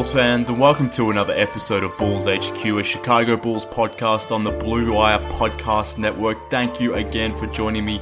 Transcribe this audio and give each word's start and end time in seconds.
Bulls 0.00 0.12
fans, 0.14 0.48
and 0.48 0.58
welcome 0.58 0.88
to 0.88 1.10
another 1.10 1.34
episode 1.34 1.84
of 1.84 1.94
Bulls 1.98 2.24
HQ, 2.24 2.64
a 2.64 2.82
Chicago 2.82 3.36
Bulls 3.36 3.66
podcast 3.66 4.32
on 4.32 4.44
the 4.44 4.50
Blue 4.50 4.94
Wire 4.94 5.18
Podcast 5.32 5.98
Network. 5.98 6.50
Thank 6.50 6.80
you 6.80 6.94
again 6.94 7.38
for 7.38 7.46
joining 7.48 7.84
me 7.84 8.00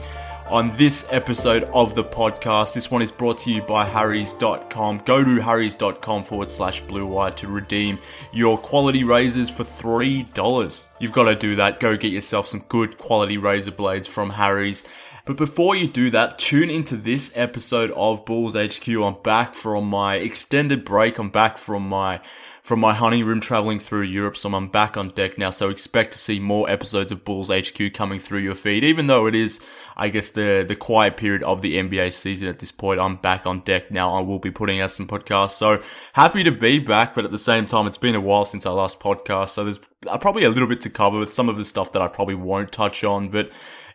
on 0.48 0.72
this 0.76 1.04
episode 1.10 1.64
of 1.74 1.96
the 1.96 2.04
podcast. 2.04 2.72
This 2.72 2.88
one 2.88 3.02
is 3.02 3.10
brought 3.10 3.38
to 3.38 3.50
you 3.50 3.62
by 3.62 3.84
Harry's.com. 3.84 4.98
Go 4.98 5.24
to 5.24 5.40
Harry's.com 5.40 6.22
forward 6.22 6.50
slash 6.50 6.80
Blue 6.82 7.04
Wire 7.04 7.32
to 7.32 7.48
redeem 7.48 7.98
your 8.32 8.56
quality 8.56 9.02
razors 9.02 9.50
for 9.50 9.64
$3. 9.64 10.84
You've 11.00 11.10
got 11.10 11.24
to 11.24 11.34
do 11.34 11.56
that. 11.56 11.80
Go 11.80 11.96
get 11.96 12.12
yourself 12.12 12.46
some 12.46 12.64
good 12.68 12.96
quality 12.96 13.38
razor 13.38 13.72
blades 13.72 14.06
from 14.06 14.30
Harry's. 14.30 14.84
But 15.28 15.36
before 15.36 15.76
you 15.76 15.86
do 15.86 16.08
that, 16.12 16.38
tune 16.38 16.70
into 16.70 16.96
this 16.96 17.30
episode 17.34 17.90
of 17.90 18.24
Bulls 18.24 18.54
HQ. 18.54 18.88
I'm 18.88 19.20
back 19.22 19.52
from 19.52 19.86
my 19.86 20.14
extended 20.14 20.86
break. 20.86 21.18
I'm 21.18 21.28
back 21.28 21.58
from 21.58 21.86
my 21.86 22.22
from 22.62 22.80
my 22.80 22.94
honeymoon 22.94 23.42
traveling 23.42 23.78
through 23.78 24.04
Europe, 24.04 24.38
so 24.38 24.50
I'm 24.54 24.68
back 24.68 24.96
on 24.96 25.10
deck 25.10 25.36
now. 25.36 25.50
So 25.50 25.68
expect 25.68 26.12
to 26.12 26.18
see 26.18 26.40
more 26.40 26.70
episodes 26.70 27.12
of 27.12 27.26
Bulls 27.26 27.50
HQ 27.50 27.92
coming 27.92 28.20
through 28.20 28.38
your 28.38 28.54
feed, 28.54 28.84
even 28.84 29.06
though 29.06 29.26
it 29.26 29.34
is, 29.34 29.60
I 29.98 30.08
guess, 30.08 30.30
the 30.30 30.64
the 30.66 30.74
quiet 30.74 31.18
period 31.18 31.42
of 31.42 31.60
the 31.60 31.76
NBA 31.76 32.14
season 32.14 32.48
at 32.48 32.58
this 32.58 32.72
point. 32.72 32.98
I'm 32.98 33.16
back 33.16 33.46
on 33.46 33.60
deck 33.60 33.90
now. 33.90 34.14
I 34.14 34.20
will 34.20 34.38
be 34.38 34.50
putting 34.50 34.80
out 34.80 34.92
some 34.92 35.06
podcasts. 35.06 35.50
So 35.50 35.82
happy 36.14 36.42
to 36.42 36.52
be 36.52 36.78
back, 36.78 37.12
but 37.12 37.26
at 37.26 37.32
the 37.32 37.36
same 37.36 37.66
time, 37.66 37.86
it's 37.86 37.98
been 37.98 38.14
a 38.14 38.20
while 38.20 38.46
since 38.46 38.64
our 38.64 38.74
last 38.74 38.98
podcast. 38.98 39.50
So 39.50 39.64
there's 39.64 39.80
probably 40.22 40.44
a 40.44 40.48
little 40.48 40.68
bit 40.68 40.80
to 40.82 40.90
cover 40.90 41.18
with 41.18 41.30
some 41.30 41.50
of 41.50 41.58
the 41.58 41.66
stuff 41.66 41.92
that 41.92 42.00
I 42.00 42.08
probably 42.08 42.34
won't 42.34 42.72
touch 42.72 43.04
on, 43.04 43.28
but 43.28 43.50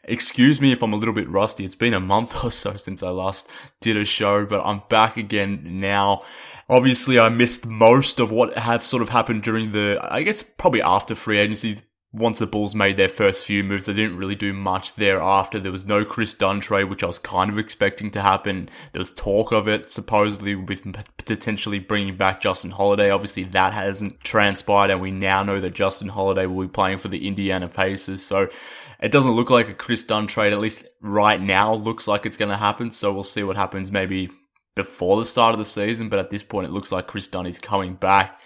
excuse 0.06 0.60
me 0.60 0.72
if 0.72 0.82
I'm 0.84 0.94
a 0.94 0.98
little 0.98 1.14
bit 1.14 1.30
rusty. 1.30 1.66
It's 1.66 1.76
been 1.76 1.94
a 1.94 2.00
month 2.00 2.44
or 2.44 2.52
so 2.52 2.78
since 2.78 3.04
I 3.04 3.10
last 3.10 3.50
did 3.82 3.98
a 3.98 4.06
show, 4.06 4.46
but 4.46 4.66
I'm 4.66 4.82
back 4.90 5.18
again 5.18 5.80
now. 5.80 6.24
Obviously, 6.70 7.20
I 7.20 7.30
missed 7.30 7.66
most 7.66 8.20
of 8.20 8.32
what 8.32 8.58
have 8.58 8.84
sort 8.84 9.04
of 9.04 9.10
happened 9.10 9.44
during 9.44 9.74
the, 9.74 10.00
I 10.02 10.24
guess, 10.24 10.44
probably 10.44 10.82
after 10.82 11.14
free 11.14 11.38
agency. 11.38 11.80
Once 12.14 12.38
the 12.38 12.46
Bulls 12.46 12.76
made 12.76 12.96
their 12.96 13.10
first 13.10 13.44
few 13.44 13.64
moves, 13.64 13.86
they 13.86 13.94
didn't 13.94 14.18
really 14.18 14.36
do 14.36 14.54
much 14.54 14.94
thereafter. 14.94 15.60
There 15.60 15.72
was 15.72 15.88
no 15.88 16.06
Kris 16.06 16.36
Dunn 16.36 16.60
trade, 16.60 16.84
which 16.84 17.04
I 17.04 17.08
was 17.08 17.18
kind 17.18 17.50
of 17.50 17.58
expecting 17.58 18.12
to 18.12 18.22
happen. 18.22 18.70
There 18.92 19.00
was 19.00 19.12
talk 19.12 19.52
of 19.52 19.68
it, 19.68 19.90
supposedly 19.90 20.54
with 20.54 20.84
potentially 21.18 21.80
bringing 21.80 22.16
back 22.16 22.40
Justin 22.40 22.70
Holiday. 22.70 23.10
Obviously, 23.10 23.46
that 23.46 23.74
hasn't 23.74 24.22
transpired, 24.22 24.92
and 24.92 25.02
we 25.02 25.10
now 25.10 25.42
know 25.42 25.60
that 25.60 25.74
Justin 25.74 26.08
Holiday 26.08 26.46
will 26.46 26.68
be 26.68 26.72
playing 26.72 27.00
for 27.00 27.08
the 27.08 27.28
Indiana 27.28 27.68
Pacers. 27.68 28.22
So, 28.22 28.48
it 29.02 29.12
doesn't 29.12 29.32
look 29.32 29.50
like 29.50 29.70
a 29.70 29.74
Kris 29.74 30.04
Dunn 30.04 30.28
trade, 30.28 30.54
at 30.54 30.60
least 30.60 30.86
right 31.02 31.42
now, 31.42 31.74
looks 31.74 32.08
like 32.08 32.26
it's 32.26 32.38
going 32.38 32.52
to 32.52 32.58
happen. 32.58 32.92
So 32.92 33.14
we'll 33.14 33.24
see 33.24 33.44
what 33.44 33.56
happens 33.56 33.92
maybe 33.92 34.30
before 34.76 35.18
the 35.18 35.26
start 35.26 35.54
of 35.54 35.60
the 35.60 35.66
season. 35.66 36.10
But 36.10 36.20
at 36.20 36.30
this 36.30 36.44
point, 36.44 36.68
it 36.68 36.72
looks 36.72 36.92
like 36.92 37.08
Kris 37.08 37.28
Dunn 37.28 37.46
is 37.46 37.60
coming 37.60 37.96
back 37.96 38.40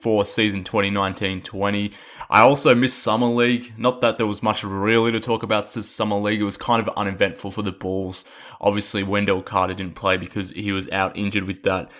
for 0.00 0.24
season 0.24 0.64
2019-20. 0.64 1.92
I 2.28 2.40
also 2.40 2.74
missed 2.74 2.98
Summer 2.98 3.26
League. 3.26 3.72
Not 3.78 4.00
that 4.00 4.18
there 4.18 4.26
was 4.26 4.42
much 4.42 4.64
really 4.64 5.12
to 5.12 5.20
talk 5.20 5.44
about 5.44 5.70
this 5.72 5.88
Summer 5.88 6.16
League. 6.16 6.40
It 6.40 6.44
was 6.44 6.56
kind 6.56 6.80
of 6.80 6.92
uneventful 6.96 7.52
for 7.52 7.62
the 7.62 7.72
Bulls. 7.72 8.24
Obviously, 8.60 9.04
Wendell 9.04 9.42
Carter 9.42 9.74
didn't 9.74 9.94
play 9.94 10.16
because 10.16 10.50
he 10.50 10.72
was 10.72 10.88
out 10.90 11.16
injured 11.16 11.44
with 11.44 11.62
that 11.62 11.90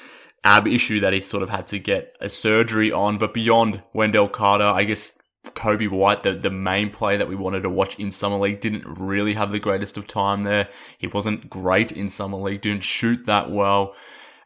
ab 0.43 0.67
issue 0.67 0.99
that 1.01 1.13
he 1.13 1.21
sort 1.21 1.45
of 1.45 1.51
had 1.51 1.69
to 1.69 1.79
get 1.79 2.17
a 2.21 2.29
surgery 2.29 2.91
on. 2.91 3.19
But 3.19 3.35
beyond 3.35 3.83
Wendell 3.93 4.29
Carter, 4.29 4.65
I 4.65 4.83
guess 4.83 5.17
Coby 5.45 5.89
White, 5.91 6.23
the, 6.23 6.35
the 6.35 6.51
main 6.51 6.91
player 6.91 7.19
that 7.19 7.29
we 7.29 7.35
wanted 7.35 7.63
to 7.63 7.71
watch 7.71 7.99
in 7.99 8.13
Summer 8.13 8.37
League, 8.37 8.61
didn't 8.61 8.85
really 8.87 9.35
have 9.35 9.51
the 9.51 9.59
greatest 9.59 9.97
of 9.97 10.07
time 10.07 10.45
there. 10.45 10.69
He 10.99 11.07
wasn't 11.07 11.51
great 11.51 11.93
in 11.93 12.09
Summer 12.09 12.39
League, 12.39 12.61
didn't 12.61 12.85
shoot 12.85 13.27
that 13.27 13.51
well. 13.51 13.95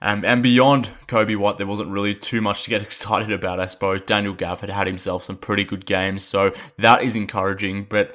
Um, 0.01 0.25
and 0.25 0.43
beyond 0.43 0.91
Coby 1.07 1.37
White, 1.37 1.59
there 1.59 1.67
wasn't 1.67 1.91
really 1.91 2.15
too 2.15 2.41
much 2.41 2.65
to 2.65 2.71
get 2.71 2.83
excited 2.83 3.31
about, 3.31 3.61
I 3.61 3.67
suppose. 3.67 4.03
Daniel 4.03 4.34
Gaff 4.34 4.61
had 4.61 4.71
had 4.71 4.87
himself 4.87 5.25
some 5.25 5.37
pretty 5.37 5.65
good 5.65 5.87
games, 5.87 6.25
so 6.25 6.53
that 6.79 7.03
is 7.03 7.17
encouraging. 7.17 7.87
But 7.89 8.15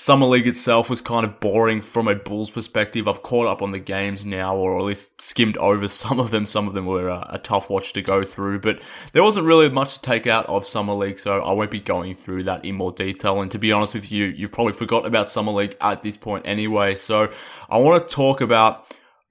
Summer 0.00 0.24
League 0.24 0.46
itself 0.46 0.88
was 0.88 1.02
kind 1.02 1.26
of 1.26 1.40
boring 1.40 1.82
from 1.82 2.08
a 2.08 2.14
Bulls 2.14 2.50
perspective. 2.50 3.06
I've 3.06 3.22
caught 3.22 3.46
up 3.46 3.60
on 3.60 3.70
the 3.70 3.78
games 3.78 4.24
now, 4.24 4.56
or 4.56 4.78
at 4.78 4.84
least 4.84 5.20
skimmed 5.20 5.58
over 5.58 5.88
some 5.88 6.18
of 6.18 6.30
them. 6.30 6.46
Some 6.46 6.66
of 6.66 6.72
them 6.72 6.86
were 6.86 7.10
a, 7.10 7.26
a, 7.32 7.38
tough 7.38 7.68
watch 7.68 7.92
to 7.92 8.00
go 8.00 8.24
through, 8.24 8.60
but 8.60 8.80
there 9.12 9.22
wasn't 9.22 9.44
really 9.44 9.68
much 9.68 9.96
to 9.96 10.00
take 10.00 10.26
out 10.26 10.46
of 10.46 10.64
Summer 10.64 10.94
League, 10.94 11.18
so 11.18 11.42
I 11.42 11.52
won't 11.52 11.70
be 11.70 11.80
going 11.80 12.14
through 12.14 12.44
that 12.44 12.64
in 12.64 12.76
more 12.76 12.92
detail. 12.92 13.42
And 13.42 13.50
to 13.50 13.58
be 13.58 13.72
honest 13.72 13.92
with 13.92 14.10
you, 14.10 14.24
you've 14.24 14.52
probably 14.52 14.72
forgotten 14.72 15.06
about 15.06 15.28
Summer 15.28 15.52
League 15.52 15.76
at 15.82 16.02
this 16.02 16.16
point 16.16 16.46
anyway. 16.46 16.94
So 16.94 17.30
I 17.68 17.76
want 17.76 18.08
to 18.08 18.14
talk 18.14 18.40
about 18.40 18.86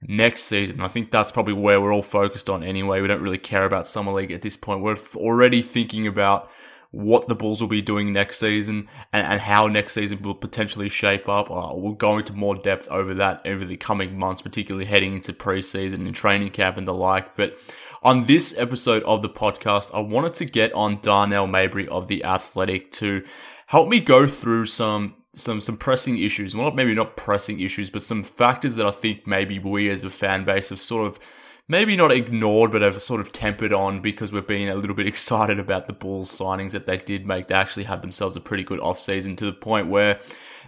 next 0.06 0.44
season. 0.44 0.82
I 0.82 0.88
think 0.88 1.10
that's 1.10 1.32
probably 1.32 1.54
where 1.54 1.80
we're 1.80 1.92
all 1.92 2.04
focused 2.04 2.48
on 2.48 2.62
anyway. 2.62 3.00
We 3.00 3.08
don't 3.08 3.22
really 3.22 3.38
care 3.38 3.64
about 3.64 3.88
Summer 3.88 4.12
League 4.12 4.30
at 4.30 4.42
this 4.42 4.56
point. 4.56 4.82
We're 4.82 4.96
already 5.16 5.62
thinking 5.62 6.06
about 6.06 6.48
what 6.92 7.28
the 7.28 7.34
Bulls 7.34 7.60
will 7.60 7.68
be 7.68 7.82
doing 7.82 8.12
next 8.12 8.38
season 8.38 8.88
and, 9.12 9.26
and 9.26 9.40
how 9.40 9.66
next 9.68 9.94
season 9.94 10.22
will 10.22 10.34
potentially 10.34 10.88
shape 10.88 11.28
up. 11.28 11.50
Uh, 11.50 11.70
we'll 11.72 11.92
go 11.92 12.18
into 12.18 12.32
more 12.32 12.56
depth 12.56 12.88
over 12.88 13.14
that 13.14 13.42
over 13.46 13.64
the 13.64 13.76
coming 13.76 14.18
months, 14.18 14.42
particularly 14.42 14.86
heading 14.86 15.14
into 15.14 15.32
preseason 15.32 16.06
and 16.06 16.14
training 16.14 16.50
camp 16.50 16.76
and 16.76 16.88
the 16.88 16.94
like. 16.94 17.36
But 17.36 17.56
on 18.02 18.24
this 18.24 18.56
episode 18.56 19.02
of 19.04 19.22
the 19.22 19.28
podcast, 19.28 19.94
I 19.94 20.00
wanted 20.00 20.34
to 20.34 20.44
get 20.46 20.72
on 20.72 21.00
Darnell 21.00 21.46
Mayberry 21.46 21.86
of 21.88 22.08
The 22.08 22.24
Athletic 22.24 22.90
to 22.92 23.24
help 23.66 23.88
me 23.88 24.00
go 24.00 24.26
through 24.26 24.66
some 24.66 25.14
some 25.32 25.60
some 25.60 25.76
pressing 25.76 26.18
issues. 26.18 26.56
Well, 26.56 26.72
maybe 26.72 26.94
not 26.94 27.16
pressing 27.16 27.60
issues, 27.60 27.88
but 27.88 28.02
some 28.02 28.24
factors 28.24 28.74
that 28.76 28.86
I 28.86 28.90
think 28.90 29.26
maybe 29.26 29.58
we 29.58 29.88
as 29.90 30.02
a 30.02 30.10
fan 30.10 30.44
base 30.44 30.70
have 30.70 30.80
sort 30.80 31.06
of 31.06 31.20
maybe 31.70 31.94
not 31.94 32.10
ignored, 32.10 32.72
but 32.72 32.82
have 32.82 33.00
sort 33.00 33.20
of 33.20 33.30
tempered 33.30 33.72
on 33.72 34.00
because 34.00 34.32
we've 34.32 34.46
been 34.46 34.68
a 34.68 34.74
little 34.74 34.96
bit 34.96 35.06
excited 35.14 35.60
about 35.60 35.86
the 35.86 35.92
Bulls 35.92 36.36
signings 36.36 36.72
that 36.72 36.84
they 36.84 36.96
did 36.96 37.24
make. 37.24 37.46
They 37.46 37.54
actually 37.54 37.84
had 37.84 38.02
themselves 38.02 38.34
a 38.34 38.40
pretty 38.40 38.64
good 38.64 38.80
offseason 38.80 39.36
to 39.36 39.46
the 39.46 39.52
point 39.52 39.86
where 39.86 40.18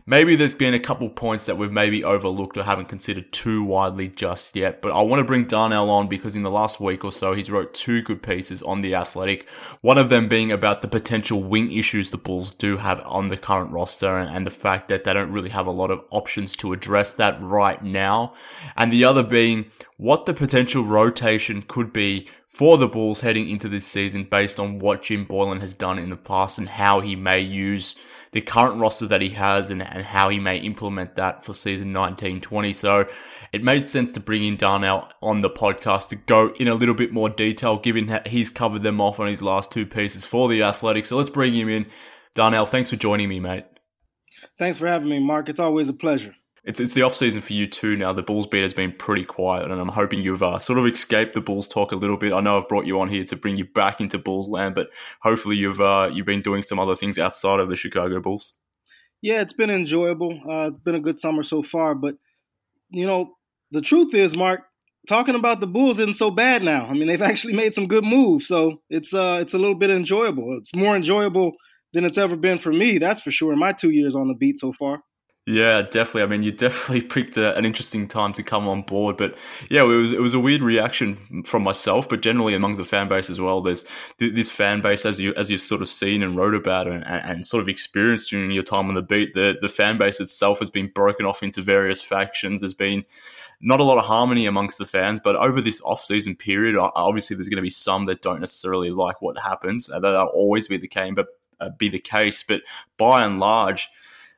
maybe 0.07 0.37
there's 0.37 0.55
been 0.55 0.75
a 0.75 0.81
couple 0.81 1.09
points 1.09 1.47
that 1.47 1.57
we've 1.57 1.73
maybe 1.73 2.05
overlooked 2.05 2.57
or 2.57 2.63
haven't 2.63 2.89
considered 2.89 3.33
too 3.33 3.63
widely 3.63 4.09
just 4.09 4.57
yet. 4.57 4.83
But 4.83 4.93
I 4.93 5.01
want 5.03 5.21
to 5.21 5.25
bring 5.25 5.45
Darnell 5.45 5.91
on 5.91 6.09
because 6.09 6.35
in 6.35 6.43
the 6.43 6.51
last 6.51 6.81
week 6.81 7.05
or 7.05 7.13
so, 7.13 7.35
he's 7.35 7.51
wrote 7.51 7.75
two 7.75 8.03
good 8.03 8.23
pieces 8.23 8.63
on 8.63 8.83
The 8.83 8.95
Athletic. 8.95 9.49
One 9.81 9.99
of 9.99 10.09
them 10.09 10.29
being 10.29 10.53
about 10.53 10.83
the 10.83 10.89
potential 10.89 11.43
wing 11.43 11.73
issues 11.73 12.11
the 12.11 12.19
Bulls 12.19 12.51
do 12.51 12.77
have 12.77 13.01
on 13.05 13.29
the 13.29 13.37
current 13.37 13.73
roster 13.73 14.17
and, 14.17 14.35
and 14.35 14.47
the 14.47 14.51
fact 14.51 14.89
that 14.89 15.05
they 15.05 15.13
don't 15.13 15.33
really 15.33 15.51
have 15.51 15.67
a 15.67 15.71
lot 15.71 15.91
of 15.91 16.05
options 16.11 16.57
to 16.57 16.73
address 16.73 17.13
that 17.13 17.41
right 17.43 17.83
now. 17.83 18.35
And 18.77 18.93
the 18.93 19.05
other 19.05 19.23
being 19.23 19.67
what 19.97 20.27
the 20.27 20.35
potential 20.35 20.85
rotation 20.85 21.63
could 21.63 21.93
be 21.93 22.29
for 22.53 22.77
the 22.77 22.87
Bulls 22.87 23.21
heading 23.21 23.49
into 23.49 23.69
this 23.69 23.87
season 23.87 24.25
based 24.25 24.61
on 24.61 24.79
what 24.79 25.03
Jim 25.03 25.25
Boylen 25.25 25.61
has 25.61 25.73
done 25.73 25.99
in 25.99 26.11
the 26.11 26.17
past 26.17 26.59
and 26.59 26.69
how 26.69 27.01
he 27.01 27.17
may 27.17 27.41
use 27.41 27.97
the 28.33 28.41
current 28.41 28.81
roster 28.81 29.07
that 29.07 29.21
he 29.21 29.31
has 29.31 29.71
and, 29.71 29.83
and 29.83 30.03
how 30.03 30.29
he 30.29 30.39
may 30.39 30.57
implement 30.57 31.17
that 31.17 31.45
for 31.45 31.55
season 31.55 31.93
1920. 31.93 32.73
So 32.73 33.07
it 33.53 33.63
made 33.63 33.87
sense 33.87 34.11
to 34.13 34.21
bring 34.21 34.43
in 34.43 34.57
Darnell 34.57 35.11
on 35.23 35.43
the 35.43 35.51
podcast 35.51 36.09
to 36.09 36.17
go 36.17 36.55
in 36.59 36.67
a 36.67 36.75
little 36.75 36.95
bit 36.95 37.13
more 37.13 37.29
detail, 37.29 37.79
given 37.79 38.07
that 38.07 38.29
he's 38.29 38.49
covered 38.49 38.83
them 38.83 39.01
off 39.01 39.21
on 39.21 39.27
his 39.27 39.43
last 39.43 39.71
two 39.71 39.85
pieces 39.85 40.25
for 40.25 40.49
the 40.49 40.63
Athletics. 40.63 41.11
So 41.11 41.19
let's 41.19 41.31
bring 41.31 41.55
him 41.55 41.69
in. 41.69 41.87
Darnell, 42.35 42.65
thanks 42.65 42.89
for 42.89 42.97
joining 42.97 43.29
me, 43.29 43.39
mate. 43.41 43.67
Thanks 44.59 44.79
for 44.79 44.87
having 44.87 45.11
me, 45.11 45.19
Mark. 45.19 45.51
It's 45.51 45.61
always 45.61 45.89
a 45.89 45.93
pleasure. 45.93 46.35
It's 46.65 46.79
it's 46.79 46.95
the 46.95 47.03
off 47.03 47.15
season 47.15 47.41
for 47.41 47.55
you 47.55 47.67
too 47.67 47.97
now. 47.97 48.13
The 48.13 48.23
Bulls 48.23 48.47
beat 48.47 48.63
has 48.63 48.73
been 48.73 48.93
pretty 48.93 49.25
quiet, 49.25 49.69
and 49.69 49.81
I'm 49.81 49.89
hoping 49.89 50.23
you've 50.23 50.45
uh, 50.45 50.61
sort 50.61 50.79
of 50.79 50.87
escaped 50.87 51.35
the 51.35 51.41
Bulls 51.41 51.67
talk 51.67 51.91
a 51.91 51.97
little 51.97 52.17
bit. 52.17 52.33
I 52.33 52.41
know 52.41 52.57
I've 52.57 52.69
brought 52.69 52.87
you 52.87 53.01
on 53.01 53.09
here 53.09 53.25
to 53.25 53.37
bring 53.37 53.57
you 53.57 53.65
back 53.65 54.01
into 54.01 54.17
Bulls 54.17 54.49
land, 54.49 54.77
but 54.77 54.89
hopefully 55.23 55.57
you've 55.57 55.81
uh, 55.81 56.09
you've 56.13 56.27
been 56.27 56.43
doing 56.43 56.63
some 56.63 56.79
other 56.79 56.95
things 56.95 57.19
outside 57.19 57.59
of 57.59 57.69
the 57.69 57.75
Chicago 57.75 58.21
Bulls. 58.21 58.61
Yeah, 59.23 59.41
it's 59.41 59.53
been 59.53 59.71
enjoyable. 59.71 60.41
Uh, 60.49 60.69
it's 60.69 60.79
been 60.79 60.95
a 60.95 61.01
good 61.01 61.19
summer 61.19 61.43
so 61.43 61.65
far, 61.65 61.97
but 61.97 62.15
you 62.91 63.07
know 63.07 63.35
the 63.73 63.81
truth 63.81 64.15
is, 64.15 64.37
Mark, 64.37 64.61
talking 65.09 65.35
about 65.35 65.59
the 65.59 65.67
Bulls 65.67 65.99
isn't 65.99 66.15
so 66.15 66.31
bad 66.31 66.63
now. 66.63 66.87
I 66.87 66.93
mean, 66.93 67.09
they've 67.09 67.21
actually 67.31 67.55
made 67.55 67.75
some 67.75 67.89
good 67.89 68.05
moves, 68.05 68.47
so 68.47 68.83
it's 68.89 69.13
uh 69.13 69.39
it's 69.41 69.55
a 69.55 69.59
little 69.59 69.75
bit 69.75 69.91
enjoyable. 69.91 70.57
It's 70.59 70.73
more 70.77 70.95
enjoyable 70.95 71.55
than 71.93 72.05
it's 72.05 72.19
ever 72.19 72.37
been 72.37 72.61
for 72.61 72.73
me, 72.73 72.99
that's 72.99 73.21
for 73.21 73.33
sure. 73.33 73.53
In 73.53 73.59
my 73.59 73.73
two 73.73 73.91
years 73.91 74.15
on 74.15 74.29
the 74.29 74.35
beat 74.35 74.61
so 74.61 74.73
far. 74.73 75.03
Yeah, 75.45 75.83
definitely. 75.83 76.23
I 76.23 76.27
mean, 76.27 76.43
you 76.45 76.53
definitely 76.57 77.03
picked 77.03 77.37
a, 77.37 77.57
an 77.57 77.65
interesting 77.65 78.07
time 78.07 78.33
to 78.35 78.43
come 78.45 78.69
on 78.69 78.83
board, 78.83 79.17
but 79.17 79.37
yeah, 79.69 79.83
it 79.83 79.87
was 79.87 80.13
it 80.13 80.21
was 80.21 80.35
a 80.35 80.41
weird 80.41 80.63
reaction 80.63 81.43
from 81.45 81.63
myself, 81.65 82.09
but 82.09 82.23
generally 82.23 82.55
among 82.55 82.77
the 82.77 82.85
fan 82.85 83.09
base 83.09 83.29
as 83.29 83.41
well. 83.41 83.61
There's 83.61 83.85
this 84.19 84.51
fan 84.51 84.81
base, 84.81 85.05
as 85.05 85.19
you 85.19 85.35
as 85.35 85.51
you've 85.51 85.61
sort 85.61 85.83
of 85.83 85.91
seen 85.91 86.23
and 86.23 86.37
wrote 86.37 86.55
about 86.55 86.87
and, 86.89 87.05
and 87.05 87.45
sort 87.45 87.61
of 87.61 87.69
experienced 87.69 88.31
during 88.31 88.53
your 88.53 88.63
time 88.63 88.89
on 88.89 88.95
the 88.95 89.03
beat. 89.03 89.35
The 89.35 89.59
the 89.61 89.69
fan 89.69 89.99
base 89.99 90.21
itself 90.21 90.61
has 90.61 90.71
been 90.71 90.89
broken 90.95 91.27
off 91.27 91.43
into 91.43 91.61
various 91.61 92.03
factions. 92.03 92.61
There's 92.61 92.75
been 92.75 93.05
not 93.61 93.81
a 93.81 93.85
lot 93.85 93.99
of 93.99 94.05
harmony 94.05 94.47
amongst 94.47 94.79
the 94.79 94.87
fans, 94.87 95.21
but 95.23 95.37
over 95.37 95.61
this 95.61 95.81
off-season 95.85 96.35
period, 96.35 96.77
obviously 96.77 97.37
there's 97.37 97.49
going 97.49 97.57
to 97.59 97.63
be 97.63 97.71
some 97.71 98.07
that 98.07 98.21
don't 98.21 98.41
necessarily 98.41 98.91
like 98.91 99.23
what 99.23 99.39
happens. 99.39 99.87
That'll 99.87 100.27
always 100.27 100.67
be 100.67 100.79
the 100.79 100.89
case, 100.89 101.13
but 101.15 101.29
uh, 101.61 101.71
be 101.79 101.89
the 101.89 102.01
case. 102.01 102.43
But 102.43 102.63
by 102.99 103.25
and 103.25 103.39
large, 103.39 103.89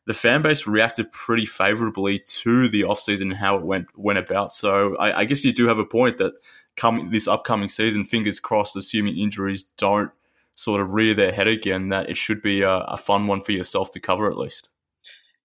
the 0.06 0.14
fan 0.14 0.42
base 0.42 0.66
reacted 0.66 1.10
pretty 1.12 1.46
favorably 1.46 2.18
to 2.18 2.68
the 2.68 2.82
offseason 2.82 3.22
and 3.22 3.36
how 3.36 3.56
it 3.56 3.64
went 3.64 3.86
went 3.96 4.18
about. 4.18 4.52
So 4.52 4.96
I, 4.96 5.20
I, 5.20 5.24
guess 5.24 5.44
you 5.44 5.52
do 5.52 5.66
have 5.68 5.78
a 5.78 5.84
point 5.84 6.18
that 6.18 6.34
coming 6.76 7.10
this 7.10 7.26
upcoming 7.26 7.68
season, 7.68 8.04
fingers 8.04 8.38
crossed, 8.38 8.76
assuming 8.76 9.16
injuries 9.16 9.64
don't 9.76 10.10
sort 10.56 10.80
of 10.80 10.90
rear 10.90 11.14
their 11.14 11.32
head 11.32 11.48
again, 11.48 11.88
that 11.88 12.08
it 12.10 12.16
should 12.16 12.42
be 12.42 12.62
a, 12.62 12.70
a 12.70 12.96
fun 12.96 13.26
one 13.26 13.40
for 13.40 13.52
yourself 13.52 13.90
to 13.92 14.00
cover 14.00 14.30
at 14.30 14.36
least. 14.36 14.70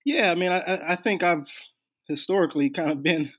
Yeah, 0.06 0.32
I 0.32 0.36
mean, 0.36 0.52
I, 0.52 0.94
I 0.94 0.96
think 0.96 1.24
I've 1.24 1.50
historically 2.08 2.70
kind 2.70 2.92
of 2.92 3.04
been 3.04 3.32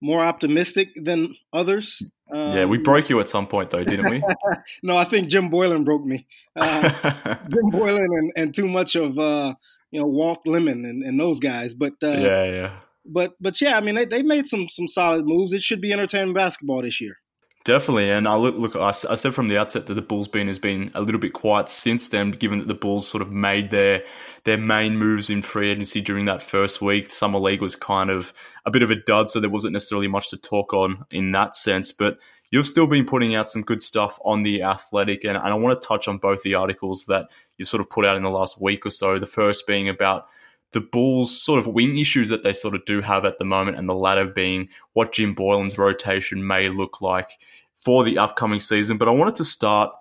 more 0.00 0.20
optimistic 0.20 0.90
than 0.96 1.36
others. 1.52 2.02
Um, 2.32 2.56
yeah, 2.56 2.64
we 2.64 2.78
um, 2.78 2.82
broke 2.82 3.10
you 3.10 3.20
at 3.20 3.28
some 3.28 3.46
point, 3.46 3.70
though, 3.70 3.84
didn't 3.84 4.10
we? 4.10 4.22
no, 4.82 4.96
I 4.96 5.04
think 5.04 5.28
Jim 5.28 5.50
Boylen 5.50 5.84
broke 5.84 6.04
me. 6.04 6.26
Uh, 6.56 6.88
Jim 7.48 7.70
Boylen 7.70 7.98
and, 8.00 8.32
and, 8.36 8.54
too 8.54 8.68
much 8.68 8.94
of 8.94 9.18
uh, 9.18 9.54
you 9.90 10.00
know 10.00 10.06
Walt 10.06 10.46
Lemon 10.46 10.84
and, 10.84 11.02
and 11.02 11.18
those 11.18 11.40
guys. 11.40 11.74
But 11.74 11.94
uh, 12.02 12.08
yeah, 12.08 12.44
yeah. 12.44 12.76
But 13.04 13.32
but 13.40 13.60
yeah, 13.60 13.76
I 13.76 13.80
mean 13.80 13.94
they 13.94 14.04
they 14.04 14.22
made 14.22 14.46
some 14.46 14.68
some 14.68 14.88
solid 14.88 15.26
moves. 15.26 15.52
It 15.52 15.62
should 15.62 15.80
be 15.80 15.92
entertaining 15.92 16.34
basketball 16.34 16.82
this 16.82 17.00
year. 17.00 17.16
Definitely, 17.64 18.10
and 18.10 18.26
I 18.26 18.36
look. 18.36 18.56
Look, 18.56 18.74
I, 18.74 18.88
I, 18.88 19.16
said 19.16 19.34
from 19.34 19.48
the 19.48 19.58
outset 19.58 19.86
that 19.86 19.94
the 19.94 20.02
Bulls 20.02 20.28
been 20.28 20.48
has 20.48 20.58
been 20.58 20.90
a 20.94 21.02
little 21.02 21.20
bit 21.20 21.34
quiet 21.34 21.68
since 21.68 22.08
then, 22.08 22.30
given 22.30 22.58
that 22.58 22.68
the 22.68 22.74
Bulls 22.74 23.06
sort 23.06 23.20
of 23.20 23.30
made 23.30 23.70
their 23.70 24.02
their 24.44 24.56
main 24.56 24.96
moves 24.96 25.28
in 25.28 25.42
free 25.42 25.70
agency 25.70 26.00
during 26.00 26.24
that 26.24 26.42
first 26.42 26.80
week. 26.80 27.12
Summer 27.12 27.38
league 27.38 27.60
was 27.60 27.76
kind 27.76 28.08
of 28.08 28.32
a 28.64 28.70
bit 28.70 28.82
of 28.82 28.90
a 28.90 28.96
dud, 28.96 29.28
so 29.28 29.40
there 29.40 29.50
wasn't 29.50 29.74
necessarily 29.74 30.08
much 30.08 30.30
to 30.30 30.38
talk 30.38 30.72
on 30.72 31.04
in 31.10 31.32
that 31.32 31.54
sense. 31.54 31.92
But 31.92 32.16
you've 32.50 32.66
still 32.66 32.86
been 32.86 33.04
putting 33.04 33.34
out 33.34 33.50
some 33.50 33.62
good 33.62 33.82
stuff 33.82 34.18
on 34.24 34.42
the 34.42 34.62
Athletic, 34.62 35.24
and, 35.24 35.36
and 35.36 35.46
I 35.46 35.54
want 35.54 35.80
to 35.80 35.86
touch 35.86 36.08
on 36.08 36.18
both 36.18 36.42
the 36.42 36.54
articles 36.54 37.06
that 37.06 37.28
you 37.58 37.64
sort 37.64 37.80
of 37.80 37.90
put 37.90 38.04
out 38.04 38.16
in 38.16 38.22
the 38.22 38.30
last 38.30 38.60
week 38.60 38.84
or 38.84 38.90
so. 38.90 39.18
The 39.18 39.26
first 39.26 39.66
being 39.66 39.88
about 39.88 40.26
the 40.72 40.80
Bulls' 40.80 41.40
sort 41.40 41.58
of 41.58 41.66
wing 41.66 41.98
issues 41.98 42.28
that 42.28 42.42
they 42.42 42.52
sort 42.52 42.74
of 42.74 42.84
do 42.84 43.00
have 43.00 43.24
at 43.24 43.38
the 43.38 43.44
moment, 43.44 43.78
and 43.78 43.88
the 43.88 43.94
latter 43.94 44.26
being 44.26 44.68
what 44.92 45.12
Jim 45.12 45.34
Boylen's 45.34 45.78
rotation 45.78 46.46
may 46.46 46.68
look 46.68 47.00
like 47.00 47.30
for 47.74 48.04
the 48.04 48.18
upcoming 48.18 48.60
season. 48.60 48.98
But 48.98 49.08
I 49.08 49.12
wanted 49.12 49.36
to 49.36 49.44
start 49.44 49.92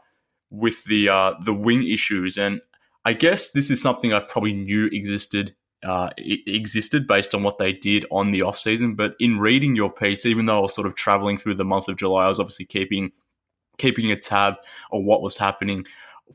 with 0.50 0.84
the 0.86 1.10
uh, 1.10 1.36
the 1.44 1.54
wing 1.54 1.88
issues, 1.88 2.38
and 2.38 2.62
I 3.06 3.14
guess 3.14 3.52
this 3.52 3.72
is 3.72 3.82
something 3.82 4.14
I 4.14 4.20
probably 4.20 4.54
knew 4.54 4.88
existed 4.88 5.56
uh, 5.84 6.10
existed 6.18 7.08
based 7.08 7.34
on 7.34 7.44
what 7.44 7.58
they 7.58 7.74
did 7.74 8.06
on 8.12 8.32
the 8.32 8.42
off 8.42 8.58
season. 8.58 8.96
But 8.96 9.16
in 9.20 9.40
reading 9.40 9.76
your 9.76 9.92
piece, 9.92 10.26
even 10.26 10.46
though 10.46 10.60
I 10.60 10.62
was 10.62 10.74
sort 10.74 10.88
of 10.88 10.96
traveling 10.96 11.38
through 11.38 11.56
the 11.56 11.66
month 11.66 11.88
of 11.88 11.98
July, 11.98 12.26
I 12.26 12.30
was 12.30 12.40
obviously 12.40 12.66
keeping 12.66 13.12
keeping 13.78 14.12
a 14.12 14.16
tab 14.16 14.56
on 14.92 15.06
what 15.06 15.22
was 15.22 15.38
happening 15.38 15.86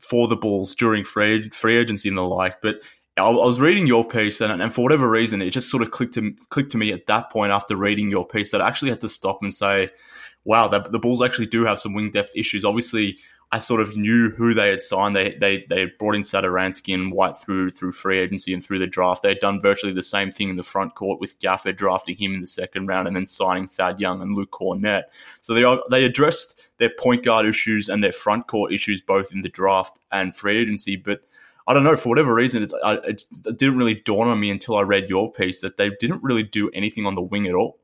for 0.01 0.27
the 0.27 0.35
Bulls 0.35 0.73
during 0.73 1.05
free, 1.05 1.49
free 1.49 1.77
agency 1.77 2.09
and 2.09 2.17
the 2.17 2.23
like. 2.23 2.61
But 2.61 2.77
I 3.17 3.29
was 3.29 3.61
reading 3.61 3.87
your 3.87 4.05
piece, 4.05 4.41
and, 4.41 4.61
and 4.61 4.73
for 4.73 4.81
whatever 4.81 5.09
reason, 5.09 5.41
it 5.41 5.51
just 5.51 5.69
sort 5.69 5.83
of 5.83 5.91
clicked 5.91 6.15
to 6.15 6.33
clicked 6.49 6.71
to 6.71 6.77
me 6.77 6.91
at 6.91 7.07
that 7.07 7.31
point 7.31 7.53
after 7.53 7.77
reading 7.77 8.09
your 8.09 8.27
piece 8.27 8.51
that 8.51 8.61
I 8.61 8.67
actually 8.67 8.89
had 8.89 8.99
to 9.01 9.09
stop 9.09 9.41
and 9.41 9.53
say, 9.53 9.89
"Wow, 10.43 10.67
the, 10.67 10.81
the 10.81 10.99
Bulls 10.99 11.21
actually 11.21 11.45
do 11.45 11.63
have 11.65 11.79
some 11.79 11.93
wing 11.93 12.11
depth 12.11 12.33
issues." 12.35 12.65
Obviously, 12.65 13.17
I 13.55 13.59
sort 13.59 13.79
of 13.79 13.95
knew 13.95 14.31
who 14.31 14.53
they 14.53 14.67
had 14.67 14.81
signed. 14.81 15.15
They 15.15 15.33
they 15.35 15.65
they 15.69 15.79
had 15.79 15.97
brought 15.97 16.15
in 16.15 16.23
Satoransky 16.23 16.93
and 16.93 17.13
White 17.13 17.37
through 17.37 17.71
through 17.71 17.93
free 17.93 18.19
agency 18.19 18.53
and 18.53 18.61
through 18.61 18.79
the 18.79 18.85
draft. 18.85 19.23
They 19.23 19.29
had 19.29 19.39
done 19.39 19.61
virtually 19.61 19.93
the 19.93 20.03
same 20.03 20.33
thing 20.33 20.49
in 20.49 20.57
the 20.57 20.63
front 20.63 20.95
court 20.95 21.21
with 21.21 21.39
Gafford 21.39 21.77
drafting 21.77 22.17
him 22.17 22.33
in 22.33 22.41
the 22.41 22.47
second 22.47 22.87
round 22.87 23.07
and 23.07 23.15
then 23.15 23.27
signing 23.27 23.69
Thad 23.69 24.01
Young 24.01 24.21
and 24.21 24.35
Luke 24.35 24.51
Kornet. 24.51 25.03
So 25.39 25.53
they 25.53 25.63
are, 25.63 25.81
they 25.89 26.03
addressed 26.03 26.65
their 26.79 26.91
point 26.99 27.23
guard 27.23 27.45
issues 27.45 27.87
and 27.87 28.03
their 28.03 28.11
front 28.11 28.47
court 28.47 28.73
issues 28.73 29.01
both 29.01 29.31
in 29.31 29.41
the 29.41 29.47
draft 29.47 30.01
and 30.11 30.35
free 30.35 30.57
agency. 30.57 30.97
But 30.97 31.21
I 31.65 31.73
don't 31.73 31.85
know 31.85 31.95
for 31.95 32.09
whatever 32.09 32.33
reason, 32.33 32.61
it, 32.61 32.73
it 32.83 33.23
didn't 33.57 33.77
really 33.77 33.95
dawn 33.95 34.27
on 34.27 34.37
me 34.37 34.51
until 34.51 34.75
I 34.75 34.81
read 34.81 35.07
your 35.07 35.31
piece 35.31 35.61
that 35.61 35.77
they 35.77 35.91
didn't 35.91 36.21
really 36.23 36.43
do 36.43 36.69
anything 36.71 37.05
on 37.05 37.15
the 37.15 37.21
wing 37.21 37.47
at 37.47 37.55
all. 37.55 37.79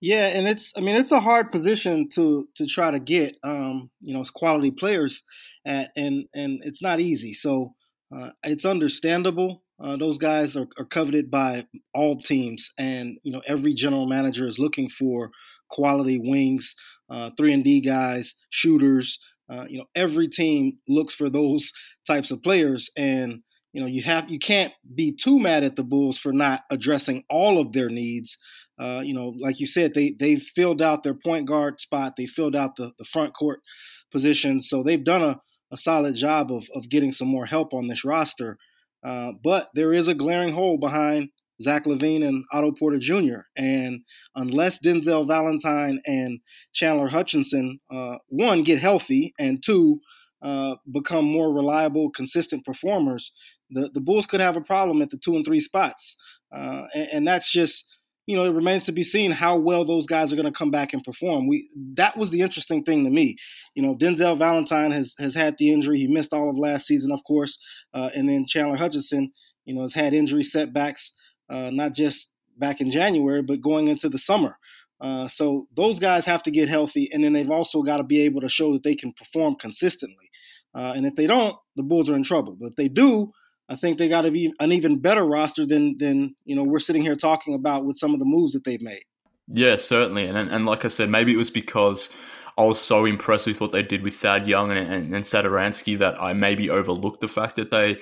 Yeah, 0.00 0.26
and 0.28 0.46
it's 0.46 0.72
I 0.76 0.80
mean 0.80 0.96
it's 0.96 1.10
a 1.12 1.20
hard 1.20 1.50
position 1.50 2.08
to 2.10 2.48
to 2.56 2.66
try 2.66 2.90
to 2.90 3.00
get 3.00 3.36
um, 3.42 3.90
you 4.00 4.14
know 4.14 4.24
quality 4.32 4.70
players 4.70 5.22
at 5.66 5.90
and 5.96 6.24
and 6.34 6.60
it's 6.64 6.82
not 6.82 7.00
easy. 7.00 7.34
So 7.34 7.74
uh, 8.14 8.30
it's 8.44 8.64
understandable. 8.64 9.62
Uh, 9.82 9.96
those 9.96 10.18
guys 10.18 10.56
are, 10.56 10.66
are 10.78 10.84
coveted 10.84 11.30
by 11.30 11.66
all 11.94 12.16
teams, 12.16 12.70
and 12.78 13.18
you 13.24 13.32
know 13.32 13.42
every 13.46 13.74
general 13.74 14.06
manager 14.06 14.46
is 14.46 14.58
looking 14.58 14.88
for 14.88 15.30
quality 15.68 16.18
wings, 16.22 16.74
uh, 17.10 17.30
three 17.36 17.52
and 17.52 17.64
D 17.64 17.80
guys, 17.80 18.34
shooters. 18.50 19.18
Uh, 19.50 19.64
you 19.68 19.78
know 19.78 19.86
every 19.96 20.28
team 20.28 20.78
looks 20.88 21.14
for 21.14 21.28
those 21.28 21.72
types 22.06 22.30
of 22.30 22.40
players, 22.44 22.88
and 22.96 23.40
you 23.72 23.80
know 23.80 23.88
you 23.88 24.02
have 24.04 24.30
you 24.30 24.38
can't 24.38 24.72
be 24.94 25.10
too 25.12 25.40
mad 25.40 25.64
at 25.64 25.74
the 25.74 25.82
Bulls 25.82 26.18
for 26.18 26.32
not 26.32 26.62
addressing 26.70 27.24
all 27.28 27.60
of 27.60 27.72
their 27.72 27.88
needs 27.88 28.38
uh, 28.78 29.02
you 29.04 29.14
know, 29.14 29.34
like 29.38 29.60
you 29.60 29.66
said, 29.66 29.94
they 29.94 30.14
they 30.18 30.36
filled 30.36 30.80
out 30.80 31.02
their 31.02 31.14
point 31.14 31.46
guard 31.46 31.80
spot. 31.80 32.14
They 32.16 32.26
filled 32.26 32.56
out 32.56 32.76
the, 32.76 32.92
the 32.98 33.04
front 33.04 33.34
court 33.34 33.60
position. 34.12 34.62
So 34.62 34.82
they've 34.82 35.04
done 35.04 35.22
a, 35.22 35.40
a 35.72 35.76
solid 35.76 36.14
job 36.14 36.52
of, 36.52 36.68
of 36.74 36.88
getting 36.88 37.12
some 37.12 37.28
more 37.28 37.46
help 37.46 37.74
on 37.74 37.88
this 37.88 38.04
roster. 38.04 38.58
Uh, 39.04 39.32
but 39.42 39.68
there 39.74 39.92
is 39.92 40.08
a 40.08 40.14
glaring 40.14 40.52
hole 40.52 40.78
behind 40.78 41.28
Zach 41.60 41.84
LaVine 41.84 42.26
and 42.26 42.44
Otto 42.52 42.72
Porter 42.72 42.98
Jr. 42.98 43.40
And 43.56 44.02
unless 44.34 44.78
Denzel 44.78 45.26
Valentine 45.26 46.00
and 46.06 46.40
Chandler 46.72 47.08
Hutchison, 47.08 47.80
uh, 47.90 48.16
one, 48.28 48.62
get 48.62 48.78
healthy, 48.78 49.34
and 49.38 49.62
two, 49.62 50.00
uh, 50.40 50.76
become 50.92 51.24
more 51.24 51.52
reliable, 51.52 52.10
consistent 52.10 52.64
performers, 52.64 53.32
the, 53.70 53.90
the 53.92 54.00
Bulls 54.00 54.26
could 54.26 54.40
have 54.40 54.56
a 54.56 54.62
problem 54.62 55.02
at 55.02 55.10
the 55.10 55.18
two 55.18 55.34
and 55.34 55.44
three 55.44 55.60
spots. 55.60 56.16
Uh, 56.52 56.84
and, 56.94 57.08
and, 57.12 57.28
that's 57.28 57.52
just 57.52 57.84
you 58.28 58.36
know, 58.36 58.44
it 58.44 58.52
remains 58.52 58.84
to 58.84 58.92
be 58.92 59.04
seen 59.04 59.30
how 59.30 59.56
well 59.56 59.86
those 59.86 60.04
guys 60.04 60.30
are 60.30 60.36
going 60.36 60.44
to 60.44 60.52
come 60.52 60.70
back 60.70 60.92
and 60.92 61.02
perform. 61.02 61.46
We 61.48 61.70
that 61.94 62.14
was 62.14 62.28
the 62.28 62.42
interesting 62.42 62.84
thing 62.84 63.04
to 63.04 63.10
me. 63.10 63.36
You 63.74 63.82
know, 63.82 63.96
Denzel 63.96 64.38
Valentine 64.38 64.90
has 64.90 65.14
has 65.18 65.34
had 65.34 65.56
the 65.58 65.72
injury; 65.72 65.98
he 65.98 66.06
missed 66.06 66.34
all 66.34 66.50
of 66.50 66.58
last 66.58 66.86
season, 66.86 67.10
of 67.10 67.24
course, 67.24 67.58
uh, 67.94 68.10
and 68.14 68.28
then 68.28 68.44
Chandler 68.46 68.76
Hutchison, 68.76 69.32
you 69.64 69.74
know, 69.74 69.80
has 69.80 69.94
had 69.94 70.12
injury 70.12 70.44
setbacks, 70.44 71.12
uh, 71.48 71.70
not 71.70 71.94
just 71.94 72.28
back 72.58 72.82
in 72.82 72.90
January, 72.90 73.40
but 73.40 73.62
going 73.62 73.88
into 73.88 74.10
the 74.10 74.18
summer. 74.18 74.58
Uh, 75.00 75.26
so 75.26 75.66
those 75.74 75.98
guys 75.98 76.26
have 76.26 76.42
to 76.42 76.50
get 76.50 76.68
healthy, 76.68 77.08
and 77.10 77.24
then 77.24 77.32
they've 77.32 77.50
also 77.50 77.80
got 77.80 77.96
to 77.96 78.04
be 78.04 78.20
able 78.20 78.42
to 78.42 78.50
show 78.50 78.74
that 78.74 78.82
they 78.82 78.94
can 78.94 79.14
perform 79.14 79.54
consistently. 79.54 80.28
Uh, 80.74 80.92
and 80.94 81.06
if 81.06 81.14
they 81.14 81.26
don't, 81.26 81.56
the 81.76 81.82
Bulls 81.82 82.10
are 82.10 82.14
in 82.14 82.24
trouble. 82.24 82.58
But 82.60 82.72
if 82.72 82.76
they 82.76 82.88
do, 82.88 83.32
I 83.68 83.76
think 83.76 83.98
they 83.98 84.08
got 84.08 84.24
an 84.24 84.72
even 84.72 84.98
better 84.98 85.24
roster 85.24 85.66
than 85.66 85.98
than 85.98 86.34
you 86.44 86.56
know 86.56 86.64
we're 86.64 86.78
sitting 86.78 87.02
here 87.02 87.16
talking 87.16 87.54
about 87.54 87.84
with 87.84 87.98
some 87.98 88.12
of 88.14 88.18
the 88.18 88.24
moves 88.24 88.52
that 88.52 88.64
they've 88.64 88.80
made. 88.80 89.04
Yeah, 89.48 89.76
certainly, 89.76 90.26
and 90.26 90.36
and 90.36 90.66
like 90.66 90.84
I 90.84 90.88
said, 90.88 91.10
maybe 91.10 91.32
it 91.32 91.36
was 91.36 91.50
because 91.50 92.08
I 92.56 92.64
was 92.64 92.80
so 92.80 93.04
impressed 93.04 93.46
with 93.46 93.60
what 93.60 93.72
they 93.72 93.82
did 93.82 94.02
with 94.02 94.14
Thad 94.14 94.48
Young 94.48 94.70
and 94.70 94.78
and, 94.78 95.14
and 95.14 95.24
that 95.24 96.16
I 96.20 96.32
maybe 96.32 96.70
overlooked 96.70 97.20
the 97.20 97.28
fact 97.28 97.56
that 97.56 97.70
they 97.70 97.98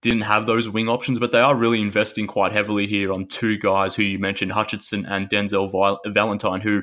didn't 0.00 0.22
have 0.22 0.46
those 0.46 0.68
wing 0.68 0.88
options, 0.88 1.18
but 1.18 1.30
they 1.30 1.40
are 1.40 1.54
really 1.54 1.80
investing 1.80 2.26
quite 2.26 2.52
heavily 2.52 2.86
here 2.86 3.12
on 3.12 3.26
two 3.26 3.58
guys 3.58 3.94
who 3.94 4.02
you 4.02 4.18
mentioned, 4.18 4.52
Hutchison 4.52 5.04
and 5.04 5.28
Denzel 5.28 5.70
Valentine, 6.06 6.62
who 6.62 6.82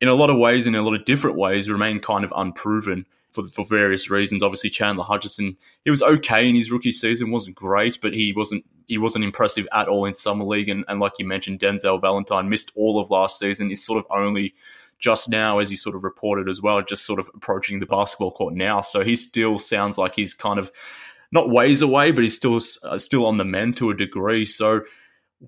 in 0.00 0.08
a 0.08 0.14
lot 0.14 0.30
of 0.30 0.38
ways, 0.38 0.66
in 0.66 0.74
a 0.74 0.82
lot 0.82 0.94
of 0.94 1.04
different 1.04 1.36
ways, 1.36 1.70
remain 1.70 2.00
kind 2.00 2.24
of 2.24 2.32
unproven 2.34 3.06
for, 3.36 3.48
for 3.48 3.64
various 3.64 4.10
reasons. 4.10 4.42
Obviously, 4.42 4.70
Chandler 4.70 5.04
Hutchison, 5.04 5.56
he 5.84 5.90
was 5.90 6.02
okay 6.02 6.48
in 6.48 6.54
his 6.54 6.72
rookie 6.72 6.92
season, 6.92 7.30
wasn't 7.30 7.54
great, 7.54 7.98
but 8.00 8.14
he 8.14 8.32
wasn't 8.32 8.64
he 8.86 8.98
wasn't 8.98 9.24
impressive 9.24 9.68
at 9.72 9.88
all 9.88 10.04
in 10.04 10.14
summer 10.14 10.44
league. 10.44 10.68
And, 10.68 10.84
and 10.88 11.00
like 11.00 11.12
you 11.18 11.26
mentioned, 11.26 11.60
Denzel 11.60 12.00
Valentine 12.00 12.48
missed 12.48 12.72
all 12.74 12.98
of 12.98 13.10
last 13.10 13.38
season. 13.38 13.70
Is 13.70 13.84
sort 13.84 13.98
of 13.98 14.06
only 14.10 14.54
just 14.98 15.28
now, 15.28 15.58
as 15.58 15.70
you 15.70 15.76
sort 15.76 15.94
of 15.94 16.02
reported 16.04 16.48
as 16.48 16.62
well, 16.62 16.82
just 16.82 17.04
sort 17.04 17.20
of 17.20 17.28
approaching 17.34 17.80
the 17.80 17.86
basketball 17.86 18.32
court 18.32 18.54
now. 18.54 18.80
So 18.80 19.04
he 19.04 19.14
still 19.14 19.58
sounds 19.58 19.98
like 19.98 20.14
he's 20.14 20.32
kind 20.32 20.58
of 20.58 20.72
not 21.32 21.50
ways 21.50 21.82
away, 21.82 22.12
but 22.12 22.24
he's 22.24 22.36
still 22.36 22.60
uh, 22.84 22.98
still 22.98 23.26
on 23.26 23.36
the 23.36 23.44
mend 23.44 23.76
to 23.76 23.90
a 23.90 23.96
degree. 23.96 24.46
So, 24.46 24.80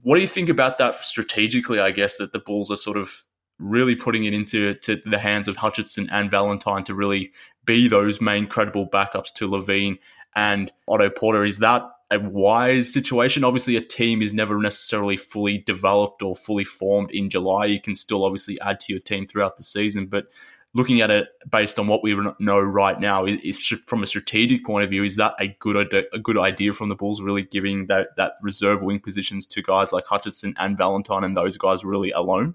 what 0.02 0.16
do 0.16 0.20
you 0.20 0.26
think 0.26 0.48
about 0.48 0.78
that 0.78 0.96
strategically? 0.96 1.80
I 1.80 1.90
guess 1.90 2.16
that 2.16 2.32
the 2.32 2.38
Bulls 2.38 2.70
are 2.70 2.76
sort 2.76 2.98
of 2.98 3.22
really 3.58 3.96
putting 3.96 4.24
it 4.24 4.34
into 4.34 4.74
to 4.74 5.00
the 5.04 5.18
hands 5.18 5.48
of 5.48 5.56
Hutchison 5.56 6.08
and 6.10 6.30
Valentine 6.30 6.84
to 6.84 6.94
really 6.94 7.32
be 7.68 7.86
those 7.86 8.18
main 8.20 8.46
credible 8.46 8.88
backups 8.88 9.30
to 9.34 9.46
LaVine 9.46 9.98
and 10.34 10.72
Otto 10.88 11.10
Porter. 11.10 11.44
Is 11.44 11.58
that 11.58 11.82
a 12.10 12.18
wise 12.18 12.90
situation? 12.90 13.44
Obviously, 13.44 13.76
a 13.76 13.82
team 13.82 14.22
is 14.22 14.32
never 14.32 14.58
necessarily 14.58 15.18
fully 15.18 15.58
developed 15.58 16.22
or 16.22 16.34
fully 16.34 16.64
formed 16.64 17.10
in 17.10 17.28
July. 17.28 17.66
You 17.66 17.80
can 17.80 17.94
still 17.94 18.24
obviously 18.24 18.58
add 18.62 18.80
to 18.80 18.92
your 18.94 19.00
team 19.00 19.26
throughout 19.26 19.58
the 19.58 19.64
season, 19.64 20.06
but 20.06 20.28
looking 20.72 21.02
at 21.02 21.10
it 21.10 21.28
based 21.50 21.78
on 21.78 21.86
what 21.86 22.02
we 22.02 22.18
know 22.38 22.58
right 22.58 22.98
now, 22.98 23.26
is, 23.26 23.58
from 23.86 24.02
a 24.02 24.06
strategic 24.06 24.64
point 24.64 24.84
of 24.84 24.90
view, 24.90 25.04
is 25.04 25.16
that 25.16 25.34
a 25.38 25.48
good 25.58 25.76
a 25.76 26.18
good 26.18 26.38
idea 26.38 26.72
from 26.72 26.88
the 26.88 26.96
Bulls? 26.96 27.20
Really 27.20 27.42
giving 27.42 27.86
that 27.88 28.16
that 28.16 28.32
reserve 28.40 28.82
wing 28.82 29.00
positions 29.00 29.46
to 29.48 29.62
guys 29.62 29.92
like 29.92 30.06
Hutchison 30.06 30.54
and 30.56 30.78
Valentine, 30.78 31.22
and 31.22 31.36
those 31.36 31.58
guys 31.58 31.84
really 31.84 32.12
alone. 32.12 32.54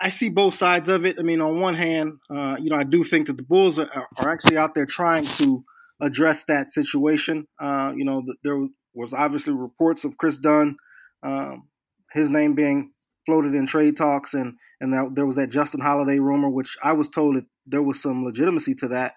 I 0.00 0.10
see 0.10 0.28
both 0.28 0.54
sides 0.54 0.88
of 0.88 1.04
it. 1.04 1.16
I 1.18 1.22
mean, 1.22 1.40
on 1.40 1.60
one 1.60 1.74
hand, 1.74 2.18
uh, 2.30 2.56
you 2.60 2.70
know, 2.70 2.76
I 2.76 2.84
do 2.84 3.04
think 3.04 3.26
that 3.26 3.36
the 3.36 3.42
Bulls 3.42 3.78
are, 3.78 3.90
are, 4.16 4.30
actually 4.30 4.56
out 4.56 4.74
there 4.74 4.86
trying 4.86 5.24
to 5.24 5.64
address 6.00 6.44
that 6.44 6.70
situation. 6.70 7.46
Uh, 7.60 7.92
you 7.96 8.04
know, 8.04 8.24
there 8.42 8.66
was 8.94 9.12
obviously 9.12 9.52
reports 9.52 10.04
of 10.04 10.16
Kris 10.16 10.38
Dunn, 10.38 10.76
um, 11.22 11.68
his 12.12 12.30
name 12.30 12.54
being 12.54 12.92
floated 13.24 13.54
in 13.54 13.66
trade 13.66 13.96
talks, 13.96 14.34
and 14.34 14.54
and 14.80 15.16
there, 15.16 15.26
was 15.26 15.36
that 15.36 15.50
Justin 15.50 15.80
Holiday 15.80 16.18
rumor, 16.18 16.50
which 16.50 16.76
I 16.82 16.92
was 16.92 17.08
told 17.08 17.36
that 17.36 17.46
there 17.66 17.82
was 17.82 18.00
some 18.00 18.24
legitimacy 18.24 18.74
to 18.76 18.88
that. 18.88 19.14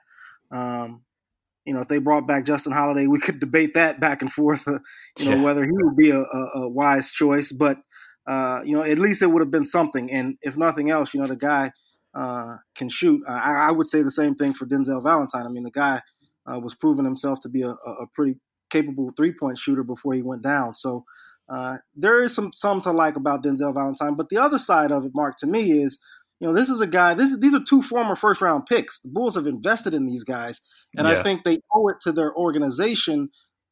Um, 0.51 1.03
you 1.65 1.73
know, 1.73 1.81
if 1.81 1.87
they 1.87 1.99
brought 1.99 2.27
back 2.27 2.45
Justin 2.45 2.71
Holiday, 2.71 3.07
we 3.07 3.19
could 3.19 3.39
debate 3.39 3.73
that 3.75 3.99
back 3.99 4.21
and 4.21 4.31
forth. 4.31 4.67
Uh, 4.67 4.79
you 5.17 5.25
know, 5.25 5.35
yeah. 5.35 5.43
whether 5.43 5.63
he 5.63 5.71
would 5.71 5.97
be 5.97 6.09
a, 6.09 6.21
a, 6.21 6.49
a 6.55 6.69
wise 6.69 7.11
choice, 7.11 7.51
but 7.51 7.77
uh, 8.29 8.61
you 8.63 8.75
know, 8.75 8.83
at 8.83 8.99
least 8.99 9.23
it 9.23 9.31
would 9.31 9.41
have 9.41 9.49
been 9.49 9.65
something. 9.65 10.11
And 10.11 10.37
if 10.43 10.55
nothing 10.55 10.91
else, 10.91 11.15
you 11.15 11.19
know, 11.19 11.25
the 11.25 11.35
guy 11.35 11.71
uh, 12.13 12.57
can 12.75 12.87
shoot. 12.87 13.23
Uh, 13.27 13.31
I, 13.31 13.69
I, 13.69 13.71
would 13.71 13.87
say 13.87 14.03
the 14.03 14.11
same 14.11 14.35
thing 14.35 14.53
for 14.53 14.67
Denzel 14.67 15.01
Valentine. 15.01 15.47
I 15.47 15.49
mean, 15.49 15.63
the 15.63 15.71
guy 15.71 16.01
uh, 16.45 16.59
was 16.59 16.75
proving 16.75 17.05
himself 17.05 17.39
to 17.41 17.49
be 17.49 17.63
a, 17.63 17.71
a 17.71 18.05
pretty 18.13 18.35
capable 18.69 19.11
three 19.17 19.33
point 19.33 19.57
shooter 19.57 19.83
before 19.83 20.13
he 20.13 20.21
went 20.21 20.43
down. 20.43 20.75
So 20.75 21.05
uh, 21.51 21.77
there 21.95 22.23
is 22.23 22.35
some 22.35 22.53
some 22.53 22.81
to 22.81 22.91
like 22.91 23.15
about 23.15 23.43
Denzel 23.43 23.73
Valentine. 23.73 24.13
But 24.13 24.29
the 24.29 24.37
other 24.37 24.59
side 24.59 24.91
of 24.91 25.05
it, 25.05 25.11
Mark, 25.15 25.35
to 25.37 25.47
me 25.47 25.71
is. 25.71 25.97
You 26.41 26.47
know, 26.47 26.53
this 26.53 26.69
is 26.69 26.79
a 26.79 26.87
guy. 26.87 27.15
This 27.15 27.37
these 27.37 27.53
are 27.53 27.61
two 27.61 27.81
former 27.81 28.15
first 28.15 28.41
round 28.41 28.65
picks. 28.65 29.01
The 29.01 29.09
Bulls 29.09 29.35
have 29.35 29.45
invested 29.45 29.93
in 29.93 30.05
these 30.05 30.23
guys, 30.23 30.61
and 30.95 31.05
yeah. 31.05 31.19
I 31.19 31.21
think 31.21 31.43
they 31.43 31.57
owe 31.75 31.89
it 31.89 31.97
to 32.03 32.13
their 32.13 32.33
organization 32.33 33.27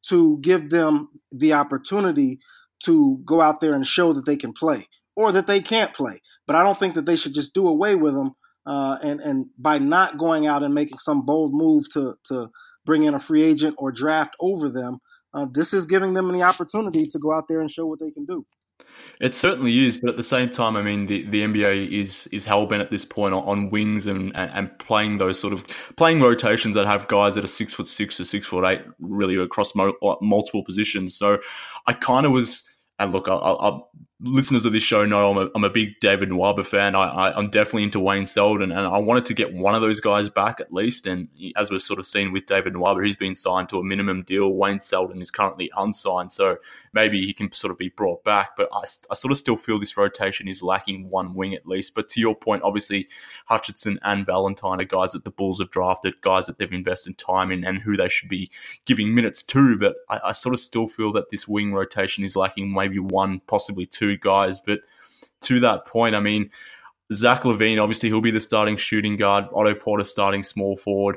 to 0.08 0.38
give 0.42 0.68
them 0.68 1.08
the 1.32 1.54
opportunity 1.54 2.40
to 2.84 3.18
go 3.24 3.40
out 3.40 3.60
there 3.60 3.74
and 3.74 3.86
show 3.86 4.12
that 4.12 4.26
they 4.26 4.36
can 4.36 4.52
play 4.52 4.86
or 5.16 5.32
that 5.32 5.46
they 5.46 5.60
can't 5.60 5.92
play. 5.92 6.20
But 6.46 6.56
I 6.56 6.62
don't 6.62 6.78
think 6.78 6.94
that 6.94 7.06
they 7.06 7.16
should 7.16 7.34
just 7.34 7.54
do 7.54 7.66
away 7.66 7.94
with 7.94 8.14
them. 8.14 8.34
Uh, 8.66 8.98
and 9.02 9.20
and 9.20 9.46
by 9.56 9.78
not 9.78 10.18
going 10.18 10.46
out 10.46 10.62
and 10.62 10.74
making 10.74 10.98
some 10.98 11.24
bold 11.24 11.54
move 11.54 11.90
to 11.90 12.14
to 12.24 12.50
bring 12.84 13.04
in 13.04 13.14
a 13.14 13.18
free 13.18 13.42
agent 13.42 13.74
or 13.78 13.90
draft 13.90 14.36
over 14.40 14.68
them, 14.68 14.98
uh, 15.32 15.46
this 15.50 15.72
is 15.72 15.86
giving 15.86 16.14
them 16.14 16.30
the 16.32 16.42
opportunity 16.42 17.06
to 17.06 17.18
go 17.18 17.32
out 17.32 17.48
there 17.48 17.60
and 17.60 17.70
show 17.70 17.86
what 17.86 17.98
they 17.98 18.10
can 18.10 18.26
do. 18.26 18.44
It 19.20 19.34
certainly 19.34 19.86
is, 19.86 19.98
but 19.98 20.10
at 20.10 20.16
the 20.16 20.22
same 20.22 20.48
time, 20.48 20.76
I 20.76 20.82
mean, 20.82 21.06
the, 21.06 21.24
the 21.24 21.42
NBA 21.42 21.90
is 21.90 22.28
is 22.28 22.44
hell 22.44 22.66
bent 22.66 22.82
at 22.82 22.90
this 22.90 23.04
point 23.04 23.34
on, 23.34 23.42
on 23.44 23.70
wings 23.70 24.06
and, 24.06 24.32
and, 24.36 24.50
and 24.52 24.78
playing 24.78 25.18
those 25.18 25.40
sort 25.40 25.52
of 25.52 25.66
playing 25.96 26.20
rotations 26.20 26.76
that 26.76 26.86
have 26.86 27.08
guys 27.08 27.34
that 27.34 27.44
are 27.44 27.48
six 27.48 27.74
foot 27.74 27.88
six 27.88 28.20
or 28.20 28.24
six 28.24 28.46
foot 28.46 28.64
eight, 28.64 28.82
really 29.00 29.36
across 29.36 29.74
mo- 29.74 29.96
multiple 30.20 30.62
positions. 30.62 31.16
So, 31.16 31.38
I 31.86 31.94
kind 31.94 32.26
of 32.26 32.32
was 32.32 32.67
and 32.98 33.12
look, 33.12 33.28
I'll, 33.28 33.58
I'll, 33.60 33.90
listeners 34.20 34.64
of 34.64 34.72
this 34.72 34.82
show 34.82 35.06
know 35.06 35.30
I'm 35.30 35.38
a, 35.38 35.50
I'm 35.54 35.64
a 35.64 35.70
big 35.70 36.00
David 36.00 36.30
Nwaba 36.30 36.66
fan. 36.66 36.96
I, 36.96 37.38
am 37.38 37.50
definitely 37.50 37.84
into 37.84 38.00
Wayne 38.00 38.26
Selden, 38.26 38.72
and 38.72 38.80
I 38.80 38.98
wanted 38.98 39.26
to 39.26 39.34
get 39.34 39.52
one 39.52 39.76
of 39.76 39.80
those 39.80 40.00
guys 40.00 40.28
back 40.28 40.60
at 40.60 40.72
least. 40.72 41.06
And 41.06 41.28
as 41.56 41.70
we've 41.70 41.80
sort 41.80 42.00
of 42.00 42.06
seen 42.06 42.32
with 42.32 42.46
David 42.46 42.74
Nwaba, 42.74 43.04
he's 43.04 43.16
been 43.16 43.36
signed 43.36 43.68
to 43.68 43.78
a 43.78 43.84
minimum 43.84 44.22
deal. 44.22 44.52
Wayne 44.54 44.80
Selden 44.80 45.22
is 45.22 45.30
currently 45.30 45.70
unsigned, 45.76 46.32
so 46.32 46.56
maybe 46.92 47.24
he 47.24 47.32
can 47.32 47.52
sort 47.52 47.70
of 47.70 47.78
be 47.78 47.90
brought 47.90 48.24
back. 48.24 48.56
But 48.56 48.68
I, 48.72 48.82
I 49.10 49.14
sort 49.14 49.30
of 49.30 49.38
still 49.38 49.56
feel 49.56 49.78
this 49.78 49.96
rotation 49.96 50.48
is 50.48 50.62
lacking 50.62 51.10
one 51.10 51.34
wing 51.34 51.54
at 51.54 51.66
least. 51.66 51.94
But 51.94 52.08
to 52.10 52.20
your 52.20 52.34
point, 52.34 52.64
obviously 52.64 53.08
Hutchison 53.46 54.00
and 54.02 54.26
Valentine 54.26 54.80
are 54.80 54.84
guys 54.84 55.12
that 55.12 55.22
the 55.22 55.30
Bulls 55.30 55.60
have 55.60 55.70
drafted, 55.70 56.20
guys 56.22 56.46
that 56.46 56.58
they've 56.58 56.72
invested 56.72 57.18
time 57.18 57.52
in, 57.52 57.64
and 57.64 57.78
who 57.78 57.96
they 57.96 58.08
should 58.08 58.28
be 58.28 58.50
giving 58.84 59.14
minutes 59.14 59.42
to. 59.44 59.78
But 59.78 59.96
I, 60.08 60.20
I 60.26 60.32
sort 60.32 60.54
of 60.54 60.60
still 60.60 60.88
feel 60.88 61.12
that 61.12 61.30
this 61.30 61.46
wing 61.46 61.72
rotation 61.72 62.24
is 62.24 62.34
lacking 62.34 62.72
maybe 62.74 62.98
one, 62.98 63.40
possibly 63.46 63.86
two 63.86 64.07
guys. 64.16 64.60
But 64.60 64.80
to 65.42 65.60
that 65.60 65.86
point, 65.86 66.14
I 66.14 66.20
mean, 66.20 66.50
Zach 67.12 67.42
LaVine, 67.42 67.80
obviously, 67.80 68.08
he'll 68.08 68.20
be 68.20 68.30
the 68.30 68.40
starting 68.40 68.76
shooting 68.76 69.16
guard. 69.16 69.46
Otto 69.54 69.74
Porter 69.74 70.04
starting 70.04 70.42
small 70.42 70.76
forward. 70.76 71.16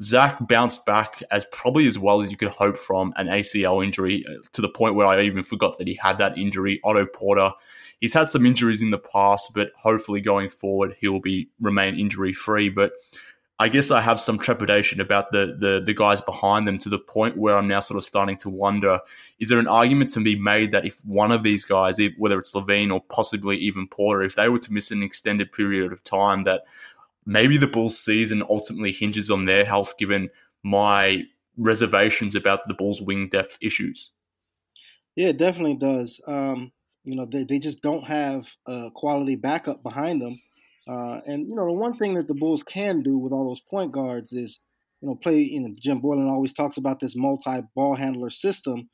Zach 0.00 0.36
bounced 0.48 0.84
back 0.86 1.22
as 1.30 1.44
probably 1.52 1.86
as 1.86 1.98
well 1.98 2.20
as 2.20 2.30
you 2.30 2.36
could 2.36 2.48
hope 2.48 2.76
from 2.76 3.12
an 3.16 3.28
ACL 3.28 3.84
injury 3.84 4.24
uh, 4.28 4.34
to 4.52 4.60
the 4.60 4.68
point 4.68 4.96
where 4.96 5.06
I 5.06 5.22
even 5.22 5.44
forgot 5.44 5.78
that 5.78 5.86
he 5.86 5.94
had 5.94 6.18
that 6.18 6.36
injury. 6.36 6.80
Otto 6.82 7.06
Porter, 7.06 7.52
he's 8.00 8.14
had 8.14 8.28
some 8.28 8.44
injuries 8.44 8.82
in 8.82 8.90
the 8.90 8.98
past, 8.98 9.52
but 9.54 9.70
hopefully 9.76 10.20
going 10.20 10.50
forward 10.50 10.96
he'll 11.00 11.20
be 11.20 11.48
remain 11.60 11.98
injury 11.98 12.32
free. 12.32 12.68
But 12.68 12.92
I 13.58 13.68
guess 13.68 13.92
I 13.92 14.00
have 14.00 14.18
some 14.18 14.38
trepidation 14.38 15.00
about 15.00 15.30
the, 15.30 15.56
the 15.58 15.80
the 15.84 15.94
guys 15.94 16.20
behind 16.20 16.66
them 16.66 16.78
to 16.78 16.88
the 16.88 16.98
point 16.98 17.36
where 17.36 17.56
I'm 17.56 17.68
now 17.68 17.80
sort 17.80 17.98
of 17.98 18.04
starting 18.04 18.36
to 18.38 18.50
wonder: 18.50 19.00
is 19.38 19.48
there 19.48 19.60
an 19.60 19.68
argument 19.68 20.10
to 20.10 20.20
be 20.20 20.36
made 20.36 20.72
that 20.72 20.84
if 20.84 21.04
one 21.04 21.30
of 21.30 21.44
these 21.44 21.64
guys, 21.64 21.98
whether 22.18 22.38
it's 22.38 22.52
LaVine 22.52 22.92
or 22.92 23.00
possibly 23.00 23.56
even 23.58 23.86
Porter, 23.86 24.22
if 24.22 24.34
they 24.34 24.48
were 24.48 24.58
to 24.58 24.72
miss 24.72 24.90
an 24.90 25.02
extended 25.02 25.52
period 25.52 25.92
of 25.92 26.02
time, 26.02 26.44
that 26.44 26.64
maybe 27.26 27.56
the 27.56 27.68
Bulls' 27.68 27.98
season 27.98 28.42
ultimately 28.48 28.92
hinges 28.92 29.30
on 29.30 29.44
their 29.44 29.64
health, 29.64 29.96
given 29.98 30.30
my 30.64 31.22
reservations 31.56 32.34
about 32.34 32.66
the 32.66 32.74
Bulls' 32.74 33.02
wing 33.02 33.28
depth 33.28 33.58
issues? 33.60 34.10
Yeah, 35.14 35.28
it 35.28 35.38
definitely 35.38 35.76
does. 35.76 36.20
Um, 36.26 36.72
you 37.04 37.14
know, 37.14 37.26
they, 37.26 37.44
they 37.44 37.58
just 37.58 37.82
don't 37.82 38.04
have 38.04 38.46
a 38.66 38.90
quality 38.92 39.36
backup 39.36 39.82
behind 39.82 40.20
them. 40.20 40.40
Uh, 40.88 41.20
and 41.26 41.48
you 41.48 41.54
know, 41.54 41.66
the 41.66 41.72
one 41.72 41.96
thing 41.96 42.14
that 42.14 42.28
the 42.28 42.34
Bulls 42.34 42.62
can 42.62 43.02
do 43.02 43.18
with 43.18 43.32
all 43.32 43.48
those 43.48 43.60
point 43.60 43.92
guards 43.92 44.32
is, 44.32 44.60
you 45.00 45.08
know, 45.08 45.14
play. 45.14 45.38
You 45.38 45.60
know, 45.60 45.74
Jim 45.80 46.00
Boylen 46.00 46.30
always 46.30 46.52
talks 46.52 46.76
about 46.76 47.00
this 47.00 47.16
multi-ball 47.16 47.96
handler 47.96 48.30
system. 48.30 48.88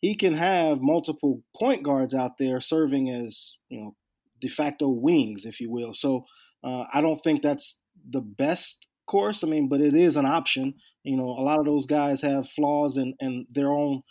He 0.00 0.14
can 0.14 0.34
have 0.34 0.80
multiple 0.80 1.42
point 1.58 1.82
guards 1.82 2.14
out 2.14 2.38
there 2.38 2.60
serving 2.60 3.10
as, 3.10 3.56
you 3.68 3.80
know, 3.80 3.96
de 4.40 4.48
facto 4.48 4.88
wings, 4.88 5.44
if 5.44 5.60
you 5.60 5.70
will. 5.70 5.94
So 5.94 6.24
uh, 6.64 6.84
I 6.92 7.00
don't 7.00 7.22
think 7.22 7.42
that's 7.42 7.76
the 8.10 8.20
best 8.20 8.86
course. 9.06 9.44
I 9.44 9.46
mean, 9.46 9.68
but 9.68 9.80
it 9.80 9.94
is 9.94 10.16
an 10.16 10.26
option. 10.26 10.74
You 11.04 11.16
know, 11.16 11.28
a 11.28 11.42
lot 11.42 11.58
of 11.58 11.66
those 11.66 11.86
guys 11.86 12.20
have 12.22 12.48
flaws 12.48 12.96
and 12.96 13.14
and 13.20 13.46
their 13.50 13.70
own 13.70 14.02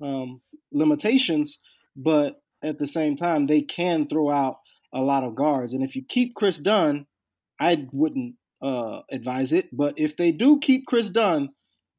um, 0.00 0.40
limitations, 0.72 1.58
but 1.96 2.40
at 2.62 2.78
the 2.78 2.86
same 2.86 3.16
time, 3.16 3.46
they 3.46 3.62
can 3.62 4.08
throw 4.08 4.30
out 4.30 4.58
a 4.96 5.02
lot 5.02 5.24
of 5.24 5.34
guards. 5.34 5.74
And 5.74 5.84
if 5.84 5.94
you 5.94 6.02
keep 6.02 6.34
Kris 6.34 6.58
Dunn, 6.58 7.06
I 7.60 7.86
wouldn't 7.92 8.36
uh, 8.62 9.00
advise 9.10 9.52
it. 9.52 9.68
But 9.72 9.98
if 9.98 10.16
they 10.16 10.32
do 10.32 10.58
keep 10.58 10.86
Kris 10.86 11.10
Dunn, 11.10 11.50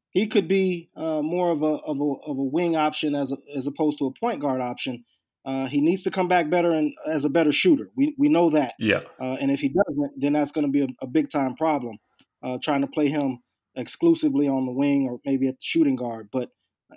he 0.10 0.28
could 0.28 0.48
be 0.48 0.90
uh, 0.98 1.22
more 1.22 1.52
of 1.52 1.62
a, 1.62 1.76
of 1.86 2.00
a 2.00 2.14
of 2.26 2.38
a 2.40 2.44
wing 2.44 2.76
option 2.76 3.14
as 3.14 3.32
a, 3.32 3.38
as 3.56 3.68
opposed 3.68 4.00
to 4.00 4.08
a 4.08 4.20
point 4.20 4.42
guard 4.42 4.62
option. 4.62 5.06
Uh, 5.46 5.68
he 5.68 5.80
needs 5.80 6.04
to 6.04 6.12
come 6.12 6.28
back 6.28 6.50
better 6.50 6.72
and 6.72 6.94
as 7.08 7.24
a 7.24 7.30
better 7.30 7.52
shooter. 7.52 7.92
We 7.96 8.16
we 8.18 8.28
know 8.28 8.50
that. 8.50 8.74
Yeah. 8.80 9.02
Uh, 9.22 9.38
and 9.40 9.52
if 9.52 9.60
he 9.60 9.70
doesn't, 9.70 10.14
then 10.18 10.34
that's 10.34 10.52
going 10.52 10.66
to 10.66 10.72
be 10.72 10.82
a, 10.82 10.88
a, 11.02 11.08
big 11.08 11.30
time 11.30 11.56
problem. 11.56 12.00
Uh, 12.44 12.58
trying 12.62 12.82
to 12.82 12.88
play 12.88 13.10
him 13.10 13.40
exclusively 13.76 14.48
on 14.48 14.66
the 14.66 14.72
wing 14.72 15.08
or 15.08 15.20
maybe 15.26 15.48
at 15.48 15.54
the 15.54 15.64
shooting 15.64 15.96
guard, 15.96 16.30
but 16.32 16.50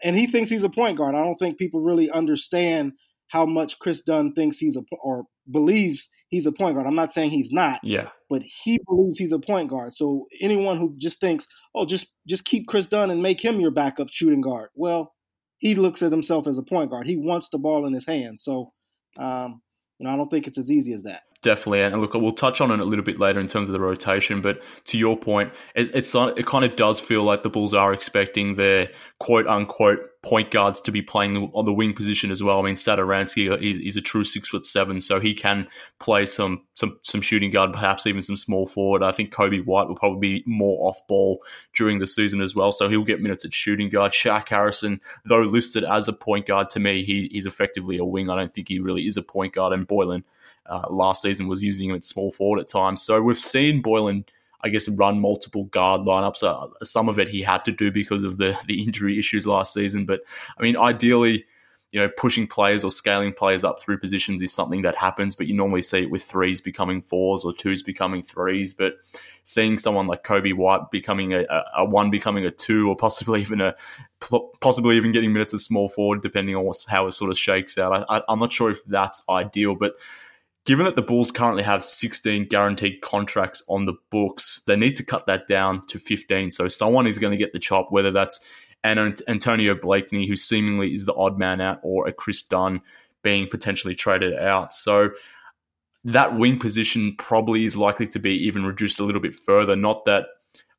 and 0.02 0.16
he 0.16 0.26
thinks 0.26 0.48
he's 0.48 0.64
a 0.64 0.70
point 0.70 0.96
guard. 0.96 1.14
I 1.14 1.22
don't 1.22 1.36
think 1.36 1.58
people 1.58 1.80
really 1.80 2.10
understand 2.10 2.92
how 3.28 3.46
much 3.46 3.78
Kris 3.78 4.02
Dunn 4.02 4.32
thinks 4.32 4.58
he's 4.58 4.76
a 4.76 4.82
or 5.02 5.24
believes 5.50 6.08
he's 6.28 6.46
a 6.46 6.52
point 6.52 6.74
guard. 6.74 6.86
I'm 6.86 6.94
not 6.94 7.12
saying 7.12 7.30
he's 7.30 7.50
not. 7.50 7.80
Yeah. 7.82 8.08
But 8.28 8.42
he 8.42 8.80
believes 8.86 9.18
he's 9.18 9.32
a 9.32 9.38
point 9.38 9.70
guard. 9.70 9.94
So 9.94 10.26
anyone 10.40 10.78
who 10.78 10.94
just 10.98 11.20
thinks, 11.20 11.46
oh, 11.74 11.84
just 11.84 12.08
just 12.26 12.44
keep 12.44 12.66
Kris 12.68 12.86
Dunn 12.86 13.10
and 13.10 13.22
make 13.22 13.40
him 13.40 13.60
your 13.60 13.70
backup 13.70 14.08
shooting 14.10 14.40
guard. 14.40 14.70
Well, 14.74 15.12
he 15.58 15.74
looks 15.74 16.02
at 16.02 16.12
himself 16.12 16.46
as 16.46 16.58
a 16.58 16.62
point 16.62 16.90
guard. 16.90 17.06
He 17.06 17.16
wants 17.16 17.48
the 17.50 17.58
ball 17.58 17.86
in 17.86 17.92
his 17.92 18.06
hands. 18.06 18.42
So, 18.42 18.72
um, 19.18 19.60
you 19.98 20.06
know, 20.06 20.12
I 20.12 20.16
don't 20.16 20.30
think 20.30 20.46
it's 20.46 20.58
as 20.58 20.70
easy 20.70 20.92
as 20.92 21.02
that. 21.02 21.22
Definitely, 21.42 21.80
and 21.80 21.98
look, 22.02 22.12
we'll 22.12 22.32
touch 22.32 22.60
on 22.60 22.70
it 22.70 22.80
a 22.80 22.84
little 22.84 23.04
bit 23.04 23.18
later 23.18 23.40
in 23.40 23.46
terms 23.46 23.66
of 23.66 23.72
the 23.72 23.80
rotation. 23.80 24.42
But 24.42 24.60
to 24.84 24.98
your 24.98 25.16
point, 25.16 25.50
it, 25.74 25.90
it's 25.94 26.14
it 26.14 26.44
kind 26.44 26.66
of 26.66 26.76
does 26.76 27.00
feel 27.00 27.22
like 27.22 27.42
the 27.42 27.48
Bulls 27.48 27.72
are 27.72 27.94
expecting 27.94 28.56
their 28.56 28.90
quote 29.20 29.46
unquote 29.46 30.00
point 30.20 30.50
guards 30.50 30.82
to 30.82 30.92
be 30.92 31.00
playing 31.00 31.50
on 31.54 31.64
the 31.64 31.72
wing 31.72 31.94
position 31.94 32.30
as 32.30 32.42
well. 32.42 32.58
I 32.58 32.62
mean, 32.62 32.74
Satoransky 32.74 33.50
uh, 33.50 33.56
is 33.58 33.96
a 33.96 34.02
true 34.02 34.22
six 34.24 34.48
foot 34.48 34.66
seven, 34.66 35.00
so 35.00 35.18
he 35.18 35.32
can 35.32 35.66
play 35.98 36.26
some 36.26 36.62
some 36.74 36.98
some 37.00 37.22
shooting 37.22 37.50
guard, 37.50 37.72
perhaps 37.72 38.06
even 38.06 38.20
some 38.20 38.36
small 38.36 38.66
forward. 38.66 39.02
I 39.02 39.10
think 39.10 39.32
Coby 39.32 39.64
White 39.64 39.88
will 39.88 39.96
probably 39.96 40.20
be 40.20 40.44
more 40.46 40.90
off 40.90 40.98
ball 41.08 41.42
during 41.74 42.00
the 42.00 42.06
season 42.06 42.42
as 42.42 42.54
well, 42.54 42.70
so 42.70 42.90
he'll 42.90 43.02
get 43.02 43.22
minutes 43.22 43.46
at 43.46 43.54
shooting 43.54 43.88
guard. 43.88 44.12
Shaq 44.12 44.50
Harrison, 44.50 45.00
though 45.24 45.40
listed 45.40 45.84
as 45.84 46.06
a 46.06 46.12
point 46.12 46.44
guard, 46.44 46.68
to 46.68 46.80
me 46.80 47.02
he, 47.02 47.30
he's 47.32 47.46
effectively 47.46 47.96
a 47.96 48.04
wing. 48.04 48.28
I 48.28 48.36
don't 48.36 48.52
think 48.52 48.68
he 48.68 48.78
really 48.78 49.06
is 49.06 49.16
a 49.16 49.22
point 49.22 49.54
guard, 49.54 49.72
and 49.72 49.88
Boylen 49.88 50.22
uh, 50.66 50.86
last 50.90 51.22
season 51.22 51.48
was 51.48 51.62
using 51.62 51.90
him 51.90 51.96
at 51.96 52.04
small 52.04 52.30
forward 52.30 52.60
at 52.60 52.68
times. 52.68 53.02
So 53.02 53.20
we've 53.20 53.36
seen 53.36 53.82
Boylen, 53.82 54.24
I 54.62 54.68
guess, 54.68 54.88
run 54.88 55.20
multiple 55.20 55.64
guard 55.64 56.02
lineups. 56.02 56.42
Uh, 56.42 56.68
some 56.84 57.08
of 57.08 57.18
it 57.18 57.28
he 57.28 57.42
had 57.42 57.64
to 57.64 57.72
do 57.72 57.90
because 57.90 58.24
of 58.24 58.38
the 58.38 58.58
the 58.66 58.82
injury 58.82 59.18
issues 59.18 59.46
last 59.46 59.72
season. 59.72 60.06
But 60.06 60.20
I 60.58 60.62
mean, 60.62 60.76
ideally, 60.76 61.44
you 61.92 62.00
know, 62.00 62.08
pushing 62.16 62.46
players 62.46 62.84
or 62.84 62.90
scaling 62.90 63.32
players 63.32 63.64
up 63.64 63.82
through 63.82 63.98
positions 63.98 64.42
is 64.42 64.52
something 64.52 64.82
that 64.82 64.94
happens. 64.94 65.34
But 65.34 65.48
you 65.48 65.54
normally 65.54 65.82
see 65.82 66.02
it 66.02 66.10
with 66.10 66.22
threes 66.22 66.60
becoming 66.60 67.00
fours 67.00 67.44
or 67.44 67.52
twos 67.52 67.82
becoming 67.82 68.22
threes. 68.22 68.72
But 68.72 68.98
seeing 69.42 69.76
someone 69.76 70.06
like 70.06 70.22
Coby 70.22 70.54
White 70.54 70.92
becoming 70.92 71.34
a, 71.34 71.44
a, 71.76 71.84
one 71.84 72.10
becoming 72.10 72.44
a 72.44 72.50
two, 72.50 72.88
or 72.88 72.96
possibly 72.96 73.40
even 73.42 73.60
a 73.60 73.74
possibly 74.60 74.96
even 74.96 75.12
getting 75.12 75.32
minutes 75.32 75.54
of 75.54 75.60
small 75.60 75.88
forward, 75.88 76.22
depending 76.22 76.54
on 76.54 76.72
how 76.88 77.06
it 77.06 77.12
sort 77.12 77.30
of 77.30 77.38
shakes 77.38 77.76
out. 77.76 78.06
I, 78.08 78.22
I'm 78.28 78.38
not 78.38 78.52
sure 78.52 78.70
if 78.70 78.84
that's 78.84 79.22
ideal, 79.28 79.74
but 79.74 79.94
given 80.64 80.84
that 80.84 80.96
the 80.96 81.02
Bulls 81.02 81.30
currently 81.30 81.62
have 81.62 81.84
16 81.84 82.46
guaranteed 82.46 83.00
contracts 83.00 83.62
on 83.68 83.86
the 83.86 83.94
books, 84.10 84.62
they 84.66 84.76
need 84.76 84.96
to 84.96 85.04
cut 85.04 85.26
that 85.26 85.46
down 85.46 85.86
to 85.88 85.98
15. 85.98 86.52
So 86.52 86.68
someone 86.68 87.06
is 87.06 87.18
going 87.18 87.32
to 87.32 87.36
get 87.36 87.52
the 87.52 87.58
chop, 87.58 87.90
whether 87.90 88.10
that's 88.10 88.40
an 88.84 89.16
Antonio 89.28 89.74
Blakeney, 89.74 90.26
who 90.26 90.36
seemingly 90.36 90.94
is 90.94 91.04
the 91.04 91.14
odd 91.14 91.38
man 91.38 91.60
out, 91.60 91.80
or 91.82 92.06
a 92.06 92.12
Kris 92.12 92.42
Dunn 92.42 92.82
being 93.22 93.46
potentially 93.48 93.94
traded 93.94 94.38
out. 94.38 94.72
So 94.72 95.10
that 96.04 96.36
wing 96.36 96.58
position 96.58 97.14
probably 97.18 97.64
is 97.64 97.76
likely 97.76 98.06
to 98.08 98.18
be 98.18 98.32
even 98.46 98.64
reduced 98.64 99.00
a 99.00 99.04
little 99.04 99.20
bit 99.20 99.34
further. 99.34 99.76
Not 99.76 100.04
that 100.06 100.26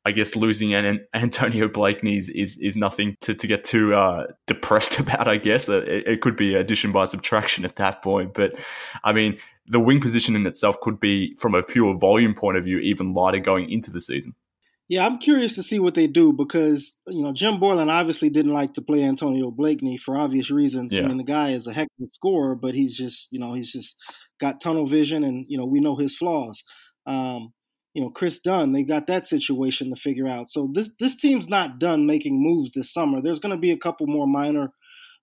I 0.04 0.10
guess 0.10 0.34
losing 0.34 0.74
an 0.74 1.06
Antonio 1.14 1.68
Blakeney 1.68 2.16
is, 2.16 2.28
is, 2.28 2.58
is 2.58 2.76
nothing 2.76 3.16
to, 3.20 3.34
to 3.34 3.46
get 3.46 3.62
too 3.62 3.94
uh, 3.94 4.26
depressed 4.46 4.98
about, 4.98 5.28
I 5.28 5.36
guess. 5.36 5.68
It, 5.68 5.88
it, 5.88 6.20
could 6.20 6.36
be 6.36 6.54
addition 6.54 6.90
by 6.92 7.04
subtraction 7.04 7.64
at 7.64 7.76
that 7.76 8.02
point. 8.02 8.34
But 8.34 8.58
I 9.04 9.12
mean, 9.12 9.38
the 9.66 9.80
wing 9.80 10.00
position 10.00 10.36
in 10.36 10.46
itself 10.46 10.80
could 10.80 11.00
be, 11.00 11.34
from 11.38 11.54
a 11.54 11.62
pure 11.62 11.98
volume 11.98 12.34
point 12.34 12.56
of 12.56 12.64
view, 12.64 12.78
even 12.78 13.14
lighter 13.14 13.40
going 13.40 13.70
into 13.70 13.90
the 13.90 14.00
season. 14.00 14.34
Yeah, 14.88 15.06
I'm 15.06 15.18
curious 15.18 15.54
to 15.54 15.62
see 15.62 15.78
what 15.78 15.94
they 15.94 16.06
do 16.06 16.32
because 16.32 16.96
you 17.06 17.22
know 17.22 17.32
Jim 17.32 17.54
Boylen 17.54 17.90
obviously 17.90 18.28
didn't 18.28 18.52
like 18.52 18.74
to 18.74 18.82
play 18.82 19.02
Antonio 19.02 19.50
Blakeney 19.50 19.96
for 19.96 20.18
obvious 20.18 20.50
reasons. 20.50 20.92
Yeah. 20.92 21.04
I 21.04 21.06
mean, 21.06 21.16
the 21.16 21.24
guy 21.24 21.52
is 21.52 21.66
a 21.66 21.72
heck 21.72 21.88
of 21.98 22.08
a 22.08 22.10
scorer, 22.12 22.54
but 22.54 22.74
he's 22.74 22.96
just 22.96 23.28
you 23.30 23.38
know 23.38 23.54
he's 23.54 23.72
just 23.72 23.96
got 24.40 24.60
tunnel 24.60 24.86
vision, 24.86 25.24
and 25.24 25.46
you 25.48 25.56
know 25.56 25.64
we 25.64 25.80
know 25.80 25.96
his 25.96 26.16
flaws. 26.16 26.62
Um, 27.06 27.54
you 27.94 28.02
know, 28.02 28.10
Kris 28.10 28.38
Dunn, 28.38 28.72
they 28.72 28.82
got 28.82 29.06
that 29.06 29.26
situation 29.26 29.90
to 29.90 30.00
figure 30.00 30.26
out. 30.26 30.50
So 30.50 30.68
this 30.72 30.90
this 30.98 31.16
team's 31.16 31.48
not 31.48 31.78
done 31.78 32.04
making 32.04 32.42
moves 32.42 32.72
this 32.72 32.92
summer. 32.92 33.22
There's 33.22 33.40
going 33.40 33.54
to 33.54 33.60
be 33.60 33.70
a 33.70 33.78
couple 33.78 34.06
more 34.06 34.26
minor 34.26 34.72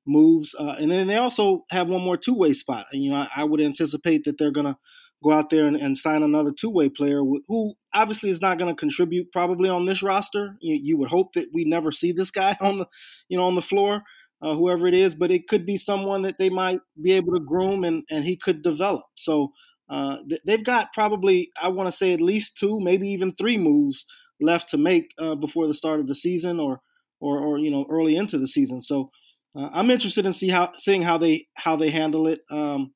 moves. 0.09 0.55
Uh, 0.59 0.75
and 0.79 0.91
then 0.91 1.07
they 1.07 1.15
also 1.15 1.65
have 1.69 1.87
one 1.87 2.01
more 2.01 2.17
two 2.17 2.35
way 2.35 2.53
spot. 2.53 2.87
And, 2.91 3.03
you 3.03 3.11
know, 3.11 3.17
I, 3.17 3.29
I, 3.37 3.43
would 3.43 3.61
anticipate 3.61 4.23
that 4.25 4.37
they're 4.37 4.51
going 4.51 4.65
to 4.65 4.77
go 5.23 5.31
out 5.31 5.49
there 5.49 5.65
and, 5.65 5.75
and 5.75 5.97
sign 5.97 6.23
another 6.23 6.51
two 6.51 6.69
way 6.69 6.89
player 6.89 7.19
who 7.19 7.73
obviously 7.93 8.29
is 8.29 8.41
not 8.41 8.57
going 8.57 8.73
to 8.73 8.79
contribute 8.79 9.31
probably 9.31 9.69
on 9.69 9.86
this 9.86 10.01
roster. 10.01 10.57
You, 10.62 10.75
you, 10.81 10.97
would 10.97 11.10
hope 11.10 11.34
that 11.34 11.49
we 11.53 11.65
never 11.65 11.91
see 11.91 12.12
this 12.12 12.31
guy 12.31 12.57
on 12.62 12.79
the, 12.79 12.88
you 13.27 13.38
know, 13.38 13.45
on 13.45 13.55
the 13.55 13.62
floor, 13.62 14.01
uh, 14.41 14.55
whoever 14.55 14.88
it 14.88 14.93
is, 14.93 15.15
but 15.15 15.31
it 15.31 15.47
could 15.47 15.65
be 15.65 15.77
someone 15.77 16.21
that 16.23 16.38
they 16.39 16.49
might 16.49 16.79
be 17.01 17.12
able 17.13 17.34
to 17.34 17.39
groom 17.39 17.84
and, 17.84 18.03
and 18.10 18.25
he 18.25 18.36
could 18.36 18.62
develop. 18.62 19.05
So 19.15 19.51
uh, 19.89 20.17
they've 20.45 20.63
got 20.63 20.93
probably, 20.93 21.51
I 21.62 21.69
want 21.69 21.88
to 21.88 21.97
say 21.97 22.13
at 22.13 22.21
least 22.21 22.57
two, 22.57 22.79
maybe 22.79 23.07
even 23.10 23.34
three 23.34 23.57
moves 23.57 24.05
left 24.39 24.69
to 24.69 24.77
make 24.77 25.12
uh, 25.17 25.36
before 25.36 25.67
the 25.67 25.73
start 25.73 25.99
of 25.99 26.07
the 26.07 26.15
season 26.15 26.60
or, 26.60 26.81
or, 27.19 27.39
or, 27.39 27.60
you 27.60 27.69
know, 27.69 27.86
early 27.89 28.15
into 28.15 28.38
the 28.38 28.47
season. 28.47 28.81
So, 28.81 29.12
uh, 29.60 29.69
I'm 29.74 29.91
interested 29.91 30.26
in 30.26 30.34
see 30.34 30.50
how 30.50 30.72
seeing 30.78 31.02
how 31.02 31.17
they 31.17 31.48
how 31.56 31.76
they 31.76 31.89
handle 31.89 32.28
it. 32.28 32.41
Um, 32.50 32.93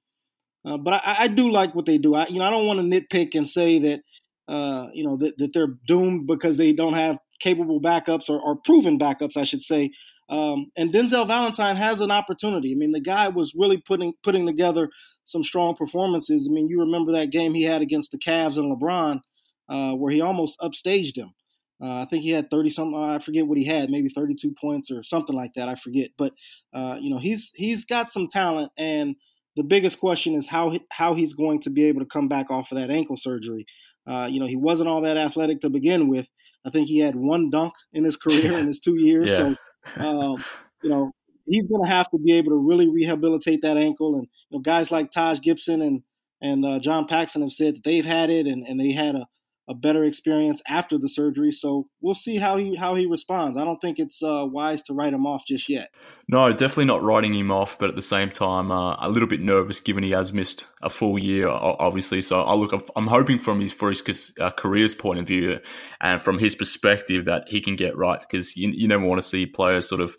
uh, 0.65 0.77
but 0.77 0.93
I, 0.93 1.15
I, 1.19 1.27
do 1.27 1.51
like 1.51 1.75
what 1.75 1.85
they 1.85 1.97
do. 1.97 2.15
I 2.15 2.27
you 2.27 2.39
know 2.39 2.45
I 2.45 2.49
don't 2.49 2.65
want 2.65 2.79
to 2.79 2.85
nitpick 2.85 3.35
and 3.35 3.47
say 3.47 3.79
that 3.79 4.01
uh, 4.47 4.87
you 4.93 5.05
know 5.05 5.17
that, 5.17 5.37
that 5.39 5.53
they're 5.53 5.75
doomed 5.87 6.25
because 6.27 6.57
they 6.57 6.71
don't 6.71 6.93
have 6.93 7.17
capable 7.41 7.81
backups 7.81 8.29
or, 8.29 8.39
or 8.39 8.55
proven 8.63 8.97
backups, 8.97 9.35
I 9.35 9.43
should 9.43 9.61
say. 9.61 9.91
Um, 10.29 10.67
and 10.77 10.93
Denzel 10.93 11.27
Valentine 11.27 11.75
has 11.75 11.99
an 11.99 12.11
opportunity. 12.11 12.71
I 12.71 12.75
mean, 12.75 12.93
the 12.93 13.01
guy 13.01 13.27
was 13.27 13.53
really 13.55 13.77
putting 13.77 14.13
putting 14.23 14.45
together 14.45 14.89
some 15.25 15.43
strong 15.43 15.75
performances. 15.75 16.47
I 16.49 16.53
mean, 16.53 16.69
you 16.69 16.79
remember 16.79 17.11
that 17.11 17.31
game 17.31 17.53
he 17.53 17.63
had 17.63 17.81
against 17.81 18.11
the 18.11 18.17
Cavs 18.17 18.57
and 18.57 18.75
LeBron, 18.75 19.19
uh, 19.67 19.93
where 19.95 20.13
he 20.13 20.21
almost 20.21 20.57
upstaged 20.61 21.17
him. 21.17 21.33
Uh, 21.83 22.01
I 22.01 22.05
think 22.05 22.23
he 22.23 22.29
had 22.29 22.49
30 22.49 22.69
something. 22.69 22.97
I 22.97 23.19
forget 23.19 23.45
what 23.45 23.57
he 23.57 23.65
had, 23.65 23.89
maybe 23.89 24.07
32 24.07 24.53
points 24.59 24.89
or 24.89 25.03
something 25.03 25.35
like 25.35 25.53
that. 25.55 25.67
I 25.67 25.75
forget. 25.75 26.11
But, 26.17 26.31
uh, 26.73 26.97
you 27.01 27.09
know, 27.09 27.17
he's 27.17 27.51
he's 27.55 27.83
got 27.83 28.09
some 28.09 28.29
talent. 28.29 28.71
And 28.77 29.15
the 29.57 29.63
biggest 29.63 29.99
question 29.99 30.35
is 30.35 30.47
how, 30.47 30.77
how 30.91 31.13
he's 31.13 31.33
going 31.33 31.59
to 31.61 31.69
be 31.69 31.85
able 31.85 31.99
to 31.99 32.05
come 32.05 32.29
back 32.29 32.49
off 32.49 32.71
of 32.71 32.77
that 32.77 32.89
ankle 32.89 33.17
surgery. 33.17 33.65
Uh, 34.07 34.29
you 34.31 34.39
know, 34.39 34.47
he 34.47 34.55
wasn't 34.55 34.87
all 34.87 35.01
that 35.01 35.17
athletic 35.17 35.59
to 35.61 35.69
begin 35.69 36.07
with. 36.07 36.25
I 36.65 36.69
think 36.69 36.87
he 36.87 36.99
had 36.99 37.15
one 37.15 37.49
dunk 37.49 37.73
in 37.91 38.05
his 38.05 38.15
career 38.23 38.57
in 38.57 38.67
his 38.67 38.79
two 38.79 38.97
years. 38.97 39.29
Yeah. 39.29 39.55
So, 39.97 40.01
um, 40.01 40.43
you 40.83 40.89
know, 40.89 41.11
he's 41.45 41.63
going 41.63 41.83
to 41.83 41.89
have 41.89 42.09
to 42.11 42.17
be 42.17 42.33
able 42.33 42.51
to 42.51 42.57
really 42.65 42.89
rehabilitate 42.89 43.61
that 43.63 43.77
ankle. 43.77 44.15
And 44.15 44.27
you 44.49 44.57
know, 44.57 44.61
guys 44.61 44.89
like 44.89 45.11
Taj 45.11 45.41
Gibson 45.41 45.81
and 45.81 46.03
and 46.41 46.65
uh, 46.65 46.79
John 46.79 47.07
Paxson 47.07 47.41
have 47.41 47.53
said 47.53 47.75
that 47.75 47.83
they've 47.85 48.05
had 48.05 48.29
it 48.29 48.47
and, 48.47 48.67
and 48.67 48.77
they 48.77 48.91
had 48.91 49.15
a, 49.15 49.25
a 49.69 49.73
better 49.73 50.03
experience 50.03 50.61
after 50.67 50.97
the 50.97 51.07
surgery. 51.07 51.51
So 51.51 51.87
we'll 52.01 52.15
see 52.15 52.37
how 52.37 52.57
he 52.57 52.75
how 52.75 52.95
he 52.95 53.05
responds. 53.05 53.57
I 53.57 53.63
don't 53.63 53.79
think 53.79 53.97
it's 53.97 54.21
uh, 54.21 54.45
wise 54.45 54.83
to 54.83 54.93
write 54.93 55.13
him 55.13 55.25
off 55.25 55.45
just 55.47 55.69
yet. 55.69 55.89
No, 56.27 56.51
definitely 56.51 56.85
not 56.85 57.03
writing 57.03 57.33
him 57.33 57.51
off, 57.51 57.77
but 57.77 57.89
at 57.89 57.95
the 57.95 58.01
same 58.01 58.29
time, 58.29 58.71
uh, 58.71 58.95
a 58.99 59.09
little 59.09 59.27
bit 59.27 59.41
nervous 59.41 59.79
given 59.79 60.03
he 60.03 60.11
has 60.11 60.33
missed 60.33 60.67
a 60.81 60.89
full 60.89 61.17
year, 61.17 61.47
obviously. 61.47 62.21
So 62.21 62.41
I 62.41 62.53
look, 62.55 62.73
I'm 62.95 63.07
hoping 63.07 63.39
from 63.39 63.61
his 63.61 63.71
for 63.71 63.89
his 63.89 64.33
uh, 64.39 64.51
career's 64.51 64.95
point 64.95 65.19
of 65.19 65.27
view 65.27 65.59
and 66.01 66.21
from 66.21 66.39
his 66.39 66.55
perspective 66.55 67.25
that 67.25 67.43
he 67.47 67.61
can 67.61 67.75
get 67.75 67.95
right 67.97 68.19
because 68.19 68.57
you, 68.57 68.69
you 68.71 68.87
never 68.87 69.05
want 69.05 69.21
to 69.21 69.27
see 69.27 69.45
players 69.45 69.87
sort 69.87 70.01
of 70.01 70.17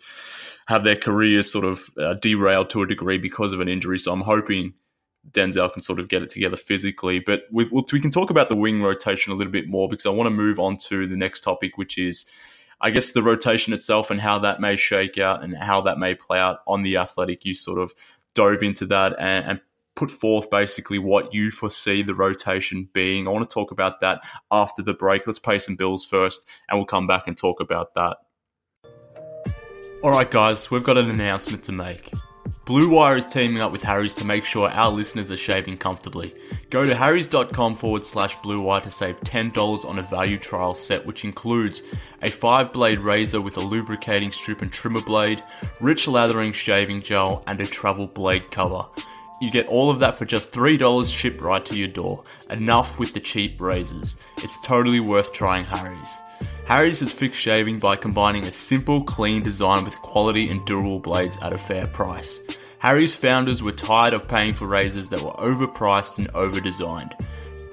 have 0.67 0.83
their 0.83 0.95
careers 0.95 1.51
sort 1.51 1.65
of 1.65 1.89
uh, 1.99 2.15
derailed 2.15 2.71
to 2.71 2.81
a 2.81 2.87
degree 2.87 3.19
because 3.19 3.53
of 3.53 3.59
an 3.59 3.67
injury. 3.67 3.99
So 3.99 4.11
I'm 4.11 4.21
hoping 4.21 4.73
Denzel 5.31 5.71
can 5.71 5.81
sort 5.81 5.99
of 5.99 6.07
get 6.07 6.21
it 6.21 6.29
together 6.29 6.57
physically. 6.57 7.19
But 7.19 7.43
we, 7.51 7.65
we 7.71 7.99
can 7.99 8.11
talk 8.11 8.29
about 8.29 8.49
the 8.49 8.55
wing 8.55 8.81
rotation 8.81 9.31
a 9.31 9.35
little 9.35 9.51
bit 9.51 9.67
more 9.67 9.89
because 9.89 10.05
I 10.05 10.09
want 10.09 10.27
to 10.27 10.35
move 10.35 10.59
on 10.59 10.77
to 10.77 11.07
the 11.07 11.17
next 11.17 11.41
topic, 11.41 11.77
which 11.77 11.97
is, 11.97 12.25
I 12.81 12.89
guess, 12.91 13.11
the 13.11 13.23
rotation 13.23 13.73
itself 13.73 14.11
and 14.11 14.21
how 14.21 14.39
that 14.39 14.61
may 14.61 14.75
shake 14.75 15.17
out 15.17 15.43
and 15.43 15.55
how 15.57 15.81
that 15.81 15.97
may 15.97 16.15
play 16.15 16.39
out 16.39 16.59
on 16.67 16.83
the 16.83 16.97
athletic. 16.97 17.45
You 17.45 17.53
sort 17.53 17.79
of 17.79 17.93
dove 18.33 18.63
into 18.63 18.85
that 18.87 19.15
and, 19.19 19.45
and 19.45 19.61
put 19.95 20.11
forth 20.11 20.49
basically 20.49 20.99
what 20.99 21.33
you 21.33 21.51
foresee 21.51 22.03
the 22.03 22.15
rotation 22.15 22.89
being. 22.93 23.27
I 23.27 23.31
want 23.31 23.49
to 23.49 23.53
talk 23.53 23.71
about 23.71 24.01
that 24.01 24.21
after 24.51 24.81
the 24.81 24.93
break. 24.93 25.25
Let's 25.25 25.39
pay 25.39 25.57
some 25.57 25.75
bills 25.75 26.05
first, 26.05 26.45
and 26.69 26.77
we'll 26.77 26.85
come 26.85 27.07
back 27.07 27.27
and 27.27 27.35
talk 27.35 27.61
about 27.61 27.95
that. 27.95 28.17
All 30.03 30.11
right, 30.11 30.29
guys, 30.29 30.69
we've 30.69 30.83
got 30.83 30.97
an 30.97 31.09
announcement 31.09 31.63
to 31.63 31.71
make. 31.71 32.11
Blue 32.65 32.89
Wire 32.89 33.17
is 33.17 33.27
teaming 33.27 33.61
up 33.61 33.71
with 33.71 33.83
Harry's 33.83 34.15
to 34.15 34.25
make 34.25 34.43
sure 34.43 34.67
our 34.71 34.91
listeners 34.91 35.29
are 35.29 35.37
shaving 35.37 35.77
comfortably. 35.77 36.33
Go 36.71 36.83
to 36.83 36.95
harrys.com 36.95 37.75
forward 37.75 38.07
slash 38.07 38.35
blue 38.41 38.59
wire 38.59 38.81
to 38.81 38.89
save 38.89 39.19
$10 39.21 39.85
on 39.85 39.99
a 39.99 40.01
value 40.01 40.39
trial 40.39 40.73
set, 40.73 41.05
which 41.05 41.23
includes 41.23 41.83
a 42.23 42.31
5 42.31 42.73
blade 42.73 42.97
razor 42.97 43.39
with 43.39 43.57
a 43.57 43.59
lubricating 43.59 44.31
strip 44.31 44.63
and 44.63 44.73
trimmer 44.73 45.03
blade, 45.03 45.43
rich 45.79 46.07
lathering 46.07 46.53
shaving 46.53 47.03
gel, 47.03 47.43
and 47.45 47.61
a 47.61 47.67
travel 47.67 48.07
blade 48.07 48.49
cover. 48.49 48.83
You 49.39 49.51
get 49.51 49.67
all 49.67 49.91
of 49.91 49.99
that 49.99 50.17
for 50.17 50.25
just 50.25 50.51
$3 50.51 51.13
shipped 51.13 51.41
right 51.41 51.63
to 51.65 51.77
your 51.77 51.87
door. 51.87 52.23
Enough 52.49 52.97
with 52.97 53.13
the 53.13 53.19
cheap 53.19 53.61
razors. 53.61 54.17
It's 54.37 54.59
totally 54.61 54.99
worth 54.99 55.33
trying 55.33 55.65
Harry's. 55.65 56.17
Harry's 56.65 57.01
is 57.01 57.11
fixed 57.11 57.39
shaving 57.39 57.79
by 57.79 57.95
combining 57.95 58.43
a 58.45 58.51
simple, 58.51 59.03
clean 59.03 59.43
design 59.43 59.83
with 59.83 60.01
quality 60.01 60.49
and 60.49 60.65
durable 60.65 60.99
blades 60.99 61.37
at 61.41 61.53
a 61.53 61.57
fair 61.57 61.85
price. 61.87 62.41
Harry's 62.79 63.15
founders 63.15 63.63
were 63.63 63.71
tired 63.71 64.13
of 64.13 64.27
paying 64.27 64.53
for 64.53 64.67
razors 64.67 65.09
that 65.09 65.21
were 65.21 65.31
overpriced 65.33 66.17
and 66.17 66.31
overdesigned. 66.33 67.13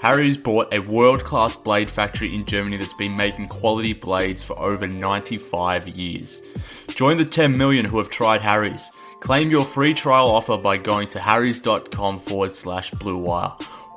Harry's 0.00 0.36
bought 0.36 0.72
a 0.72 0.80
world 0.80 1.22
class 1.22 1.54
blade 1.54 1.90
factory 1.90 2.34
in 2.34 2.44
Germany 2.44 2.76
that's 2.76 2.92
been 2.94 3.16
making 3.16 3.48
quality 3.48 3.92
blades 3.92 4.42
for 4.42 4.58
over 4.58 4.86
95 4.86 5.86
years. 5.88 6.42
Join 6.88 7.18
the 7.18 7.24
10 7.24 7.56
million 7.56 7.84
who 7.84 7.98
have 7.98 8.10
tried 8.10 8.40
Harry's. 8.40 8.90
Claim 9.20 9.50
your 9.50 9.64
free 9.64 9.94
trial 9.94 10.28
offer 10.28 10.58
by 10.58 10.76
going 10.76 11.08
to 11.10 11.20
harrys.com 11.20 12.18
forward 12.18 12.54
slash 12.54 12.90
blue 12.90 13.16
wire. 13.16 13.52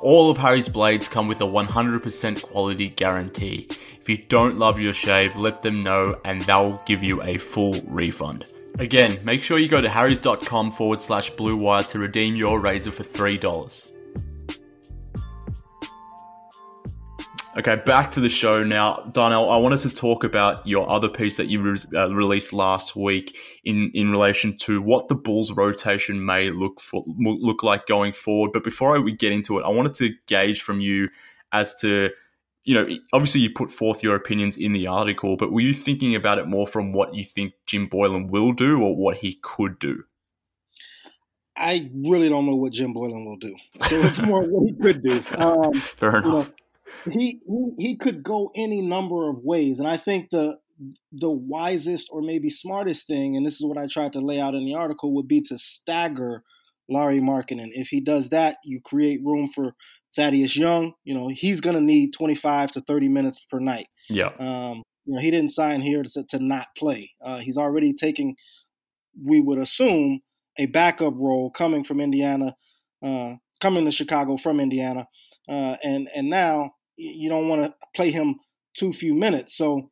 All 0.06 0.30
of 0.30 0.38
Harry's 0.38 0.70
blades 0.70 1.08
come 1.08 1.28
with 1.28 1.41
a 1.41 1.46
100% 1.46 2.44
quality 2.44 2.89
guarantee. 2.89 3.68
If 4.00 4.08
you 4.08 4.18
don't 4.18 4.60
love 4.60 4.80
your 4.80 4.94
shave, 4.94 5.36
let 5.36 5.63
them 5.63 5.82
know 5.82 6.20
and 6.24 6.41
they'll 6.41 6.80
give 6.86 7.02
you 7.02 7.24
a 7.24 7.39
full 7.39 7.82
refund. 7.88 8.46
Again, 8.78 9.18
make 9.24 9.41
sure 9.41 9.58
you 9.58 9.68
go 9.68 9.82
to 9.82 9.89
harrys.com 9.89 10.74
forward 10.74 11.02
slash 11.02 11.32
blue 11.32 11.58
wire 11.58 11.82
to 11.86 11.98
redeem 11.98 12.36
your 12.36 12.60
razor 12.60 12.91
for 12.91 13.02
$3. 13.02 13.88
Okay, 17.58 17.78
back 17.78 18.10
to 18.12 18.20
the 18.20 18.28
show 18.28 18.65
now. 18.65 19.08
Darnell, 19.13 19.50
I 19.50 19.56
wanted 19.56 19.80
to 19.80 19.89
talk 19.89 20.26
about 20.26 20.68
your 20.68 20.89
other 20.89 21.08
piece 21.08 21.38
that 21.38 21.48
you 21.48 21.62
re- 21.62 21.78
uh, 21.96 22.13
released 22.13 22.52
last 22.52 22.98
week 22.98 23.38
in, 23.63 23.91
in 23.94 24.12
relation 24.12 24.58
to 24.58 24.82
what 24.82 25.08
the 25.08 25.15
Bulls 25.15 25.54
rotation 25.54 26.26
may 26.26 26.50
look 26.50 26.82
for, 26.82 27.06
look 27.08 27.63
like 27.63 27.86
going 27.86 28.12
forward. 28.12 28.52
But 28.52 28.65
before 28.65 29.00
we 29.00 29.15
get 29.15 29.32
into 29.32 29.58
it, 29.58 29.63
I 29.63 29.70
wanted 29.70 29.94
to 29.96 30.13
gauge 30.28 30.63
from 30.63 30.82
you 30.82 31.08
as 31.54 31.74
to, 31.76 32.10
you 32.65 32.74
know, 32.74 32.89
obviously 33.13 33.39
you 33.39 33.50
put 33.52 33.72
forth 33.72 34.04
your 34.04 34.15
opinions 34.18 34.58
in 34.58 34.74
the 34.74 34.88
article, 34.88 35.38
but 35.38 35.54
were 35.54 35.62
you 35.62 35.74
thinking 35.74 36.13
about 36.13 36.39
it 36.39 36.48
more 36.48 36.68
from 36.68 36.91
what 36.91 37.15
you 37.15 37.24
think 37.24 37.54
Jim 37.65 37.88
Boylen 37.88 38.30
will 38.30 38.52
do 38.52 38.82
or 38.82 38.98
what 38.98 39.15
he 39.15 39.39
could 39.41 39.80
do? 39.80 40.04
I 41.56 41.89
really 41.94 42.28
don't 42.28 42.46
know 42.48 42.56
what 42.56 42.74
Jim 42.74 42.94
Boylen 42.94 43.26
will 43.26 43.38
do. 43.38 43.56
So 43.88 44.02
it's 44.02 44.22
more 44.22 44.41
what 44.44 44.68
he 44.68 44.76
could 44.76 45.02
do. 45.02 45.22
Um, 45.38 45.74
Fair 45.74 46.18
enough. 46.18 46.26
You 46.26 46.32
know, 46.32 46.46
he, 47.12 47.41
he 47.78 47.98
could 47.98 48.24
go 48.24 48.52
any 48.56 48.82
number 48.82 49.30
of 49.30 49.38
ways, 49.44 49.80
and 49.80 49.88
I 49.88 49.98
think 49.98 50.30
the 50.30 50.58
the 51.12 51.30
wisest 51.30 52.10
or 52.12 52.22
maybe 52.22 52.50
smartest 52.50 53.08
thing, 53.08 53.38
and 53.38 53.46
this 53.46 53.56
is 53.56 53.65
what 53.65 53.78
I 53.78 53.88
tried 53.88 54.13
to 54.13 54.20
lay 54.20 54.39
out 54.39 54.56
in 54.56 54.65
the 54.65 54.76
article, 54.76 55.13
would 55.13 55.28
be 55.28 55.41
to 55.44 55.58
stagger 55.58 56.44
Lauri 56.89 57.20
Markkanen. 57.20 57.70
If 57.72 57.88
he 57.88 58.02
does 58.02 58.30
that, 58.30 58.58
you 58.63 58.82
create 58.82 59.24
room 59.24 59.50
for 59.54 59.74
Thaddeus 60.15 60.56
Young. 60.56 60.94
You 61.04 61.15
know, 61.15 61.30
he's 61.30 61.62
going 61.62 61.76
to 61.76 61.82
need 61.82 62.13
25 62.13 62.72
to 62.74 62.82
30 62.82 63.08
minutes 63.10 63.39
per 63.50 63.60
night. 63.60 63.88
Yeah. 64.10 64.32
Um, 64.38 64.84
you 65.06 65.13
know, 65.13 65.22
he 65.22 65.32
didn't 65.32 65.52
sign 65.52 65.82
here 65.82 66.04
to, 66.04 66.24
to 66.26 66.39
not 66.39 66.68
play. 66.78 67.12
Uh, 67.24 67.39
he's 67.39 67.58
already 67.58 67.94
taking, 67.94 68.36
we 69.24 69.39
would 69.39 69.60
assume, 69.60 70.22
a 70.58 70.65
backup 70.68 71.13
role 71.15 71.52
coming 71.52 71.84
from 71.84 72.02
Indiana, 72.02 72.56
uh, 73.04 73.36
coming 73.62 73.86
to 73.86 73.91
Chicago 73.91 74.38
from 74.38 74.60
Indiana, 74.60 75.08
uh, 75.50 75.76
and 75.84 76.10
and 76.15 76.30
now 76.30 76.72
you 76.97 77.29
don't 77.29 77.47
want 77.47 77.63
to 77.63 77.73
play 77.95 78.12
him 78.12 78.36
too 78.77 78.93
few 78.93 79.13
minutes. 79.13 79.55
So 79.55 79.89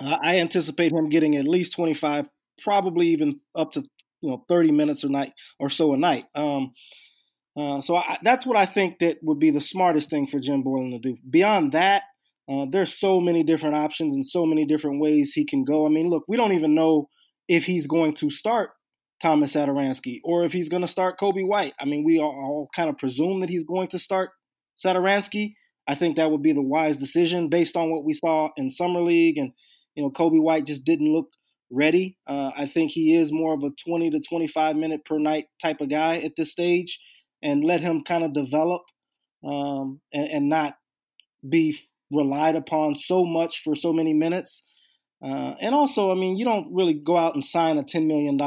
uh, 0.00 0.18
I 0.22 0.38
anticipate 0.38 0.92
him 0.92 1.08
getting 1.08 1.36
at 1.36 1.46
least 1.46 1.72
25, 1.74 2.28
probably 2.62 3.08
even 3.08 3.40
up 3.54 3.72
to 3.72 3.82
you 4.20 4.30
know 4.30 4.44
30 4.48 4.72
minutes 4.72 5.04
a 5.04 5.08
night 5.08 5.32
or 5.58 5.70
so 5.70 5.92
a 5.92 5.96
night. 5.96 6.24
Um, 6.34 6.72
uh, 7.56 7.80
so 7.80 7.96
I, 7.96 8.18
that's 8.22 8.46
what 8.46 8.56
I 8.56 8.66
think 8.66 9.00
that 9.00 9.18
would 9.22 9.38
be 9.38 9.50
the 9.50 9.60
smartest 9.60 10.10
thing 10.10 10.26
for 10.26 10.38
Jim 10.38 10.62
Boylen 10.62 10.92
to 10.92 10.98
do. 10.98 11.16
Beyond 11.28 11.72
that, 11.72 12.04
uh, 12.48 12.66
there's 12.70 12.98
so 12.98 13.20
many 13.20 13.42
different 13.42 13.76
options 13.76 14.14
and 14.14 14.24
so 14.24 14.46
many 14.46 14.64
different 14.64 15.00
ways 15.00 15.32
he 15.32 15.44
can 15.44 15.64
go. 15.64 15.84
I 15.84 15.88
mean, 15.88 16.08
look, 16.08 16.24
we 16.28 16.36
don't 16.36 16.52
even 16.52 16.74
know 16.74 17.08
if 17.48 17.64
he's 17.64 17.86
going 17.86 18.14
to 18.14 18.30
start 18.30 18.70
Thomas 19.20 19.54
Satoransky 19.54 20.20
or 20.24 20.44
if 20.44 20.52
he's 20.52 20.68
going 20.68 20.82
to 20.82 20.88
start 20.88 21.18
Coby 21.18 21.46
White. 21.46 21.74
I 21.80 21.84
mean, 21.84 22.04
we 22.04 22.20
all 22.20 22.68
kind 22.74 22.88
of 22.88 22.96
presume 22.96 23.40
that 23.40 23.50
he's 23.50 23.64
going 23.64 23.88
to 23.88 23.98
start 23.98 24.30
Satoransky. 24.82 25.54
I 25.88 25.94
think 25.94 26.16
that 26.16 26.30
would 26.30 26.42
be 26.42 26.52
the 26.52 26.62
wise 26.62 26.98
decision 26.98 27.48
based 27.48 27.76
on 27.76 27.90
what 27.90 28.04
we 28.04 28.12
saw 28.12 28.50
in 28.56 28.68
summer 28.68 29.00
league, 29.00 29.38
and 29.38 29.52
you 29.94 30.02
know 30.02 30.10
Coby 30.10 30.40
White 30.40 30.66
just 30.66 30.84
didn't 30.84 31.12
look 31.12 31.30
ready. 31.70 32.18
Uh, 32.26 32.50
I 32.56 32.66
think 32.66 32.90
he 32.90 33.16
is 33.16 33.32
more 33.32 33.54
of 33.54 33.62
a 33.62 33.70
20 33.84 34.10
to 34.10 34.20
25 34.20 34.76
minute 34.76 35.04
per 35.04 35.18
night 35.18 35.46
type 35.62 35.80
of 35.80 35.88
guy 35.88 36.18
at 36.18 36.36
this 36.36 36.50
stage, 36.50 37.00
and 37.42 37.64
let 37.64 37.80
him 37.80 38.04
kind 38.04 38.22
of 38.22 38.34
develop 38.34 38.82
um, 39.44 40.00
and, 40.12 40.28
and, 40.28 40.48
not 40.48 40.76
be 41.48 41.78
relied 42.10 42.56
upon 42.56 42.96
so 42.96 43.24
much 43.24 43.62
for 43.62 43.74
so 43.74 43.92
many 43.92 44.12
minutes. 44.12 44.64
Uh, 45.22 45.54
and 45.60 45.74
also, 45.74 46.10
I 46.10 46.14
mean, 46.14 46.36
you 46.36 46.44
don't 46.44 46.72
really 46.72 46.94
go 46.94 47.16
out 47.16 47.34
and 47.34 47.44
sign 47.44 47.78
a 47.78 47.84
$10 47.84 48.06
million 48.06 48.38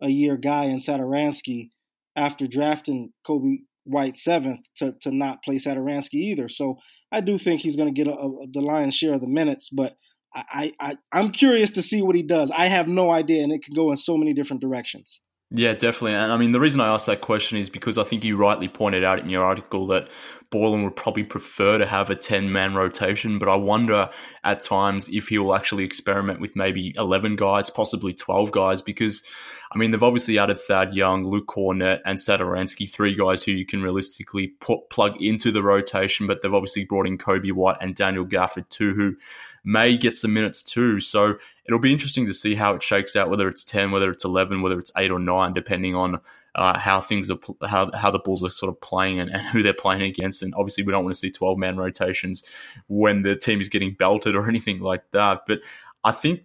a 0.00 0.08
year 0.08 0.36
guy 0.36 0.64
in 0.64 0.78
Satoransky 0.78 1.70
after 2.16 2.46
drafting 2.46 3.12
Coby 3.26 3.64
White 3.84 4.16
seventh 4.16 4.66
to, 4.76 4.94
to 5.00 5.10
not 5.10 5.42
play 5.42 5.56
Satoransky 5.56 6.14
either. 6.14 6.48
So 6.48 6.76
I 7.12 7.20
do 7.20 7.38
think 7.38 7.60
he's 7.60 7.76
going 7.76 7.92
to 7.92 8.04
get 8.04 8.12
a, 8.12 8.16
a, 8.16 8.46
the 8.52 8.60
lion's 8.60 8.94
share 8.94 9.14
of 9.14 9.20
the 9.20 9.28
minutes, 9.28 9.70
but 9.70 9.96
I, 10.32 10.72
I, 10.78 10.96
I'm 11.12 11.32
curious 11.32 11.72
to 11.72 11.82
see 11.82 12.02
what 12.02 12.14
he 12.14 12.22
does. 12.22 12.50
I 12.52 12.66
have 12.66 12.86
no 12.86 13.10
idea, 13.10 13.42
and 13.42 13.52
it 13.52 13.64
can 13.64 13.74
go 13.74 13.90
in 13.90 13.96
so 13.96 14.16
many 14.16 14.32
different 14.32 14.62
directions. 14.62 15.22
Yeah, 15.52 15.74
definitely. 15.74 16.14
And 16.14 16.30
I 16.30 16.36
mean, 16.36 16.52
the 16.52 16.60
reason 16.60 16.80
I 16.80 16.94
asked 16.94 17.06
that 17.06 17.22
question 17.22 17.58
is 17.58 17.68
because 17.68 17.98
I 17.98 18.04
think 18.04 18.22
you 18.22 18.36
rightly 18.36 18.68
pointed 18.68 19.02
out 19.02 19.18
in 19.18 19.28
your 19.28 19.44
article 19.44 19.88
that 19.88 20.08
Boylen 20.52 20.84
would 20.84 20.94
probably 20.94 21.24
prefer 21.24 21.78
to 21.78 21.86
have 21.86 22.08
a 22.08 22.14
10 22.14 22.52
man 22.52 22.74
rotation, 22.74 23.38
but 23.38 23.48
I 23.48 23.56
wonder 23.56 24.10
at 24.44 24.62
times 24.62 25.08
if 25.08 25.26
he 25.26 25.38
will 25.38 25.54
actually 25.54 25.82
experiment 25.82 26.40
with 26.40 26.54
maybe 26.54 26.94
11 26.96 27.34
guys, 27.34 27.68
possibly 27.68 28.14
12 28.14 28.52
guys, 28.52 28.80
because 28.80 29.24
I 29.72 29.78
mean, 29.78 29.92
they've 29.92 30.02
obviously 30.02 30.38
added 30.38 30.58
Thad 30.58 30.94
Young, 30.94 31.24
Luke 31.24 31.46
Kornet, 31.46 32.00
and 32.04 32.18
Satoransky, 32.18 32.90
three 32.90 33.14
guys 33.14 33.44
who 33.44 33.52
you 33.52 33.64
can 33.64 33.82
realistically 33.82 34.48
put 34.48 34.90
plug 34.90 35.20
into 35.22 35.52
the 35.52 35.62
rotation, 35.62 36.26
but 36.26 36.42
they've 36.42 36.52
obviously 36.52 36.84
brought 36.84 37.06
in 37.06 37.18
Coby 37.18 37.52
White 37.52 37.76
and 37.80 37.94
Daniel 37.94 38.26
Gafford 38.26 38.68
too, 38.68 38.94
who 38.94 39.16
may 39.62 39.96
get 39.96 40.16
some 40.16 40.32
minutes 40.32 40.62
too. 40.62 40.98
So 40.98 41.36
it'll 41.66 41.78
be 41.78 41.92
interesting 41.92 42.26
to 42.26 42.34
see 42.34 42.56
how 42.56 42.74
it 42.74 42.82
shakes 42.82 43.14
out, 43.14 43.30
whether 43.30 43.48
it's 43.48 43.62
10, 43.62 43.92
whether 43.92 44.10
it's 44.10 44.24
11, 44.24 44.60
whether 44.62 44.78
it's 44.78 44.90
8 44.96 45.12
or 45.12 45.20
9, 45.20 45.52
depending 45.52 45.94
on 45.94 46.20
uh, 46.56 46.76
how 46.76 47.00
things 47.00 47.30
are, 47.30 47.38
how, 47.64 47.92
how 47.92 48.10
the 48.10 48.18
Bulls 48.18 48.42
are 48.42 48.50
sort 48.50 48.70
of 48.70 48.80
playing 48.80 49.20
and, 49.20 49.30
and, 49.30 49.42
who 49.42 49.62
they're 49.62 49.72
playing 49.72 50.02
against. 50.02 50.42
And 50.42 50.52
obviously, 50.56 50.82
we 50.82 50.90
don't 50.90 51.04
want 51.04 51.14
to 51.14 51.20
see 51.20 51.30
12 51.30 51.58
man 51.58 51.76
rotations 51.76 52.42
when 52.88 53.22
the 53.22 53.36
team 53.36 53.60
is 53.60 53.68
getting 53.68 53.94
belted 53.94 54.34
or 54.34 54.48
anything 54.48 54.80
like 54.80 55.08
that. 55.12 55.42
But 55.46 55.60
I 56.02 56.10
think 56.10 56.42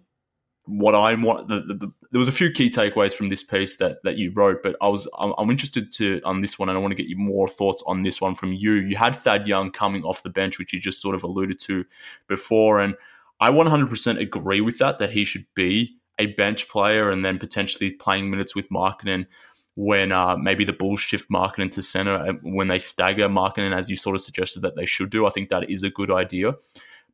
what 0.66 0.94
I 0.94 1.14
want, 1.14 1.48
the, 1.48 1.60
the, 1.60 1.74
the, 1.74 1.92
there 2.10 2.18
was 2.18 2.28
a 2.28 2.32
few 2.32 2.50
key 2.50 2.70
takeaways 2.70 3.12
from 3.12 3.28
this 3.28 3.42
piece 3.42 3.76
that, 3.76 3.98
that 4.04 4.16
you 4.16 4.32
wrote, 4.32 4.62
but 4.62 4.76
I 4.80 4.88
was, 4.88 5.08
I'm, 5.18 5.32
I'm 5.38 5.50
interested 5.50 5.92
to, 5.92 6.20
on 6.24 6.40
this 6.40 6.58
one, 6.58 6.68
and 6.68 6.76
I 6.76 6.80
want 6.80 6.92
to 6.92 6.96
get 6.96 7.06
you 7.06 7.16
more 7.16 7.48
thoughts 7.48 7.82
on 7.86 8.02
this 8.02 8.20
one 8.20 8.34
from 8.34 8.52
you. 8.52 8.72
You 8.72 8.96
had 8.96 9.14
Thad 9.14 9.46
Young 9.46 9.70
coming 9.70 10.02
off 10.02 10.22
the 10.22 10.30
bench, 10.30 10.58
which 10.58 10.72
you 10.72 10.80
just 10.80 11.00
sort 11.00 11.14
of 11.14 11.22
alluded 11.22 11.58
to 11.60 11.84
before. 12.28 12.80
And 12.80 12.96
I 13.40 13.50
100% 13.50 14.20
agree 14.20 14.60
with 14.60 14.78
that, 14.78 14.98
that 14.98 15.10
he 15.10 15.24
should 15.24 15.46
be 15.54 15.96
a 16.18 16.26
bench 16.34 16.68
player 16.68 17.10
and 17.10 17.24
then 17.24 17.38
potentially 17.38 17.92
playing 17.92 18.30
minutes 18.30 18.54
with 18.54 18.68
Markkanen 18.70 19.26
when 19.76 20.10
uh, 20.10 20.36
maybe 20.36 20.64
the 20.64 20.72
Bulls 20.72 21.00
shift 21.00 21.30
Markkanen 21.30 21.70
to 21.72 21.82
center 21.82 22.14
uh, 22.14 22.32
when 22.42 22.68
they 22.68 22.78
stagger 22.78 23.28
Markkanen, 23.28 23.76
as 23.76 23.90
you 23.90 23.96
sort 23.96 24.16
of 24.16 24.22
suggested 24.22 24.60
that 24.60 24.74
they 24.74 24.86
should 24.86 25.10
do. 25.10 25.26
I 25.26 25.30
think 25.30 25.50
that 25.50 25.70
is 25.70 25.82
a 25.82 25.90
good 25.90 26.10
idea. 26.10 26.54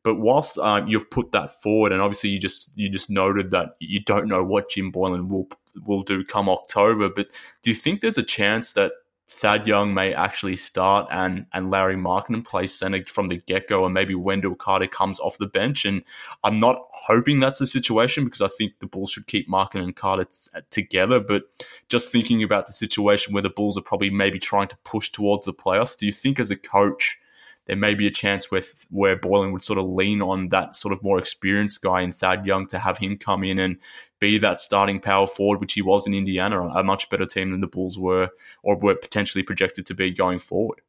But 0.03 0.15
whilst 0.15 0.57
uh, 0.57 0.83
you've 0.87 1.09
put 1.09 1.31
that 1.31 1.61
forward, 1.61 1.91
and 1.91 2.01
obviously 2.01 2.29
you 2.29 2.39
just 2.39 2.77
you 2.77 2.89
just 2.89 3.09
noted 3.09 3.51
that 3.51 3.75
you 3.79 4.01
don't 4.01 4.27
know 4.27 4.43
what 4.43 4.69
Jim 4.69 4.91
Boylen 4.91 5.29
will 5.29 5.47
will 5.85 6.03
do 6.03 6.23
come 6.23 6.49
October, 6.49 7.09
but 7.09 7.27
do 7.61 7.69
you 7.69 7.75
think 7.75 8.01
there's 8.01 8.17
a 8.17 8.23
chance 8.23 8.73
that 8.73 8.91
Thad 9.29 9.65
Young 9.67 9.93
may 9.93 10.13
actually 10.13 10.55
start 10.55 11.07
and 11.09 11.45
and 11.53 11.71
Lauri 11.71 11.95
Markkanen 11.95 12.45
play 12.45 12.67
center 12.67 13.03
from 13.05 13.29
the 13.29 13.37
get 13.37 13.67
go, 13.67 13.85
and 13.85 13.93
maybe 13.93 14.13
Wendell 14.13 14.55
Carter 14.55 14.87
comes 14.87 15.19
off 15.19 15.37
the 15.37 15.47
bench. 15.47 15.85
And 15.85 16.03
I'm 16.43 16.59
not 16.59 16.83
hoping 16.91 17.39
that's 17.39 17.59
the 17.59 17.67
situation 17.67 18.25
because 18.25 18.41
I 18.41 18.47
think 18.47 18.73
the 18.79 18.85
Bulls 18.85 19.11
should 19.11 19.27
keep 19.27 19.49
Markkanen 19.49 19.83
and 19.83 19.95
Carter 19.95 20.25
t- 20.25 20.59
together. 20.69 21.19
But 21.19 21.43
just 21.89 22.11
thinking 22.11 22.43
about 22.43 22.67
the 22.67 22.73
situation 22.73 23.33
where 23.33 23.41
the 23.41 23.49
Bulls 23.49 23.77
are 23.77 23.81
probably 23.81 24.09
maybe 24.09 24.39
trying 24.39 24.67
to 24.67 24.77
push 24.83 25.09
towards 25.09 25.45
the 25.45 25.53
playoffs, 25.53 25.97
do 25.97 26.05
you 26.05 26.13
think 26.13 26.39
as 26.39 26.51
a 26.51 26.55
coach? 26.55 27.19
There 27.65 27.77
may 27.77 27.95
be 27.95 28.07
a 28.07 28.11
chance 28.11 28.51
where 28.51 28.61
where 28.89 29.17
Boylen 29.17 29.53
would 29.53 29.63
sort 29.63 29.79
of 29.79 29.85
lean 29.85 30.21
on 30.21 30.49
that 30.49 30.75
sort 30.75 30.91
of 30.93 31.03
more 31.03 31.17
experienced 31.17 31.81
guy 31.81 32.01
in 32.01 32.11
Thad 32.11 32.45
Young 32.45 32.67
to 32.67 32.79
have 32.79 32.97
him 32.97 33.17
come 33.17 33.43
in 33.43 33.59
and 33.59 33.77
be 34.19 34.37
that 34.37 34.59
starting 34.59 34.99
power 34.99 35.27
forward, 35.27 35.59
which 35.59 35.73
he 35.73 35.81
was 35.81 36.07
in 36.07 36.13
Indiana, 36.13 36.61
a 36.61 36.83
much 36.83 37.09
better 37.09 37.25
team 37.25 37.51
than 37.51 37.61
the 37.61 37.67
Bulls 37.67 37.97
were 37.97 38.29
or 38.63 38.77
were 38.77 38.95
potentially 38.95 39.43
projected 39.43 39.85
to 39.85 39.93
be 39.93 40.11
going 40.11 40.39
forward. 40.39 40.81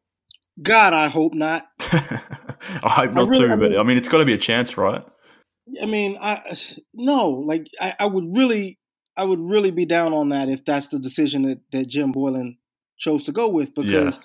God, 0.62 0.92
I 0.92 1.08
hope 1.08 1.34
not. 1.34 1.64
I 1.80 3.06
hope 3.06 3.12
not 3.12 3.26
I 3.26 3.28
really, 3.28 3.38
too, 3.38 3.52
I 3.52 3.56
mean, 3.56 3.58
but 3.58 3.78
I 3.78 3.82
mean, 3.82 3.96
it's 3.96 4.08
got 4.08 4.18
to 4.18 4.24
be 4.24 4.34
a 4.34 4.38
chance, 4.38 4.76
right? 4.76 5.04
I 5.82 5.86
mean, 5.86 6.16
I 6.20 6.56
no, 6.92 7.30
like 7.30 7.68
I, 7.80 7.94
I, 7.98 8.06
would 8.06 8.36
really, 8.36 8.78
I 9.16 9.24
would 9.24 9.40
really 9.40 9.70
be 9.70 9.86
down 9.86 10.12
on 10.12 10.28
that 10.28 10.48
if 10.48 10.64
that's 10.64 10.88
the 10.88 10.98
decision 10.98 11.42
that, 11.42 11.60
that 11.72 11.88
Jim 11.88 12.12
Boylen 12.12 12.58
chose 12.98 13.24
to 13.24 13.32
go 13.32 13.48
with, 13.48 13.74
because 13.74 14.16
yeah. 14.16 14.22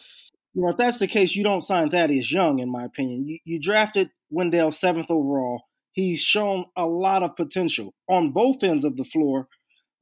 You 0.53 0.63
know 0.63 0.69
if 0.69 0.77
that's 0.77 0.99
the 0.99 1.07
case, 1.07 1.35
you 1.35 1.43
don't 1.43 1.61
sign 1.61 1.89
Thaddeus 1.89 2.31
Young, 2.31 2.59
in 2.59 2.71
my 2.71 2.83
opinion. 2.83 3.27
You, 3.27 3.39
you 3.45 3.59
drafted 3.61 4.09
Wendell 4.29 4.71
seventh 4.71 5.09
overall 5.09 5.63
he's 5.99 6.21
shown 6.21 6.65
a 6.75 6.85
lot 6.85 7.23
of 7.23 7.35
potential 7.35 7.93
on 8.07 8.31
both 8.31 8.63
ends 8.63 8.85
of 8.85 8.97
the 8.97 9.03
floor. 9.03 9.47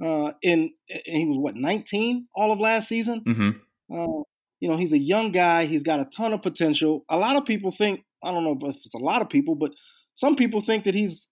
Uh, 0.04 0.32
in 0.44 0.70
he 0.88 1.26
was 1.26 1.40
what 1.40 1.56
19 1.56 2.28
all 2.36 2.52
of 2.52 2.60
last 2.60 2.88
season. 2.88 3.24
Mm-hmm. 3.28 3.50
Uh, 3.92 4.24
you 4.60 4.70
know, 4.70 4.78
he's 4.78 4.94
a 4.94 5.00
young 5.00 5.32
guy. 5.32 5.66
He's 5.66 5.84
got 5.84 6.00
a 6.00 6.06
ton 6.06 6.34
of 6.34 6.44
potential. 6.44 7.04
A 7.10 7.18
lot 7.18 7.36
of 7.36 7.46
people 7.46 7.72
think, 7.72 8.04
I 8.24 8.32
don't 8.32 8.44
know 8.44 8.58
if 8.70 8.76
it's 8.86 8.94
a 8.94 9.00
lot 9.00 9.24
of 9.24 9.30
people, 9.30 9.56
but 9.56 9.72
some 10.14 10.36
people 10.36 10.62
think 10.62 10.84
that 10.84 10.94
he's 10.94 11.28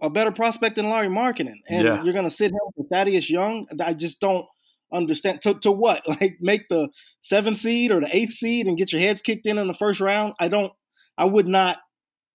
a 0.00 0.08
better 0.08 0.30
prospect 0.30 0.76
than 0.76 0.88
Lauri 0.88 1.08
Markkanen. 1.08 1.60
And 1.68 1.84
yeah. 1.84 2.02
you're 2.02 2.12
going 2.14 2.28
to 2.28 2.30
sit 2.30 2.50
him 2.50 2.58
with 2.76 2.88
Thaddeus 2.90 3.28
Young. 3.28 3.66
I 3.80 3.92
just 3.92 4.20
don't 4.20 4.46
understand. 4.92 5.42
To, 5.42 5.54
to 5.60 5.70
what? 5.70 6.02
Like 6.08 6.38
make 6.40 6.68
the 6.70 6.88
seventh 7.22 7.58
seed 7.58 7.90
or 7.90 8.00
the 8.00 8.14
eighth 8.14 8.34
seed 8.34 8.66
and 8.66 8.76
get 8.76 8.92
your 8.92 9.00
heads 9.00 9.22
kicked 9.22 9.46
in 9.46 9.58
in 9.58 9.66
the 9.66 9.74
first 9.74 10.00
round? 10.00 10.34
I 10.38 10.48
don't, 10.48 10.72
I 11.16 11.24
would 11.24 11.46
not 11.46 11.78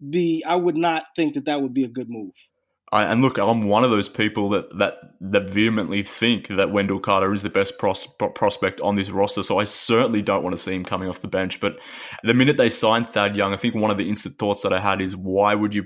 be, 0.10 0.44
I 0.46 0.56
would 0.56 0.78
not 0.78 1.06
think 1.16 1.36
that 1.36 1.46
that 1.46 1.62
would 1.62 1.74
be 1.74 1.84
a 1.84 1.90
good 1.90 2.10
move. 2.10 2.34
I, 2.92 3.04
and 3.04 3.22
look, 3.22 3.38
I'm 3.38 3.68
one 3.68 3.84
of 3.84 3.92
those 3.92 4.08
people 4.08 4.50
that, 4.52 4.78
that 4.78 4.96
that 5.20 5.50
vehemently 5.50 6.04
think 6.04 6.48
that 6.48 6.72
Wendell 6.72 7.00
Carter 7.00 7.34
is 7.34 7.42
the 7.42 7.50
best 7.50 7.78
pros, 7.78 8.08
prospect 8.34 8.80
on 8.80 8.96
this 8.96 9.10
roster. 9.10 9.44
So 9.44 9.60
I 9.60 9.66
certainly 9.66 10.22
don't 10.22 10.42
want 10.42 10.56
to 10.56 10.62
see 10.62 10.74
him 10.74 10.86
coming 10.86 11.10
off 11.10 11.20
the 11.20 11.28
bench. 11.28 11.60
But 11.60 11.80
the 12.24 12.34
minute 12.34 12.56
they 12.56 12.70
signed 12.70 13.10
Thad 13.10 13.36
Young, 13.36 13.52
I 13.54 13.58
think 13.58 13.76
one 13.76 13.92
of 13.92 13.98
the 13.98 14.08
instant 14.08 14.40
thoughts 14.40 14.62
that 14.62 14.72
I 14.72 14.80
had 14.80 15.02
is 15.02 15.18
why 15.18 15.54
would 15.54 15.74
you 15.74 15.84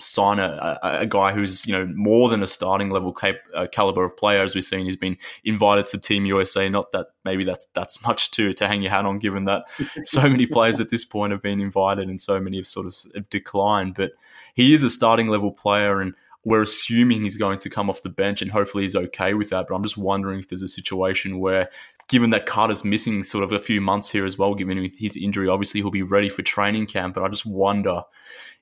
sign 0.00 0.38
a, 0.38 0.78
a, 0.82 1.06
guy 1.06 1.32
who's 1.32 1.66
you 1.66 1.72
know 1.72 1.86
more 1.94 2.28
than 2.28 2.42
a 2.42 2.46
starting 2.46 2.90
level 2.90 3.12
cap, 3.12 3.36
uh, 3.54 3.66
caliber 3.70 4.04
of 4.04 4.16
player 4.16 4.42
as 4.42 4.54
we've 4.54 4.64
seen. 4.64 4.86
He's 4.86 4.96
been 4.96 5.16
invited 5.44 5.86
to 5.88 5.98
team 5.98 6.26
usa 6.26 6.68
not 6.68 6.92
that 6.92 7.08
maybe 7.24 7.44
that's 7.44 7.66
that's 7.74 8.02
much 8.06 8.30
to 8.32 8.52
to 8.54 8.66
hang 8.66 8.82
your 8.82 8.90
hat 8.90 9.06
on 9.06 9.18
given 9.18 9.44
that 9.44 9.64
so 10.04 10.22
many 10.28 10.46
players 10.46 10.80
at 10.80 10.90
this 10.90 11.04
point 11.04 11.32
have 11.32 11.42
been 11.42 11.60
invited 11.60 12.08
and 12.08 12.20
so 12.20 12.40
many 12.40 12.56
have 12.56 12.66
sort 12.66 12.86
of 12.86 13.30
declined. 13.30 13.94
But 13.94 14.12
he 14.54 14.74
is 14.74 14.82
a 14.82 14.90
starting 14.90 15.28
level 15.28 15.52
player 15.52 16.00
and 16.00 16.14
we're 16.44 16.62
assuming 16.62 17.22
he's 17.22 17.36
going 17.36 17.58
to 17.58 17.68
come 17.68 17.90
off 17.90 18.02
the 18.02 18.08
bench 18.08 18.40
and 18.40 18.50
hopefully 18.50 18.84
he's 18.84 18.96
okay 18.96 19.34
with 19.34 19.50
that. 19.50 19.66
But 19.68 19.74
i'm 19.74 19.82
just 19.82 19.98
wondering 19.98 20.38
if 20.38 20.48
there's 20.48 20.62
a 20.62 20.68
situation 20.68 21.38
where 21.38 21.68
given 22.10 22.30
that 22.30 22.44
Carter's 22.44 22.84
missing 22.84 23.22
sort 23.22 23.44
of 23.44 23.52
a 23.52 23.58
few 23.60 23.80
months 23.80 24.10
here 24.10 24.26
as 24.26 24.36
well, 24.36 24.56
given 24.56 24.90
his 24.98 25.16
injury, 25.16 25.48
obviously 25.48 25.80
he'll 25.80 25.92
be 25.92 26.02
ready 26.02 26.28
for 26.28 26.42
training 26.42 26.84
camp. 26.84 27.14
But 27.14 27.22
I 27.22 27.28
just 27.28 27.46
wonder 27.46 28.02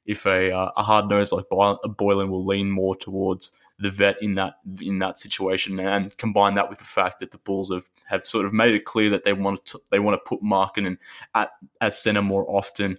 if 0.09 0.27
a, 0.27 0.51
uh, 0.51 0.71
a 0.77 0.83
hard 0.83 1.09
nose 1.09 1.31
like 1.31 1.45
Boylen 1.51 2.31
will 2.31 2.45
lean 2.45 2.71
more 2.71 2.97
towards 2.97 3.53
the 3.79 3.91
vet 3.91 4.21
in 4.21 4.35
that 4.35 4.55
in 4.81 4.99
that 4.99 5.21
situation, 5.21 5.79
and 5.79 6.17
combine 6.17 6.55
that 6.55 6.69
with 6.69 6.79
the 6.79 6.85
fact 6.85 7.21
that 7.21 7.31
the 7.31 7.39
Bulls 7.39 7.71
have, 7.71 7.89
have 8.07 8.25
sort 8.25 8.47
of 8.47 8.53
made 8.53 8.75
it 8.75 8.87
clear 8.87 9.11
that 9.11 9.23
they 9.23 9.35
want 9.35 9.65
to 9.67 9.81
they 9.91 10.01
want 10.01 10.15
to 10.15 10.29
put 10.29 10.43
Markkanen 10.43 10.97
at 11.35 11.51
at 11.81 11.95
center 11.95 12.23
more 12.23 12.45
often, 12.49 12.99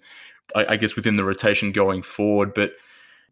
I, 0.56 0.68
I 0.70 0.78
guess 0.78 0.96
within 0.96 1.18
the 1.18 1.26
rotation 1.26 1.74
going 1.74 2.04
forward, 2.04 2.54
but. 2.54 2.72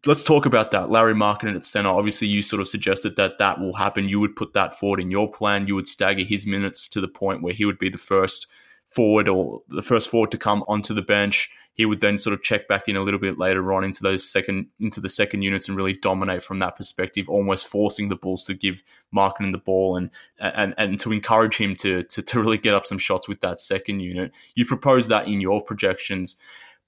Let's 0.06 0.22
talk 0.22 0.46
about 0.46 0.70
that. 0.70 0.90
Lauri 0.90 1.12
Markkanen 1.12 1.56
at 1.56 1.64
center. 1.64 1.88
Obviously, 1.88 2.28
you 2.28 2.40
sort 2.40 2.62
of 2.62 2.68
suggested 2.68 3.16
that 3.16 3.38
that 3.38 3.58
will 3.58 3.74
happen. 3.74 4.08
You 4.08 4.20
would 4.20 4.36
put 4.36 4.52
that 4.52 4.78
forward 4.78 5.00
in 5.00 5.10
your 5.10 5.28
plan. 5.28 5.66
You 5.66 5.74
would 5.74 5.88
stagger 5.88 6.22
his 6.22 6.46
minutes 6.46 6.86
to 6.90 7.00
the 7.00 7.08
point 7.08 7.42
where 7.42 7.52
he 7.52 7.64
would 7.64 7.80
be 7.80 7.88
the 7.88 7.98
first 7.98 8.46
forward 8.90 9.28
or 9.28 9.62
the 9.68 9.82
first 9.82 10.10
forward 10.10 10.30
to 10.30 10.38
come 10.38 10.64
onto 10.68 10.94
the 10.94 11.02
bench 11.02 11.50
he 11.78 11.86
would 11.86 12.00
then 12.00 12.18
sort 12.18 12.34
of 12.34 12.42
check 12.42 12.66
back 12.66 12.88
in 12.88 12.96
a 12.96 13.02
little 13.02 13.20
bit 13.20 13.38
later 13.38 13.72
on 13.72 13.84
into 13.84 14.02
those 14.02 14.28
second 14.28 14.66
into 14.80 15.00
the 15.00 15.08
second 15.08 15.42
units 15.42 15.68
and 15.68 15.76
really 15.76 15.92
dominate 15.92 16.42
from 16.42 16.58
that 16.58 16.74
perspective, 16.74 17.28
almost 17.28 17.68
forcing 17.68 18.08
the 18.08 18.16
Bulls 18.16 18.42
to 18.42 18.54
give 18.54 18.82
Markkanen 19.14 19.52
the 19.52 19.58
ball 19.58 19.96
and 19.96 20.10
and 20.40 20.74
and 20.76 20.98
to 20.98 21.12
encourage 21.12 21.56
him 21.56 21.76
to, 21.76 22.02
to 22.02 22.20
to 22.20 22.40
really 22.40 22.58
get 22.58 22.74
up 22.74 22.84
some 22.84 22.98
shots 22.98 23.28
with 23.28 23.40
that 23.42 23.60
second 23.60 24.00
unit. 24.00 24.32
You 24.56 24.66
propose 24.66 25.06
that 25.06 25.28
in 25.28 25.40
your 25.40 25.62
projections. 25.62 26.36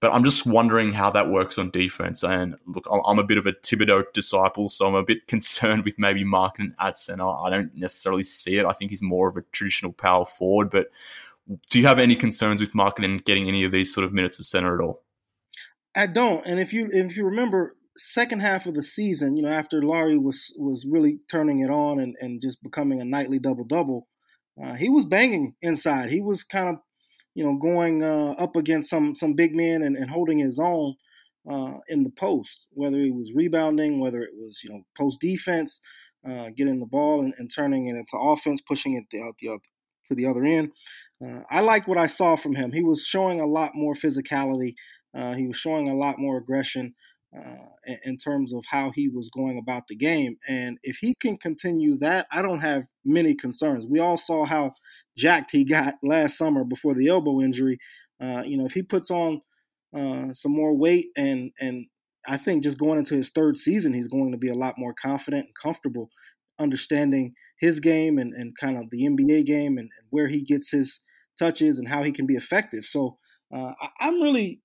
But 0.01 0.13
I'm 0.15 0.25
just 0.25 0.47
wondering 0.47 0.93
how 0.93 1.11
that 1.11 1.29
works 1.29 1.59
on 1.59 1.69
defense. 1.69 2.25
And 2.25 2.57
look, 2.67 2.87
I'm 2.91 3.19
a 3.19 3.23
bit 3.23 3.37
of 3.37 3.45
a 3.45 3.53
Thibodeau 3.53 4.05
disciple, 4.15 4.71
so 4.71 4.87
I'm 4.89 4.95
a 4.95 5.05
bit 5.05 5.27
concerned 5.29 5.85
with 5.85 5.99
maybe 5.99 6.25
Markkanen 6.25 6.73
at 6.81 6.97
center. 6.97 7.27
I 7.27 7.51
don't 7.51 7.77
necessarily 7.77 8.23
see 8.25 8.57
it. 8.57 8.65
I 8.65 8.73
think 8.73 8.91
he's 8.91 9.03
more 9.03 9.29
of 9.29 9.37
a 9.37 9.43
traditional 9.53 9.93
power 9.93 10.25
forward. 10.25 10.71
But 10.71 10.89
do 11.71 11.79
you 11.81 11.87
have 11.87 11.99
any 11.99 12.15
concerns 12.15 12.61
with 12.61 12.73
Markkanen 12.73 13.25
getting 13.25 13.49
any 13.49 13.65
of 13.65 13.73
these 13.73 13.93
sort 13.93 14.05
of 14.05 14.13
minutes 14.13 14.39
at 14.39 14.47
center 14.47 14.75
at 14.75 14.85
all? 14.85 15.03
I 15.97 16.07
don't. 16.07 16.45
And 16.47 16.61
if 16.61 16.73
you 16.73 16.87
if 16.91 17.17
you 17.17 17.25
remember 17.25 17.77
second 17.97 18.41
half 18.41 18.67
of 18.67 18.75
the 18.75 18.83
season, 18.83 19.37
you 19.37 19.43
know, 19.43 19.49
after 19.49 19.83
Lauri 19.83 20.19
was 20.19 20.55
was 20.59 20.87
really 20.89 21.19
turning 21.31 21.61
it 21.61 21.71
on 21.71 21.99
and, 21.99 22.17
and 22.21 22.41
just 22.41 22.63
becoming 22.63 23.01
a 23.01 23.05
nightly 23.05 23.39
double 23.39 23.65
double, 23.65 24.07
uh, 24.63 24.75
he 24.75 24.89
was 24.89 25.05
banging 25.05 25.55
inside. 25.63 26.11
He 26.11 26.21
was 26.21 26.45
kind 26.45 26.69
of, 26.69 26.77
you 27.35 27.45
know, 27.45 27.57
going 27.57 28.05
uh, 28.05 28.35
up 28.39 28.57
against 28.57 28.91
some 28.91 29.15
some 29.15 29.35
big 29.35 29.55
men 29.55 29.83
and, 29.83 29.97
and 29.97 30.11
holding 30.11 30.39
his 30.39 30.59
own 30.61 30.95
uh, 31.51 31.79
in 31.89 32.05
the 32.05 32.11
post, 32.11 32.67
whether 32.71 32.99
he 32.99 33.11
was 33.11 33.33
rebounding, 33.35 34.01
whether 34.01 34.21
it 34.21 34.35
was 34.35 34.61
you 34.63 34.71
know 34.71 34.83
post 34.97 35.21
defense, 35.21 35.81
uh, 36.29 36.51
getting 36.57 36.79
the 36.79 36.87
ball 36.87 37.23
and, 37.23 37.35
and, 37.39 37.51
turning 37.53 37.89
it 37.89 37.97
into 37.97 38.17
offense, 38.17 38.61
pushing 38.61 38.95
it 38.95 39.19
out 39.23 39.35
the, 39.41 39.59
to 40.07 40.15
the 40.15 40.27
other 40.27 40.45
end. 40.45 40.71
Uh, 41.25 41.41
I 41.51 41.61
like 41.61 41.87
what 41.87 41.99
I 41.99 42.07
saw 42.07 42.37
from 42.37 42.55
him. 42.55 42.73
He 42.73 42.83
was 42.83 43.05
showing 43.05 43.41
a 43.41 43.47
lot 43.47 43.73
more 43.75 43.95
physicality. 43.95 44.75
Uh, 45.15 45.35
he 45.35 45.47
was 45.47 45.57
showing 45.57 45.89
a 45.89 45.97
lot 45.97 46.19
more 46.19 46.39
aggression 46.39 46.95
uh, 47.37 47.67
in, 47.87 47.99
in, 48.05 48.17
terms 48.17 48.53
of 48.53 48.65
how 48.69 48.91
he 48.95 49.09
was 49.09 49.31
going 49.31 49.59
about 49.59 49.87
the 49.89 49.95
game. 49.95 50.37
And 50.49 50.79
if 50.83 50.97
he 51.01 51.15
can 51.15 51.37
continue 51.37 51.97
that, 51.99 52.27
I 52.33 52.43
don't 52.43 52.61
have 52.61 52.85
many 53.05 53.35
concerns. 53.35 53.87
We 53.89 54.01
all 54.01 54.17
saw 54.17 54.45
how 54.45 54.73
jacked 55.17 55.51
he 55.53 55.65
got 55.69 55.95
last 56.03 56.37
summer 56.39 56.65
before 56.65 56.95
the 56.95 57.09
elbow 57.09 57.41
injury. 57.41 57.79
Uh, 58.21 58.43
you 58.45 58.57
know, 58.57 58.67
if 58.67 58.73
he 58.73 58.83
puts 58.83 59.11
on 59.11 59.43
uh, 59.97 60.33
some 60.33 60.53
more 60.53 60.77
weight 60.77 61.09
and 61.17 61.51
and 61.61 61.87
I 62.27 62.37
think 62.37 62.63
just 62.63 62.79
going 62.79 62.99
into 62.99 63.17
his 63.17 63.31
third 63.31 63.57
season, 63.57 63.93
he's 63.93 64.09
going 64.09 64.33
to 64.33 64.39
be 64.39 64.51
a 64.51 64.59
lot 64.59 64.75
more 64.77 64.95
confident 65.01 65.47
and 65.47 65.55
comfortable, 65.61 66.11
understanding 66.59 67.33
his 67.59 67.81
game 67.81 68.19
and, 68.19 68.35
and 68.35 68.57
kind 68.59 68.77
of 68.77 68.91
the 68.91 69.05
NBA 69.05 69.47
game 69.47 69.79
and, 69.79 69.89
and 69.99 70.07
where 70.11 70.29
he 70.29 70.45
gets 70.45 70.71
his 70.71 71.01
touches 71.39 71.79
and 71.79 71.89
how 71.89 72.03
he 72.03 72.13
can 72.13 72.27
be 72.27 72.35
effective. 72.35 72.85
So 72.85 73.19
uh, 73.55 73.73
I, 74.01 74.09
am 74.09 74.21
really, 74.21 74.61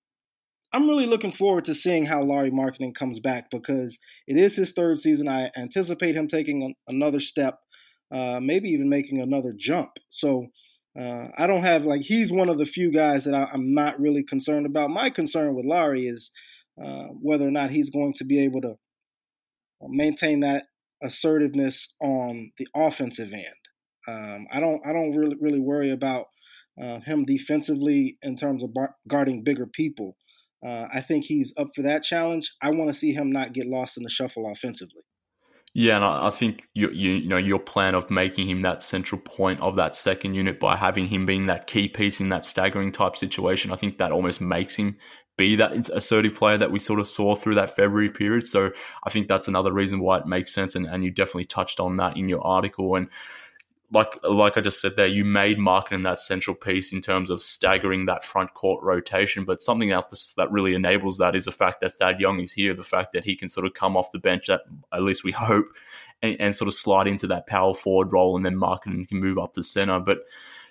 I'm 0.74 0.88
really 0.88 1.06
looking 1.06 1.32
forward 1.32 1.66
to 1.66 1.76
seeing 1.76 2.06
how 2.06 2.24
Lauri 2.24 2.52
Markkanen 2.52 2.96
comes 2.96 3.20
back 3.20 3.46
because 3.52 3.98
it 4.28 4.38
is 4.38 4.56
his 4.56 4.74
third 4.74 5.00
season. 5.00 5.28
I 5.28 5.52
anticipate 5.58 6.16
him 6.16 6.28
taking 6.28 6.76
another 6.88 7.20
step, 7.20 7.60
uh, 8.12 8.40
maybe 8.42 8.70
even 8.70 8.90
making 8.90 9.22
another 9.22 9.54
jump. 9.58 9.92
So 10.10 10.48
uh, 11.00 11.28
I 11.38 11.48
don't 11.48 11.64
have 11.64 11.84
like 11.84 12.02
he's 12.02 12.32
one 12.32 12.50
of 12.50 12.58
the 12.58 12.66
few 12.66 12.92
guys 12.92 13.26
that 13.26 13.34
I, 13.34 13.50
am 13.54 13.74
not 13.74 14.00
really 14.00 14.24
concerned 14.24 14.66
about. 14.66 14.90
My 14.90 15.10
concern 15.10 15.56
with 15.56 15.66
Lauri 15.66 16.08
is 16.08 16.32
uh, 16.82 17.08
whether 17.22 17.48
or 17.48 17.52
not 17.52 17.70
he's 17.70 17.90
going 17.90 18.14
to 18.18 18.24
be 18.24 18.44
able 18.44 18.62
to 18.62 18.76
maintain 19.82 20.42
that 20.42 20.66
assertiveness 21.04 21.94
on 22.02 22.52
the 22.58 22.68
offensive 22.76 23.34
end. 23.34 23.44
Um, 24.08 24.48
I 24.52 24.60
don't 24.60 24.82
I 24.86 24.94
don't 24.94 25.16
really 25.16 25.36
really 25.40 25.60
worry 25.60 25.92
about 25.92 26.28
uh, 26.82 27.00
him 27.02 27.26
defensively 27.26 28.18
in 28.22 28.36
terms 28.36 28.64
of 28.64 28.74
bar- 28.74 28.96
guarding 29.08 29.44
bigger 29.44 29.66
people. 29.66 30.16
Uh, 30.66 30.88
I 30.94 31.02
think 31.02 31.26
he's 31.26 31.54
up 31.58 31.70
for 31.76 31.84
that 31.84 32.04
challenge. 32.04 32.52
I 32.62 32.72
want 32.72 32.90
to 32.90 32.96
see 32.96 33.14
him 33.14 33.32
not 33.32 33.54
get 33.54 33.68
lost 33.68 33.98
in 33.98 34.04
the 34.04 34.10
shuffle 34.10 34.52
offensively. 34.52 35.04
Yeah, 35.78 35.98
and 35.98 36.06
I, 36.06 36.30
think 36.30 36.70
you, 36.74 36.90
you, 36.92 37.12
you 37.16 37.28
know 37.28 37.36
your 37.36 37.60
plan 37.60 37.96
of 37.96 38.10
making 38.10 38.48
him 38.48 38.62
that 38.62 38.82
central 38.82 39.20
point 39.20 39.60
of 39.60 39.76
that 39.76 39.98
second 39.98 40.34
unit 40.34 40.58
by 40.58 40.78
having 40.78 41.08
him 41.08 41.26
being 41.26 41.48
that 41.48 41.68
key 41.68 41.90
piece 41.90 42.22
in 42.22 42.30
that 42.30 42.46
staggering 42.46 42.94
type 42.94 43.18
situation. 43.18 43.74
I 43.74 43.76
think 43.76 43.98
that 43.98 44.14
almost 44.14 44.40
makes 44.40 44.76
him 44.76 44.96
be 45.38 45.58
that 45.58 45.90
assertive 45.90 46.34
player 46.34 46.58
that 46.58 46.72
we 46.72 46.80
sort 46.80 47.02
of 47.02 47.08
saw 47.08 47.36
through 47.36 47.56
that 47.56 47.76
February 47.76 48.10
period. 48.10 48.48
So 48.48 48.72
I 49.04 49.10
think 49.10 49.28
that's 49.28 49.50
another 49.50 49.74
reason 49.74 50.00
why 50.00 50.20
it 50.20 50.26
makes 50.26 50.54
sense, 50.54 50.76
and, 50.76 50.86
and 50.86 51.04
you 51.04 51.12
definitely 51.12 51.46
touched 51.46 51.82
on 51.82 51.98
that 51.98 52.16
in 52.16 52.30
your 52.30 52.42
article 52.42 52.96
and 52.96 53.10
like 53.92 54.20
like 54.24 54.58
I 54.58 54.62
just 54.62 54.82
said 54.82 54.96
there, 54.96 55.08
you 55.08 55.24
made 55.24 55.58
Markkanen 55.58 56.04
that 56.04 56.20
central 56.20 56.56
piece 56.56 56.92
in 56.92 57.02
terms 57.02 57.30
of 57.30 57.42
staggering 57.42 58.06
that 58.06 58.24
front 58.24 58.54
court 58.54 58.84
rotation. 58.84 59.46
But 59.46 59.62
something 59.62 59.92
else 59.92 60.34
that 60.38 60.52
really 60.52 60.76
enables 60.76 61.18
that 61.18 61.36
is 61.36 61.46
the 61.46 61.52
fact 61.52 61.82
that 61.82 61.94
Thad 61.94 62.20
Young 62.20 62.40
is 62.40 62.52
here, 62.52 62.74
the 62.74 62.84
fact 62.84 63.14
that 63.14 63.26
he 63.26 63.36
can 63.36 63.50
sort 63.50 63.66
of 63.66 63.74
come 63.74 63.96
off 63.96 64.12
the 64.12 64.20
bench, 64.20 64.48
that 64.48 64.62
at 64.92 65.04
least 65.04 65.24
we 65.24 65.32
hope, 65.34 65.68
and, 66.22 66.36
and 66.40 66.56
sort 66.56 66.68
of 66.68 66.74
slide 66.74 67.08
into 67.08 67.28
that 67.28 67.48
power 67.48 67.74
forward 67.74 68.12
role, 68.12 68.36
and 68.36 68.46
then 68.46 68.56
Markkanen 68.56 69.08
can 69.08 69.20
move 69.20 69.38
up 69.38 69.54
to 69.54 69.64
center. 69.64 70.00
But 70.00 70.20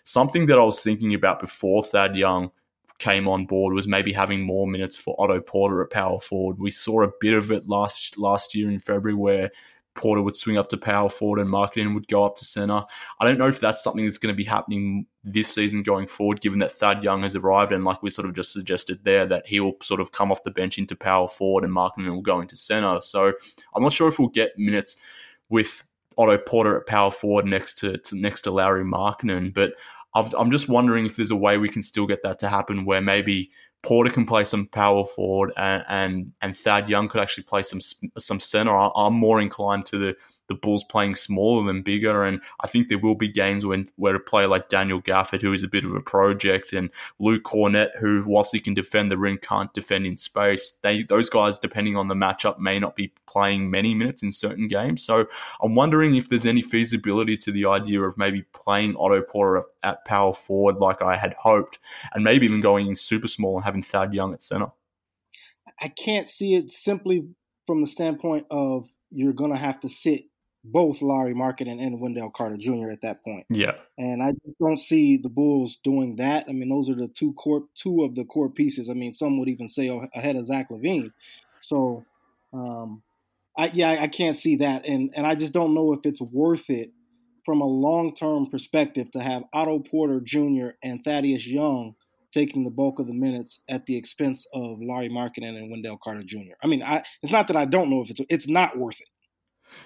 something 0.04 0.46
that 0.46 0.58
I 0.58 0.62
was 0.62 0.82
thinking 0.82 1.14
about 1.14 1.40
before 1.40 1.82
Thad 1.82 2.16
Young 2.16 2.50
came 2.98 3.26
on 3.26 3.46
board 3.46 3.74
was 3.74 3.88
maybe 3.88 4.12
having 4.12 4.42
more 4.42 4.66
minutes 4.66 4.96
for 4.96 5.16
Otto 5.18 5.40
Porter 5.40 5.82
at 5.82 5.90
power 5.90 6.20
forward. 6.20 6.58
We 6.58 6.70
saw 6.70 7.02
a 7.02 7.12
bit 7.20 7.34
of 7.34 7.50
it 7.50 7.68
last 7.68 8.18
last 8.18 8.54
year 8.54 8.70
in 8.70 8.78
February 8.78 9.14
where 9.14 9.50
Porter 9.94 10.22
would 10.22 10.36
swing 10.36 10.58
up 10.58 10.68
to 10.68 10.76
power 10.76 11.08
forward 11.08 11.40
and 11.40 11.48
Markkanen 11.48 11.94
would 11.94 12.08
go 12.08 12.24
up 12.24 12.34
to 12.36 12.44
center. 12.44 12.82
I 13.20 13.24
don't 13.24 13.38
know 13.38 13.48
if 13.48 13.60
that's 13.60 13.82
something 13.82 14.04
that's 14.04 14.18
going 14.18 14.32
to 14.32 14.36
be 14.36 14.44
happening 14.44 15.06
this 15.22 15.48
season 15.48 15.82
going 15.82 16.06
forward, 16.06 16.40
given 16.40 16.58
that 16.58 16.72
Thad 16.72 17.04
Young 17.04 17.22
has 17.22 17.36
arrived 17.36 17.72
and 17.72 17.84
like 17.84 18.02
we 18.02 18.10
sort 18.10 18.28
of 18.28 18.34
just 18.34 18.52
suggested 18.52 19.00
there, 19.04 19.24
that 19.26 19.46
he 19.46 19.60
will 19.60 19.76
sort 19.82 20.00
of 20.00 20.12
come 20.12 20.30
off 20.32 20.44
the 20.44 20.50
bench 20.50 20.78
into 20.78 20.96
power 20.96 21.28
forward 21.28 21.64
and 21.64 21.72
Markkanen 21.72 22.12
will 22.12 22.22
go 22.22 22.40
into 22.40 22.56
center. 22.56 23.00
So 23.00 23.32
I'm 23.74 23.82
not 23.82 23.92
sure 23.92 24.08
if 24.08 24.18
we'll 24.18 24.28
get 24.28 24.58
minutes 24.58 24.96
with 25.48 25.84
Otto 26.18 26.38
Porter 26.38 26.78
at 26.78 26.86
power 26.86 27.10
forward 27.10 27.46
next 27.46 27.78
to, 27.78 27.98
to 27.98 28.16
next 28.16 28.42
to 28.42 28.50
Lauri 28.50 28.84
Markkanen, 28.84 29.52
but 29.54 29.74
i 30.14 30.30
am 30.38 30.50
just 30.50 30.68
wondering 30.68 31.06
if 31.06 31.16
there's 31.16 31.32
a 31.32 31.36
way 31.36 31.58
we 31.58 31.68
can 31.68 31.82
still 31.82 32.06
get 32.06 32.22
that 32.22 32.38
to 32.38 32.48
happen 32.48 32.84
where 32.84 33.00
maybe 33.00 33.50
Porter 33.84 34.10
can 34.10 34.26
play 34.26 34.44
some 34.44 34.66
power 34.66 35.04
forward, 35.04 35.52
and 35.56 35.84
and, 35.88 36.32
and 36.42 36.56
Thad 36.56 36.88
Young 36.88 37.08
could 37.08 37.20
actually 37.20 37.44
play 37.44 37.62
some 37.62 37.80
some 38.18 38.40
center. 38.40 38.74
I'm 38.74 39.14
more 39.14 39.40
inclined 39.40 39.86
to 39.86 39.98
the 39.98 40.16
the 40.48 40.54
Bulls 40.54 40.84
playing 40.84 41.14
smaller 41.14 41.66
than 41.66 41.82
bigger. 41.82 42.24
And 42.24 42.40
I 42.60 42.66
think 42.66 42.88
there 42.88 42.98
will 42.98 43.14
be 43.14 43.28
games 43.28 43.64
when 43.64 43.90
where 43.96 44.14
a 44.14 44.20
player 44.20 44.48
like 44.48 44.68
Daniel 44.68 45.00
Gafford, 45.00 45.42
who 45.42 45.52
is 45.52 45.62
a 45.62 45.68
bit 45.68 45.84
of 45.84 45.94
a 45.94 46.00
project, 46.00 46.72
and 46.72 46.90
Luke 47.18 47.44
Kornet, 47.44 47.96
who 47.98 48.24
whilst 48.26 48.52
he 48.52 48.60
can 48.60 48.74
defend 48.74 49.10
the 49.10 49.18
rim, 49.18 49.38
can't 49.38 49.72
defend 49.72 50.06
in 50.06 50.16
space. 50.16 50.78
They 50.82 51.02
those 51.02 51.30
guys, 51.30 51.58
depending 51.58 51.96
on 51.96 52.08
the 52.08 52.14
matchup, 52.14 52.58
may 52.58 52.78
not 52.78 52.96
be 52.96 53.12
playing 53.26 53.70
many 53.70 53.94
minutes 53.94 54.22
in 54.22 54.32
certain 54.32 54.68
games. 54.68 55.04
So 55.04 55.26
I'm 55.62 55.74
wondering 55.74 56.14
if 56.14 56.28
there's 56.28 56.46
any 56.46 56.62
feasibility 56.62 57.36
to 57.38 57.52
the 57.52 57.66
idea 57.66 58.02
of 58.02 58.18
maybe 58.18 58.42
playing 58.52 58.96
Otto 58.96 59.22
Porter 59.22 59.64
at 59.82 60.04
power 60.04 60.32
forward 60.32 60.76
like 60.76 61.02
I 61.02 61.16
had 61.16 61.34
hoped, 61.34 61.78
and 62.12 62.24
maybe 62.24 62.46
even 62.46 62.60
going 62.60 62.94
super 62.94 63.28
small 63.28 63.56
and 63.56 63.64
having 63.64 63.82
Thad 63.82 64.14
Young 64.14 64.34
at 64.34 64.42
center. 64.42 64.68
I 65.80 65.88
can't 65.88 66.28
see 66.28 66.54
it 66.54 66.70
simply 66.70 67.28
from 67.66 67.80
the 67.80 67.86
standpoint 67.86 68.46
of 68.50 68.86
you're 69.10 69.32
going 69.32 69.50
to 69.50 69.56
have 69.56 69.80
to 69.80 69.88
sit 69.88 70.24
both 70.64 71.02
Lauri 71.02 71.34
Market 71.34 71.68
and 71.68 72.00
Wendell 72.00 72.30
Carter 72.30 72.56
Jr. 72.56 72.90
at 72.90 73.02
that 73.02 73.22
point. 73.22 73.46
Yeah. 73.50 73.74
And 73.98 74.22
I 74.22 74.32
don't 74.58 74.78
see 74.78 75.18
the 75.18 75.28
Bulls 75.28 75.78
doing 75.84 76.16
that. 76.16 76.46
I 76.48 76.52
mean, 76.52 76.70
those 76.70 76.88
are 76.88 76.94
the 76.94 77.08
two 77.08 77.34
core 77.34 77.64
two 77.74 78.02
of 78.02 78.14
the 78.14 78.24
core 78.24 78.48
pieces. 78.48 78.88
I 78.88 78.94
mean, 78.94 79.12
some 79.12 79.38
would 79.38 79.48
even 79.48 79.68
say 79.68 79.88
ahead 80.14 80.36
of 80.36 80.46
Zach 80.46 80.70
LaVine. 80.70 81.12
So, 81.62 82.04
um, 82.52 83.02
I, 83.56 83.70
yeah, 83.74 83.98
I 84.00 84.08
can't 84.08 84.36
see 84.36 84.56
that, 84.56 84.86
and 84.86 85.12
and 85.14 85.26
I 85.26 85.34
just 85.34 85.52
don't 85.52 85.74
know 85.74 85.92
if 85.92 86.00
it's 86.04 86.20
worth 86.20 86.70
it 86.70 86.92
from 87.44 87.60
a 87.60 87.66
long 87.66 88.14
term 88.14 88.48
perspective 88.50 89.10
to 89.12 89.20
have 89.20 89.44
Otto 89.52 89.80
Porter 89.80 90.20
Jr. 90.20 90.70
and 90.82 91.04
Thaddeus 91.04 91.46
Young 91.46 91.94
taking 92.32 92.64
the 92.64 92.70
bulk 92.70 92.98
of 92.98 93.06
the 93.06 93.14
minutes 93.14 93.60
at 93.68 93.86
the 93.86 93.96
expense 93.96 94.44
of 94.52 94.78
Lauri 94.80 95.08
Markkanen 95.08 95.56
and 95.56 95.70
Wendell 95.70 96.00
Carter 96.02 96.24
Jr. 96.24 96.54
I 96.62 96.66
mean, 96.66 96.82
I, 96.82 97.04
it's 97.22 97.30
not 97.30 97.46
that 97.46 97.56
I 97.56 97.64
don't 97.64 97.90
know 97.90 98.02
if 98.02 98.10
it's 98.10 98.20
it's 98.28 98.48
not 98.48 98.76
worth 98.76 99.00
it. 99.00 99.08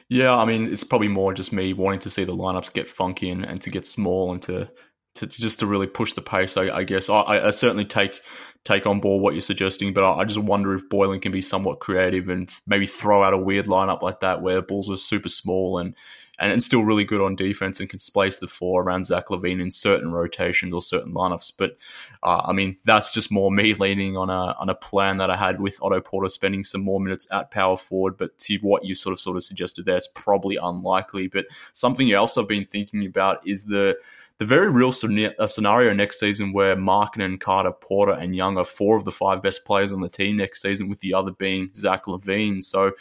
Yeah, 0.09 0.35
I 0.35 0.45
mean, 0.47 0.67
it's 0.73 0.85
probably 0.85 1.09
more 1.09 1.35
just 1.35 1.53
me 1.53 1.73
wanting 1.73 2.01
to 2.01 2.11
see 2.11 2.25
the 2.25 2.37
lineups 2.37 2.73
get 2.73 2.89
funky 2.89 3.29
and, 3.31 3.45
and 3.45 3.61
to 3.61 3.71
get 3.71 3.85
small 3.87 4.33
and 4.33 4.41
to, 4.43 4.71
to, 5.17 5.27
to 5.27 5.41
just 5.41 5.59
to 5.59 5.67
really 5.67 5.87
push 5.87 6.15
the 6.15 6.23
pace. 6.23 6.57
I, 6.57 6.71
I 6.71 6.85
guess 6.85 7.11
I, 7.11 7.21
I, 7.21 7.51
certainly 7.51 7.85
take 7.85 8.21
take 8.65 8.87
on 8.87 9.01
board 9.01 9.23
what 9.23 9.35
you're 9.35 9.43
suggesting, 9.43 9.93
but 9.93 10.05
I, 10.05 10.21
I 10.21 10.25
just 10.25 10.39
wonder 10.39 10.75
if 10.75 10.89
Boylen 10.89 11.21
can 11.21 11.33
be 11.33 11.43
somewhat 11.43 11.81
creative 11.81 12.29
and 12.29 12.51
maybe 12.67 12.87
throw 12.87 13.23
out 13.23 13.35
a 13.35 13.39
weird 13.39 13.67
lineup 13.67 14.01
like 14.01 14.21
that 14.21 14.41
where 14.41 14.57
the 14.57 14.63
Bulls 14.63 14.91
are 14.91 14.97
super 14.97 15.29
small 15.29 15.79
and 15.79 15.95
and, 16.39 16.53
and 16.53 16.63
still 16.63 16.85
really 16.85 17.05
good 17.05 17.21
on 17.21 17.35
defense 17.35 17.81
and 17.81 17.89
can 17.89 17.99
splice 17.99 18.39
the 18.39 18.49
four 18.49 18.83
around 18.83 19.05
Zach 19.05 19.27
LaVine 19.29 19.61
in 19.61 19.71
certain 19.71 20.13
rotations 20.13 20.73
or 20.73 20.83
certain 20.83 21.13
lineups. 21.13 21.53
But 21.57 21.77
uh, 22.23 22.43
I 22.45 22.53
mean, 22.53 22.77
that's 22.85 23.13
just 23.13 23.33
more 23.33 23.51
me 23.51 23.75
leaning 23.75 24.17
on 24.17 24.31
a 24.31 24.55
on 24.59 24.69
a 24.69 24.75
plan 24.75 25.19
that 25.19 25.31
I 25.31 25.37
had 25.37 25.61
with 25.61 25.79
Otto 25.83 26.01
Porter 26.01 26.29
spending 26.29 26.65
some 26.65 26.83
more 26.83 27.01
minutes 27.01 27.27
at 27.31 27.51
power 27.51 27.77
forward. 27.77 28.17
But 28.17 28.39
to 28.39 28.57
what 28.59 28.85
you 28.85 28.95
sort 28.95 29.13
of 29.13 29.21
sort 29.21 29.37
of 29.37 29.45
suggested 29.45 29.87
there, 29.87 29.97
it's 29.97 30.09
probably 30.09 30.57
unlikely. 30.61 31.29
But 31.29 31.47
something 31.73 32.13
else 32.13 32.37
I've 32.37 32.49
been 32.49 32.65
thinking 32.65 33.05
about 33.05 33.47
is 33.47 33.65
the 33.65 33.99
the 34.39 34.45
very 34.45 34.71
real 34.71 34.93
scenario 34.93 35.93
next 35.93 36.21
season 36.21 36.53
where 36.53 36.77
Markkanen, 36.77 37.41
Carter, 37.41 37.73
Porter, 37.73 38.13
and 38.13 38.37
Young 38.37 38.57
are 38.57 38.65
four 38.65 38.97
of 38.97 39.05
the 39.05 39.11
five 39.11 39.43
best 39.43 39.65
players 39.65 39.93
on 39.93 40.01
the 40.01 40.09
team 40.09 40.37
next 40.37 40.63
season, 40.63 40.89
with 40.89 41.01
the 41.01 41.13
other 41.13 41.33
being 41.33 41.71
Zach 41.75 42.05
LaVine. 42.05 42.63
So, 42.63 42.93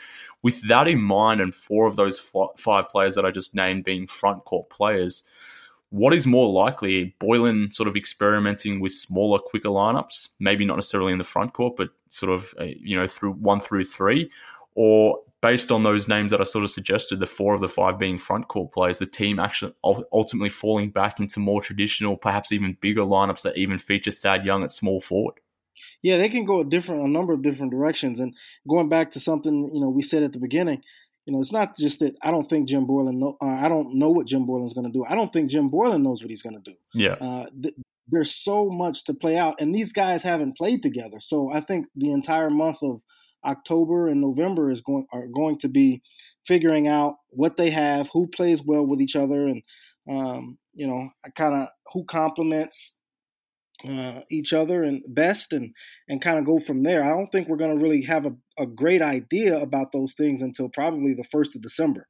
with 0.42 0.68
that 0.68 0.88
in 0.88 1.00
mind, 1.00 1.40
and 1.40 1.54
four 1.54 1.86
of 1.86 1.96
those 1.96 2.20
five 2.58 2.90
players 2.90 3.14
that 3.14 3.26
I 3.26 3.30
just 3.30 3.54
named 3.54 3.86
being 3.86 4.08
front 4.08 4.46
court 4.46 4.70
players, 4.72 5.24
what 5.92 6.12
is 6.14 6.26
more 6.26 6.52
likely? 6.52 7.16
Boylen 7.20 7.72
sort 7.72 7.88
of 7.88 7.96
experimenting 7.96 8.80
with 8.80 8.92
smaller, 8.92 9.38
quicker 9.38 9.70
lineups, 9.70 10.30
maybe 10.40 10.66
not 10.66 10.76
necessarily 10.76 11.12
in 11.12 11.20
the 11.20 11.24
front 11.24 11.54
court, 11.54 11.76
but 11.78 11.90
sort 12.10 12.32
of 12.32 12.54
uh, 12.60 12.64
you 12.64 12.96
know 12.96 13.06
through 13.06 13.34
one 13.34 13.60
through 13.60 13.84
three, 13.84 14.32
or 14.74 15.20
based 15.42 15.72
on 15.72 15.84
those 15.84 16.08
names 16.08 16.32
that 16.32 16.42
I 16.42 16.44
sort 16.44 16.64
of 16.64 16.72
suggested, 16.72 17.20
the 17.20 17.26
four 17.26 17.54
of 17.54 17.62
the 17.62 17.68
five 17.68 18.00
being 18.00 18.18
front 18.18 18.48
court 18.48 18.72
players, 18.72 18.98
the 18.98 19.06
team 19.06 19.40
actually 19.40 19.74
ultimately 19.84 20.50
falling 20.50 20.90
back 20.90 21.20
into 21.20 21.40
more 21.40 21.62
traditional, 21.62 22.18
perhaps 22.18 22.52
even 22.52 22.78
bigger 22.82 23.02
lineups 23.02 23.44
that 23.44 23.58
even 23.58 23.78
feature 23.78 24.12
Thad 24.12 24.46
Young 24.46 24.64
at 24.64 24.72
small 24.72 25.00
forward. 25.00 25.36
Yeah, 26.02 26.18
they 26.18 26.30
can 26.30 26.46
go 26.46 26.62
a 26.62 26.66
different, 26.66 27.04
a 27.04 27.08
number 27.08 27.34
of 27.34 27.42
different 27.44 27.72
directions. 27.72 28.20
And 28.20 28.36
going 28.68 28.90
back 28.90 29.12
to 29.12 29.20
something 29.20 29.72
you 29.74 29.82
know 29.82 29.90
we 29.90 30.02
said 30.02 30.24
at 30.24 30.34
the 30.34 30.40
beginning, 30.40 30.82
you 31.26 31.34
know, 31.34 31.42
it's 31.42 31.52
not 31.52 31.78
just 31.78 32.00
that 32.00 32.16
I 32.24 32.32
don't 32.32 32.48
think 32.48 32.68
Jim 32.68 32.88
Boylen. 32.88 33.18
Know, 33.18 33.38
uh, 33.42 33.46
I 33.46 33.68
don't 33.68 33.96
know 33.96 34.10
what 34.10 34.28
Jim 34.28 34.48
Boylen's 34.48 34.74
going 34.74 34.88
to 34.88 34.92
do. 34.92 35.06
I 35.08 35.14
don't 35.14 35.32
think 35.32 35.52
Jim 35.52 35.70
Boylen 35.70 36.02
knows 36.02 36.22
what 36.22 36.30
he's 36.30 36.42
going 36.42 36.56
to 36.56 36.72
do. 36.72 36.78
Yeah. 36.94 37.14
Uh, 37.14 37.46
th- 37.62 37.76
there's 38.10 38.34
so 38.34 38.70
much 38.70 39.04
to 39.04 39.14
play 39.14 39.36
out, 39.38 39.56
and 39.60 39.76
these 39.76 39.92
guys 39.92 40.24
haven't 40.24 40.56
played 40.56 40.82
together. 40.82 41.20
So 41.20 41.52
I 41.52 41.60
think 41.60 41.88
the 41.96 42.12
entire 42.12 42.50
month 42.50 42.78
of 42.82 43.02
October 43.46 44.08
and 44.08 44.22
November 44.22 44.70
is 44.70 44.82
going 44.82 45.06
are 45.14 45.28
going 45.28 45.58
to 45.60 45.70
be 45.70 46.02
figuring 46.46 46.88
out 46.88 47.16
what 47.30 47.58
they 47.58 47.70
have, 47.70 48.10
who 48.14 48.28
plays 48.28 48.62
well 48.64 48.86
with 48.86 49.02
each 49.02 49.16
other, 49.16 49.48
and 49.48 49.62
um, 50.10 50.58
you 50.74 50.88
know, 50.88 51.10
kind 51.36 51.56
of 51.56 51.68
who 51.94 52.06
complements 52.06 52.96
uh, 53.88 54.22
each 54.32 54.54
other 54.54 54.84
and 54.84 55.04
best, 55.10 55.54
and 55.54 55.74
and 56.08 56.22
kind 56.22 56.40
of 56.40 56.46
go 56.46 56.60
from 56.60 56.84
there. 56.84 57.04
I 57.04 57.10
don't 57.10 57.32
think 57.32 57.48
we're 57.48 57.58
going 57.58 57.78
to 57.78 57.84
really 57.84 58.04
have 58.04 58.26
a, 58.26 58.34
a 58.58 58.66
great 58.66 59.02
idea 59.02 59.60
about 59.60 59.92
those 59.92 60.14
things 60.14 60.42
until 60.42 60.70
probably 60.70 61.14
the 61.14 61.28
first 61.32 61.56
of 61.56 61.62
December. 61.62 62.08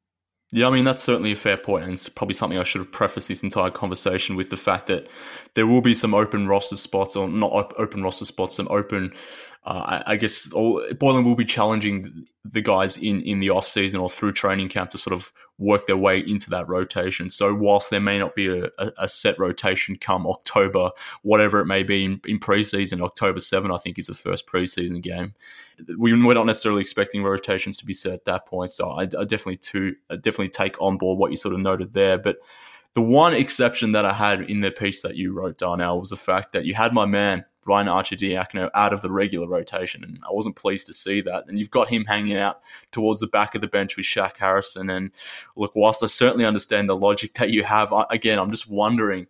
Yeah, 0.53 0.67
I 0.67 0.71
mean 0.71 0.85
that's 0.85 1.03
certainly 1.03 1.33
a 1.33 1.35
fair 1.35 1.57
point, 1.57 1.83
and 1.83 1.93
it's 1.93 2.07
probably 2.07 2.33
something 2.33 2.57
I 2.57 2.63
should 2.63 2.79
have 2.79 2.91
prefaced 2.91 3.27
this 3.27 3.43
entire 3.43 3.69
conversation 3.69 4.37
with 4.37 4.49
the 4.49 4.57
fact 4.57 4.87
that 4.87 5.07
there 5.55 5.67
will 5.67 5.81
be 5.81 5.93
some 5.93 6.13
open 6.13 6.47
roster 6.47 6.77
spots, 6.77 7.15
or 7.15 7.27
not 7.27 7.73
open 7.77 8.01
roster 8.01 8.25
spots, 8.25 8.55
some 8.55 8.67
open 8.69 9.13
uh, 9.67 10.01
I, 10.07 10.13
I, 10.13 10.15
guess 10.15 10.49
all, 10.53 10.81
Boylen 10.93 11.25
will 11.25 11.35
be 11.35 11.43
challenging 11.43 12.25
the 12.45 12.61
guys 12.61 12.95
in, 12.95 13.21
in 13.23 13.41
the 13.41 13.49
off 13.49 13.67
season 13.67 13.99
or 13.99 14.09
through 14.09 14.31
training 14.31 14.69
camp 14.69 14.91
to 14.91 14.97
sort 14.97 15.13
of 15.13 15.33
work 15.59 15.87
their 15.87 15.97
way 15.97 16.19
into 16.19 16.49
that 16.51 16.67
rotation. 16.67 17.29
So 17.29 17.53
whilst 17.53 17.89
there 17.89 17.99
may 17.99 18.19
not 18.19 18.35
be 18.35 18.47
a, 18.47 18.69
a 18.97 19.07
set 19.07 19.39
rotation 19.39 19.97
come 19.97 20.27
October, 20.27 20.91
whatever 21.23 21.59
it 21.59 21.65
may 21.65 21.83
be 21.83 22.05
in, 22.05 22.21
in 22.27 22.39
preseason, 22.39 23.01
October 23.01 23.39
7, 23.39 23.71
I 23.71 23.77
think 23.77 23.97
is 23.97 24.07
the 24.07 24.13
first 24.13 24.45
preseason 24.45 25.01
game. 25.01 25.33
We, 25.97 26.13
we're 26.23 26.33
not 26.33 26.45
necessarily 26.45 26.81
expecting 26.81 27.23
rotations 27.23 27.77
to 27.77 27.85
be 27.85 27.93
set 27.93 28.13
at 28.13 28.25
that 28.25 28.45
point. 28.45 28.71
So 28.71 28.89
I, 28.89 29.03
I 29.03 29.25
definitely 29.25 29.57
to 29.57 29.95
I 30.09 30.15
definitely 30.15 30.49
take 30.49 30.79
on 30.81 30.97
board 30.97 31.19
what 31.19 31.31
you 31.31 31.37
sort 31.37 31.53
of 31.53 31.59
noted 31.59 31.93
there. 31.93 32.17
But 32.17 32.37
the 32.93 33.01
one 33.01 33.33
exception 33.33 33.91
that 33.91 34.05
I 34.05 34.13
had 34.13 34.41
in 34.41 34.61
the 34.61 34.71
piece 34.71 35.01
that 35.03 35.15
you 35.15 35.33
wrote, 35.33 35.59
Darnell, 35.59 35.99
was 35.99 36.09
the 36.09 36.15
fact 36.15 36.53
that 36.53 36.65
you 36.65 36.73
had 36.73 36.93
my 36.93 37.05
man 37.05 37.45
Ryan 37.67 37.87
Arcidiacono 37.87 38.69
out 38.73 38.93
of 38.93 39.01
the 39.01 39.11
regular 39.11 39.47
rotation, 39.47 40.03
and 40.03 40.19
I 40.23 40.31
wasn't 40.31 40.55
pleased 40.55 40.87
to 40.87 40.93
see 40.93 41.21
that. 41.21 41.45
And 41.47 41.59
you've 41.59 41.69
got 41.69 41.89
him 41.89 42.05
hanging 42.05 42.37
out 42.37 42.61
towards 42.91 43.19
the 43.19 43.27
back 43.27 43.55
of 43.55 43.61
the 43.61 43.67
bench 43.67 43.97
with 43.97 44.05
Shaq 44.05 44.37
Harrison. 44.37 44.89
And 44.89 45.11
look, 45.55 45.75
whilst 45.75 46.03
I 46.03 46.07
certainly 46.07 46.45
understand 46.45 46.89
the 46.89 46.95
logic 46.95 47.33
that 47.35 47.51
you 47.51 47.63
have, 47.63 47.91
I, 47.91 48.05
again, 48.09 48.39
I'm 48.39 48.51
just 48.51 48.69
wondering 48.69 49.27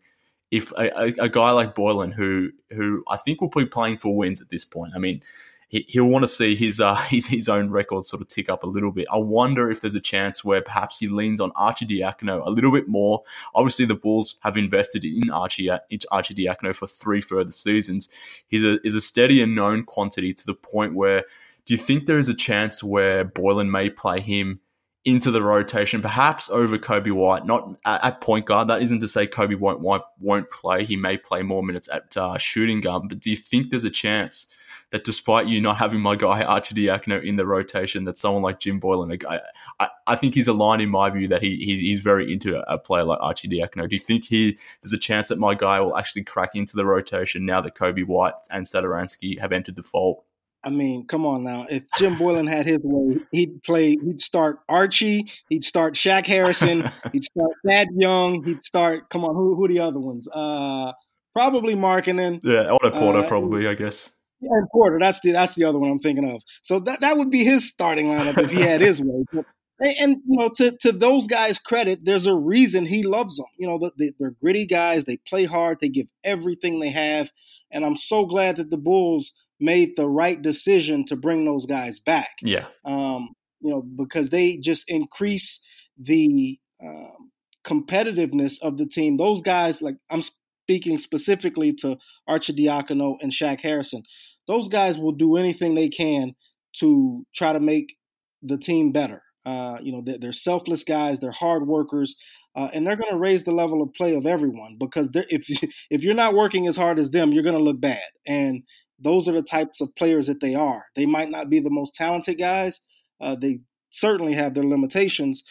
if 0.51 0.71
a, 0.71 0.91
a, 0.97 1.25
a, 1.25 1.29
guy 1.29 1.51
like 1.51 1.75
Boylen, 1.75 2.13
who 2.13 2.51
who 2.69 3.03
I 3.09 3.17
think 3.17 3.41
will 3.41 3.49
be 3.49 3.65
playing 3.65 3.97
for 3.97 4.15
wins 4.15 4.41
at 4.41 4.49
this 4.49 4.63
point. 4.63 4.93
I 4.95 4.99
mean, 4.99 5.21
he, 5.69 5.99
will 5.99 6.07
want 6.07 6.23
to 6.23 6.27
see 6.27 6.55
his, 6.55 6.79
uh, 6.79 6.95
his 7.09 7.27
his 7.27 7.49
own 7.49 7.69
record 7.69 8.05
sort 8.05 8.21
of 8.21 8.27
tick 8.27 8.49
up 8.49 8.63
a 8.63 8.67
little 8.67 8.91
bit. 8.91 9.07
I 9.11 9.17
wonder 9.17 9.69
if 9.69 9.81
there's 9.81 9.95
a 9.95 9.99
chance 9.99 10.43
where 10.43 10.61
perhaps 10.61 10.99
he 10.99 11.07
leans 11.07 11.41
on 11.41 11.51
Arcidiacono 11.51 12.45
a 12.45 12.49
little 12.49 12.71
bit 12.71 12.87
more. 12.87 13.23
Obviously, 13.53 13.85
the 13.85 13.95
Bulls 13.95 14.37
have 14.43 14.57
invested 14.57 15.03
in 15.03 15.29
Archie 15.29 15.67
Arcidiacono 15.67 16.73
for 16.73 16.87
three 16.87 17.21
further 17.21 17.51
seasons. 17.51 18.09
He's 18.47 18.63
a 18.63 18.85
is 18.85 18.95
a 18.95 19.01
steady 19.01 19.41
and 19.41 19.55
known 19.55 19.83
quantity 19.83 20.33
to 20.33 20.45
the 20.45 20.55
point 20.55 20.95
where 20.95 21.23
do 21.65 21.73
you 21.73 21.77
think 21.77 22.05
there 22.05 22.19
is 22.19 22.29
a 22.29 22.33
chance 22.33 22.81
where 22.81 23.25
Boylen 23.25 23.69
may 23.69 23.89
play 23.89 24.21
him? 24.21 24.59
into 25.05 25.31
the 25.31 25.41
rotation, 25.41 26.01
perhaps 26.01 26.49
over 26.49 26.77
Coby 26.77 27.13
White, 27.13 27.45
not 27.45 27.79
at, 27.85 28.19
point 28.19 28.45
guard. 28.45 28.67
That 28.67 28.81
isn't 28.81 28.99
to 28.99 29.07
say 29.07 29.25
Coby 29.25 29.57
won't 29.57 29.79
won't, 29.79 30.03
won't 30.19 30.49
play. 30.51 30.83
He 30.83 30.97
may 30.97 31.15
play 31.15 31.43
more 31.43 31.63
minutes 31.63 31.87
at 31.89 32.17
uh, 32.17 32.37
shooting 32.37 32.81
guard. 32.81 33.03
But 33.07 33.21
do 33.21 33.29
you 33.29 33.37
think 33.37 33.69
there's 33.69 33.85
a 33.85 33.89
chance 33.89 34.47
that 34.91 35.03
despite 35.03 35.47
you 35.47 35.59
not 35.59 35.77
having 35.77 35.99
my 35.99 36.15
guy 36.15 36.43
Arcidiacono 36.43 37.23
in 37.23 37.35
the 37.35 37.45
rotation, 37.45 38.05
that 38.05 38.17
someone 38.17 38.43
like 38.43 38.59
Jim 38.59 38.79
Boylen, 38.79 39.11
a 39.13 39.17
guy, 39.17 39.41
I, 39.79 39.89
I 40.07 40.15
think 40.15 40.33
he's 40.33 40.47
a 40.47 40.53
line 40.53 40.79
in 40.79 40.89
my 40.89 41.09
view 41.09 41.27
that 41.27 41.41
he, 41.41 41.57
he 41.57 41.79
he's 41.79 41.99
very 41.99 42.31
into 42.31 42.59
a, 42.71 42.77
player 42.77 43.03
like 43.03 43.19
Arcidiacono. 43.19 43.89
Do 43.89 43.95
you 43.95 44.01
think 44.01 44.25
he 44.25 44.57
there's 44.81 44.93
a 44.93 44.97
chance 44.97 45.27
that 45.27 45.39
my 45.39 45.55
guy 45.55 45.79
will 45.81 45.97
actually 45.97 46.23
crack 46.23 46.51
into 46.55 46.75
the 46.75 46.85
rotation 46.85 47.45
now 47.45 47.59
that 47.61 47.75
Coby 47.75 48.05
White 48.05 48.33
and 48.49 48.65
Satoransky 48.65 49.39
have 49.39 49.51
entered 49.51 49.75
the 49.75 49.83
fold? 49.83 50.23
I 50.63 50.69
mean, 50.69 51.05
come 51.05 51.25
on 51.25 51.43
now. 51.43 51.65
If 51.69 51.83
Jim 51.97 52.15
Boylen 52.15 52.49
had 52.49 52.65
his 52.65 52.79
way, 52.81 53.19
he'd 53.31 53.61
play. 53.63 53.91
He'd 53.91 54.21
start 54.21 54.59
Archie. 54.67 55.31
He'd 55.49 55.63
start 55.63 55.93
Shaq 55.93 56.25
Harrison. 56.25 56.89
he'd 57.13 57.23
start 57.23 57.51
Thad 57.65 57.87
Young. 57.95 58.43
He'd 58.43 58.63
start. 58.63 59.09
Come 59.09 59.23
on, 59.23 59.35
who 59.35 59.55
who 59.55 59.65
are 59.65 59.69
the 59.69 59.79
other 59.79 59.99
ones? 59.99 60.27
Uh, 60.31 60.93
probably 61.33 61.75
Markkanen. 61.75 62.39
Yeah, 62.43 62.71
Otto 62.71 62.91
Porter, 62.91 63.19
uh, 63.19 63.27
probably. 63.27 63.67
I 63.67 63.75
guess. 63.75 64.11
And 64.41 64.67
Porter, 64.71 64.99
that's 65.01 65.19
the 65.21 65.31
that's 65.31 65.55
the 65.55 65.63
other 65.63 65.79
one 65.79 65.91
I'm 65.91 65.99
thinking 65.99 66.29
of. 66.29 66.41
So 66.61 66.79
that 66.81 67.01
that 67.01 67.17
would 67.17 67.31
be 67.31 67.43
his 67.43 67.67
starting 67.67 68.07
lineup 68.07 68.37
if 68.37 68.51
he 68.51 68.61
had 68.61 68.81
his 68.81 69.01
way. 69.01 69.23
But, 69.31 69.45
and, 69.79 70.17
you 70.27 70.37
know, 70.37 70.49
to 70.55 70.75
to 70.81 70.91
those 70.91 71.27
guys' 71.27 71.57
credit, 71.59 71.99
there's 72.03 72.27
a 72.27 72.35
reason 72.35 72.85
he 72.85 73.03
loves 73.03 73.37
them. 73.37 73.45
You 73.57 73.67
know, 73.67 73.91
they, 73.97 74.11
they're 74.19 74.35
gritty 74.41 74.65
guys. 74.65 75.03
They 75.05 75.17
play 75.17 75.45
hard. 75.45 75.79
They 75.79 75.89
give 75.89 76.07
everything 76.23 76.79
they 76.79 76.89
have. 76.89 77.31
And 77.71 77.85
I'm 77.85 77.95
so 77.95 78.25
glad 78.25 78.57
that 78.57 78.69
the 78.69 78.77
Bulls 78.77 79.33
made 79.59 79.95
the 79.95 80.07
right 80.07 80.41
decision 80.41 81.05
to 81.05 81.15
bring 81.15 81.45
those 81.45 81.65
guys 81.65 81.99
back. 81.99 82.37
Yeah. 82.41 82.65
Um, 82.85 83.29
you 83.59 83.71
know, 83.71 83.81
because 83.81 84.29
they 84.29 84.57
just 84.57 84.83
increase 84.87 85.59
the 85.99 86.59
um, 86.83 87.31
competitiveness 87.65 88.59
of 88.61 88.77
the 88.77 88.87
team. 88.87 89.17
Those 89.17 89.41
guys, 89.41 89.81
like 89.81 89.95
I'm 90.09 90.21
speaking 90.21 90.97
specifically 90.97 91.73
to 91.73 91.97
Arcidiacono 92.29 93.15
and 93.21 93.31
Shaq 93.31 93.61
Harrison, 93.61 94.03
those 94.47 94.69
guys 94.69 94.97
will 94.97 95.11
do 95.11 95.35
anything 95.35 95.75
they 95.75 95.89
can 95.89 96.33
to 96.79 97.25
try 97.35 97.53
to 97.53 97.59
make 97.59 97.95
the 98.41 98.57
team 98.57 98.91
better. 98.91 99.21
Uh, 99.45 99.77
you 99.81 99.91
know, 99.91 100.01
they're, 100.05 100.17
they're, 100.17 100.33
selfless 100.33 100.83
guys, 100.83 101.19
they're 101.19 101.31
hard 101.31 101.65
workers, 101.65 102.15
uh, 102.55 102.69
and 102.73 102.85
they're 102.85 102.97
going 102.97 103.11
to 103.11 103.17
raise 103.17 103.43
the 103.43 103.51
level 103.51 103.81
of 103.81 103.93
play 103.93 104.13
of 104.15 104.25
everyone 104.25 104.75
because 104.79 105.09
if 105.13 105.47
if 105.89 106.03
you're 106.03 106.13
not 106.13 106.33
working 106.33 106.67
as 106.67 106.75
hard 106.75 106.99
as 106.99 107.09
them, 107.11 107.31
you're 107.31 107.43
going 107.43 107.57
to 107.57 107.63
look 107.63 107.79
bad. 107.79 108.01
And 108.25 108.63
those 108.99 109.27
are 109.27 109.33
the 109.33 109.43
types 109.43 109.79
of 109.79 109.95
players 109.95 110.27
that 110.27 110.41
they 110.41 110.55
are. 110.55 110.83
They 110.95 111.05
might 111.05 111.29
not 111.29 111.49
be 111.49 111.59
the 111.59 111.69
most 111.69 111.93
talented 111.93 112.37
guys. 112.37 112.81
Uh, 113.21 113.35
they 113.39 113.59
certainly 113.89 114.33
have 114.33 114.53
their 114.53 114.65
limitations, 114.65 115.43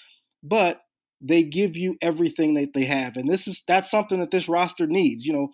but 0.42 0.80
they 1.20 1.42
give 1.42 1.76
you 1.76 1.96
everything 2.02 2.54
that 2.54 2.72
they 2.74 2.84
have, 2.84 3.16
and 3.16 3.28
this 3.28 3.46
is 3.46 3.62
that's 3.66 3.90
something 3.90 4.20
that 4.20 4.30
this 4.30 4.48
roster 4.48 4.86
needs. 4.86 5.24
You 5.24 5.32
know, 5.32 5.48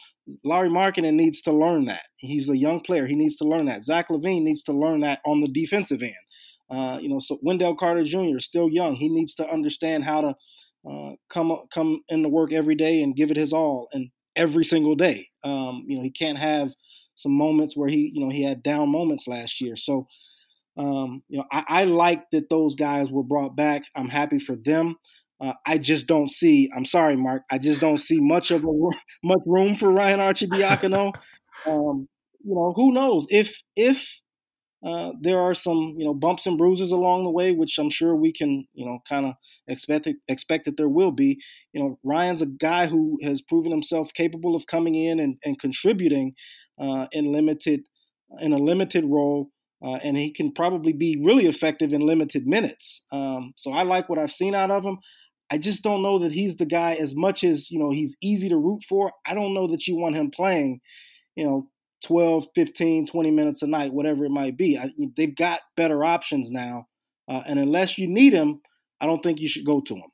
Lauri 0.44 0.68
Markkanen 0.68 1.14
needs 1.14 1.42
to 1.42 1.52
learn 1.52 1.86
that. 1.86 2.02
He's 2.16 2.48
a 2.48 2.56
young 2.56 2.80
player; 2.80 3.06
he 3.06 3.14
needs 3.14 3.36
to 3.36 3.44
learn 3.44 3.66
that. 3.66 3.84
Zach 3.84 4.08
LaVine 4.08 4.42
needs 4.42 4.62
to 4.64 4.72
learn 4.72 5.00
that 5.00 5.20
on 5.24 5.40
the 5.40 5.48
defensive 5.48 6.02
end. 6.02 6.12
Uh, 6.70 6.98
you 7.00 7.08
know, 7.08 7.18
so 7.20 7.38
Wendell 7.42 7.76
Carter 7.76 8.04
Jr. 8.04 8.36
is 8.36 8.44
still 8.44 8.68
young; 8.68 8.96
he 8.96 9.08
needs 9.08 9.34
to 9.36 9.48
understand 9.48 10.04
how 10.04 10.20
to 10.20 10.34
uh, 10.90 11.12
come 11.30 11.56
come 11.72 12.00
into 12.08 12.28
work 12.28 12.52
every 12.52 12.74
day 12.74 13.02
and 13.02 13.16
give 13.16 13.30
it 13.30 13.36
his 13.36 13.52
all, 13.52 13.88
and 13.92 14.10
every 14.36 14.64
single 14.64 14.94
day. 14.94 15.28
Um, 15.44 15.84
you 15.86 15.96
know, 15.96 16.02
he 16.02 16.10
can't 16.10 16.38
have 16.38 16.72
some 17.14 17.32
moments 17.32 17.76
where 17.76 17.88
he, 17.88 18.10
you 18.12 18.24
know, 18.24 18.30
he 18.30 18.42
had 18.42 18.62
down 18.62 18.90
moments 18.90 19.28
last 19.28 19.60
year. 19.60 19.76
So, 19.76 20.06
um, 20.76 21.22
you 21.28 21.38
know, 21.38 21.44
I, 21.52 21.64
I 21.68 21.84
like 21.84 22.24
that 22.32 22.48
those 22.48 22.74
guys 22.74 23.10
were 23.10 23.22
brought 23.22 23.56
back. 23.56 23.82
I'm 23.94 24.08
happy 24.08 24.38
for 24.38 24.56
them. 24.56 24.96
Uh, 25.42 25.54
I 25.66 25.78
just 25.78 26.06
don't 26.06 26.30
see. 26.30 26.70
I'm 26.74 26.84
sorry, 26.84 27.16
Mark. 27.16 27.42
I 27.50 27.58
just 27.58 27.80
don't 27.80 27.98
see 27.98 28.18
much 28.20 28.50
of 28.52 28.64
a 28.64 28.72
much 29.24 29.40
room 29.46 29.74
for 29.74 29.90
Ryan 29.90 30.20
Arcidiacono. 30.20 31.12
um, 31.66 32.08
you 32.44 32.54
know, 32.54 32.72
who 32.76 32.92
knows 32.92 33.26
if 33.28 33.60
if 33.74 34.20
uh, 34.84 35.12
there 35.20 35.40
are 35.40 35.54
some 35.54 35.94
you 35.98 36.04
know 36.04 36.14
bumps 36.14 36.46
and 36.46 36.58
bruises 36.58 36.92
along 36.92 37.24
the 37.24 37.30
way, 37.30 37.52
which 37.52 37.78
I'm 37.78 37.90
sure 37.90 38.14
we 38.14 38.32
can 38.32 38.66
you 38.72 38.86
know 38.86 39.00
kind 39.08 39.26
of 39.26 39.34
expect 39.66 40.08
expect 40.28 40.64
that 40.66 40.76
there 40.76 40.88
will 40.88 41.12
be. 41.12 41.40
You 41.72 41.82
know, 41.82 41.98
Ryan's 42.04 42.42
a 42.42 42.46
guy 42.46 42.86
who 42.86 43.18
has 43.22 43.42
proven 43.42 43.72
himself 43.72 44.12
capable 44.14 44.54
of 44.54 44.66
coming 44.66 44.94
in 44.94 45.18
and, 45.18 45.38
and 45.44 45.58
contributing 45.58 46.34
uh, 46.80 47.06
in 47.12 47.32
limited 47.32 47.82
in 48.40 48.52
a 48.52 48.58
limited 48.58 49.04
role, 49.04 49.50
uh, 49.84 49.98
and 50.02 50.16
he 50.16 50.32
can 50.32 50.52
probably 50.52 50.92
be 50.92 51.20
really 51.22 51.46
effective 51.46 51.92
in 51.92 52.00
limited 52.00 52.46
minutes. 52.46 53.02
Um, 53.10 53.52
so 53.56 53.72
I 53.72 53.82
like 53.82 54.08
what 54.08 54.18
I've 54.20 54.32
seen 54.32 54.54
out 54.54 54.70
of 54.70 54.84
him. 54.84 54.98
I 55.52 55.58
just 55.58 55.82
don't 55.82 56.02
know 56.02 56.18
that 56.20 56.32
he's 56.32 56.56
the 56.56 56.64
guy 56.64 56.94
as 56.94 57.14
much 57.14 57.44
as 57.44 57.70
you 57.70 57.78
know 57.78 57.90
he's 57.90 58.16
easy 58.22 58.48
to 58.48 58.56
root 58.56 58.82
for. 58.88 59.12
I 59.26 59.34
don't 59.34 59.52
know 59.52 59.66
that 59.66 59.86
you 59.86 59.96
want 59.96 60.16
him 60.16 60.30
playing, 60.30 60.80
you 61.36 61.44
know, 61.44 61.68
12, 62.06 62.46
15, 62.54 63.06
20 63.06 63.30
minutes 63.30 63.60
a 63.60 63.66
night, 63.66 63.92
whatever 63.92 64.24
it 64.24 64.30
might 64.30 64.56
be. 64.56 64.78
I, 64.78 64.90
they've 65.14 65.36
got 65.36 65.60
better 65.76 66.02
options 66.04 66.50
now. 66.50 66.86
Uh, 67.28 67.42
and 67.46 67.58
unless 67.58 67.98
you 67.98 68.08
need 68.08 68.32
him, 68.32 68.62
I 68.98 69.06
don't 69.06 69.22
think 69.22 69.40
you 69.40 69.48
should 69.48 69.66
go 69.66 69.82
to 69.82 69.94
him. 69.94 70.10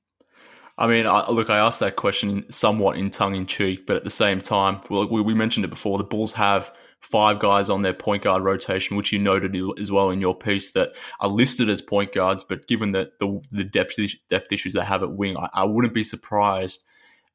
I 0.76 0.88
mean, 0.88 1.06
I, 1.06 1.30
look, 1.30 1.50
I 1.50 1.58
asked 1.58 1.80
that 1.80 1.94
question 1.94 2.44
somewhat 2.50 2.96
in 2.96 3.08
tongue 3.08 3.36
in 3.36 3.46
cheek, 3.46 3.86
but 3.86 3.94
at 3.94 4.04
the 4.04 4.10
same 4.10 4.40
time, 4.40 4.80
well, 4.90 5.08
we, 5.08 5.22
we 5.22 5.34
mentioned 5.34 5.64
it 5.64 5.70
before. 5.70 5.98
The 5.98 6.04
Bulls 6.04 6.32
have 6.32 6.72
five 7.00 7.38
guys 7.38 7.70
on 7.70 7.82
their 7.82 7.94
point 7.94 8.22
guard 8.22 8.42
rotation, 8.42 8.96
which 8.96 9.12
you 9.12 9.18
noted 9.18 9.56
as 9.80 9.90
well 9.90 10.10
in 10.10 10.20
your 10.20 10.34
piece 10.34 10.72
that 10.72 10.90
are 11.20 11.28
listed 11.28 11.68
as 11.68 11.80
point 11.80 12.12
guards. 12.12 12.44
But 12.44 12.66
given 12.66 12.92
that 12.92 13.18
the 13.18 13.40
the 13.52 13.64
depth 13.64 13.96
depth 14.28 14.52
issues 14.52 14.74
they 14.74 14.84
have 14.84 15.02
at 15.02 15.12
wing, 15.12 15.36
I, 15.36 15.48
I 15.54 15.64
wouldn't 15.64 15.94
be 15.94 16.04
surprised 16.04 16.82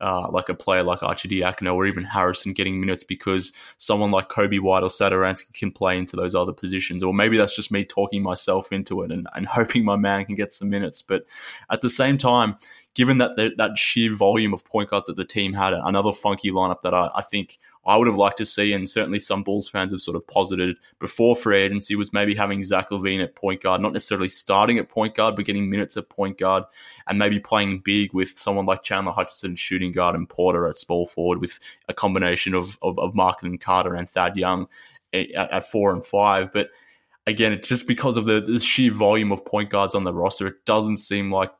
uh, 0.01 0.29
like 0.29 0.49
a 0.49 0.53
player 0.53 0.83
like 0.83 1.01
Archie 1.01 1.29
Arcidiacono 1.29 1.75
or 1.75 1.85
even 1.85 2.03
Harrison 2.03 2.51
getting 2.51 2.79
minutes 2.79 3.05
because 3.05 3.53
someone 3.77 4.11
like 4.11 4.27
Coby 4.27 4.59
White 4.59 4.83
or 4.83 4.89
Satoransky 4.89 5.53
can 5.53 5.71
play 5.71 5.97
into 5.97 6.17
those 6.17 6.35
other 6.35 6.51
positions. 6.51 7.03
Or 7.03 7.13
maybe 7.13 7.37
that's 7.37 7.55
just 7.55 7.71
me 7.71 7.85
talking 7.85 8.21
myself 8.21 8.73
into 8.73 9.01
it 9.03 9.11
and, 9.11 9.27
and 9.33 9.47
hoping 9.47 9.85
my 9.85 9.95
man 9.95 10.25
can 10.25 10.35
get 10.35 10.51
some 10.51 10.69
minutes. 10.69 11.01
But 11.01 11.25
at 11.69 11.81
the 11.81 11.89
same 11.89 12.17
time, 12.17 12.57
given 12.95 13.19
that 13.19 13.35
the, 13.35 13.53
that 13.57 13.77
sheer 13.77 14.13
volume 14.13 14.53
of 14.53 14.65
point 14.65 14.89
guards 14.89 15.07
that 15.07 15.15
the 15.15 15.25
team 15.25 15.53
had, 15.53 15.73
another 15.73 16.11
funky 16.11 16.51
lineup 16.51 16.81
that 16.81 16.93
I, 16.93 17.09
I 17.15 17.21
think– 17.21 17.57
I 17.85 17.97
would 17.97 18.07
have 18.07 18.15
liked 18.15 18.37
to 18.37 18.45
see, 18.45 18.71
and 18.71 18.89
certainly 18.89 19.19
some 19.19 19.43
Bulls 19.43 19.67
fans 19.67 19.91
have 19.91 20.01
sort 20.01 20.15
of 20.15 20.25
posited 20.27 20.77
before 20.99 21.35
free 21.35 21.61
agency, 21.61 21.95
was 21.95 22.13
maybe 22.13 22.33
having 22.33 22.63
Zach 22.63 22.89
LaVine 22.91 23.21
at 23.21 23.35
point 23.35 23.61
guard, 23.61 23.81
not 23.81 23.91
necessarily 23.91 24.29
starting 24.29 24.77
at 24.77 24.87
point 24.87 25.15
guard, 25.15 25.35
but 25.35 25.45
getting 25.45 25.69
minutes 25.69 25.97
at 25.97 26.07
point 26.07 26.37
guard, 26.37 26.63
and 27.07 27.19
maybe 27.19 27.39
playing 27.39 27.79
big 27.79 28.13
with 28.13 28.31
someone 28.31 28.65
like 28.65 28.83
Chandler 28.83 29.11
Hutchison 29.11 29.57
shooting 29.57 29.91
guard, 29.91 30.15
and 30.15 30.29
Porter 30.29 30.65
at 30.67 30.77
small 30.77 31.05
forward, 31.05 31.41
with 31.41 31.59
a 31.89 31.93
combination 31.93 32.53
of 32.53 32.79
of, 32.81 32.97
of 32.99 33.13
Mark 33.15 33.43
and 33.43 33.59
Carter 33.59 33.95
and 33.95 34.07
Thad 34.07 34.37
Young 34.37 34.67
eh, 35.11 35.25
at, 35.35 35.51
at 35.51 35.67
four 35.67 35.93
and 35.93 36.05
five. 36.05 36.53
But 36.53 36.69
again, 37.27 37.51
it's 37.51 37.67
just 37.67 37.87
because 37.87 38.15
of 38.15 38.25
the, 38.25 38.39
the 38.39 38.61
sheer 38.61 38.93
volume 38.93 39.33
of 39.33 39.43
point 39.43 39.69
guards 39.69 39.93
on 39.93 40.05
the 40.05 40.13
roster, 40.13 40.47
it 40.47 40.65
doesn't 40.65 40.97
seem 40.97 41.31
like 41.31 41.51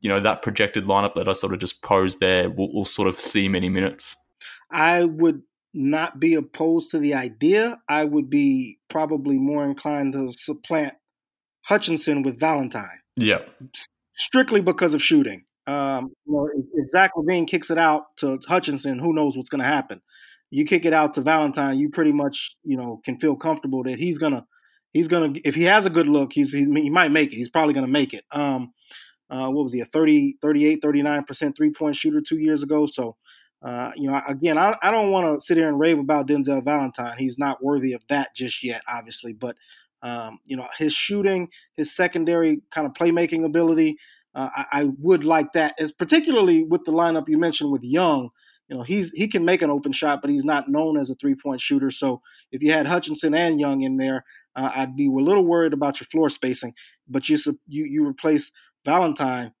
you 0.00 0.08
know 0.08 0.20
that 0.20 0.42
projected 0.42 0.84
lineup 0.84 1.14
that 1.14 1.28
I 1.28 1.32
sort 1.32 1.52
of 1.52 1.58
just 1.58 1.82
posed 1.82 2.20
there 2.20 2.48
will, 2.48 2.72
will 2.72 2.84
sort 2.84 3.08
of 3.08 3.16
see 3.16 3.48
many 3.48 3.68
minutes. 3.68 4.14
I 4.70 5.04
would 5.04 5.42
not 5.74 6.20
be 6.20 6.34
opposed 6.34 6.90
to 6.92 6.98
the 6.98 7.14
idea. 7.14 7.78
I 7.88 8.04
would 8.04 8.30
be 8.30 8.78
probably 8.88 9.38
more 9.38 9.64
inclined 9.64 10.12
to 10.12 10.32
supplant 10.32 10.94
Hutchison 11.62 12.22
with 12.22 12.38
Valentine. 12.38 13.00
Yeah. 13.16 13.40
Strictly 14.14 14.60
because 14.60 14.94
of 14.94 15.02
shooting. 15.02 15.44
Um, 15.66 16.12
you 16.26 16.32
know, 16.32 16.48
if, 16.54 16.90
Zach 16.92 17.12
LaVine 17.16 17.48
kicks 17.48 17.70
it 17.70 17.78
out 17.78 18.16
to 18.18 18.38
Hutchison, 18.46 18.98
who 18.98 19.12
knows 19.12 19.36
what's 19.36 19.50
going 19.50 19.62
to 19.62 19.68
happen? 19.68 20.00
You 20.50 20.64
kick 20.64 20.84
it 20.84 20.92
out 20.92 21.14
to 21.14 21.20
Valentine, 21.20 21.78
you 21.78 21.88
pretty 21.88 22.12
much, 22.12 22.56
you 22.62 22.76
know, 22.76 23.00
can 23.04 23.18
feel 23.18 23.34
comfortable 23.34 23.82
that 23.84 23.98
he's 23.98 24.18
gonna, 24.18 24.46
he's 24.92 25.08
gonna, 25.08 25.32
if 25.44 25.56
he 25.56 25.64
has 25.64 25.84
a 25.84 25.90
good 25.90 26.06
look, 26.06 26.32
he's, 26.32 26.52
he, 26.52 26.64
he 26.64 26.90
might 26.90 27.10
make 27.10 27.32
it. 27.32 27.36
He's 27.36 27.48
probably 27.48 27.74
gonna 27.74 27.88
make 27.88 28.14
it. 28.14 28.24
Um, 28.30 28.72
uh, 29.30 29.48
what 29.48 29.64
was 29.64 29.72
he 29.72 29.80
a 29.80 29.86
30, 29.86 30.36
38, 30.40 30.80
39% 30.80 31.56
three 31.56 31.70
point 31.72 31.96
shooter 31.96 32.20
two 32.20 32.38
years 32.38 32.62
ago? 32.62 32.86
So 32.86 33.16
uh, 33.64 33.92
you 33.96 34.10
know, 34.10 34.20
again, 34.28 34.58
I, 34.58 34.76
I 34.82 34.90
don't 34.90 35.10
want 35.10 35.40
to 35.40 35.44
sit 35.44 35.56
here 35.56 35.68
and 35.68 35.80
rave 35.80 35.98
about 35.98 36.26
Denzel 36.26 36.62
Valentine. 36.62 37.16
He's 37.18 37.38
not 37.38 37.64
worthy 37.64 37.94
of 37.94 38.02
that 38.10 38.36
just 38.36 38.62
yet, 38.62 38.82
obviously. 38.86 39.32
But 39.32 39.56
um, 40.02 40.38
you 40.44 40.56
know, 40.56 40.66
his 40.76 40.92
shooting, 40.92 41.48
his 41.76 41.96
secondary 41.96 42.60
kind 42.70 42.86
of 42.86 42.92
playmaking 42.92 43.46
ability, 43.46 43.96
uh, 44.34 44.50
I, 44.54 44.66
I, 44.72 44.84
would 44.98 45.24
like 45.24 45.54
that. 45.54 45.74
As 45.78 45.92
particularly 45.92 46.62
with 46.62 46.84
the 46.84 46.92
lineup 46.92 47.26
you 47.26 47.38
mentioned 47.38 47.72
with 47.72 47.82
Young, 47.82 48.28
you 48.68 48.76
know, 48.76 48.82
he's 48.82 49.10
he 49.12 49.28
can 49.28 49.46
make 49.46 49.62
an 49.62 49.70
open 49.70 49.92
shot, 49.92 50.20
but 50.20 50.30
he's 50.30 50.44
not 50.44 50.68
known 50.68 50.98
as 50.98 51.08
a 51.08 51.14
three 51.14 51.34
point 51.34 51.60
shooter. 51.60 51.90
So 51.90 52.20
if 52.52 52.62
you 52.62 52.70
had 52.70 52.86
Hutchison 52.86 53.34
and 53.34 53.58
Young 53.58 53.80
in 53.80 53.96
there, 53.96 54.26
uh, 54.56 54.70
I'd 54.74 54.94
be 54.94 55.06
a 55.06 55.10
little 55.10 55.46
worried 55.46 55.72
about 55.72 56.00
your 56.00 56.06
floor 56.08 56.28
spacing. 56.28 56.74
But 57.08 57.30
you 57.30 57.38
you 57.66 57.84
you 57.84 58.06
replace 58.06 58.52
Valentine, 58.84 59.52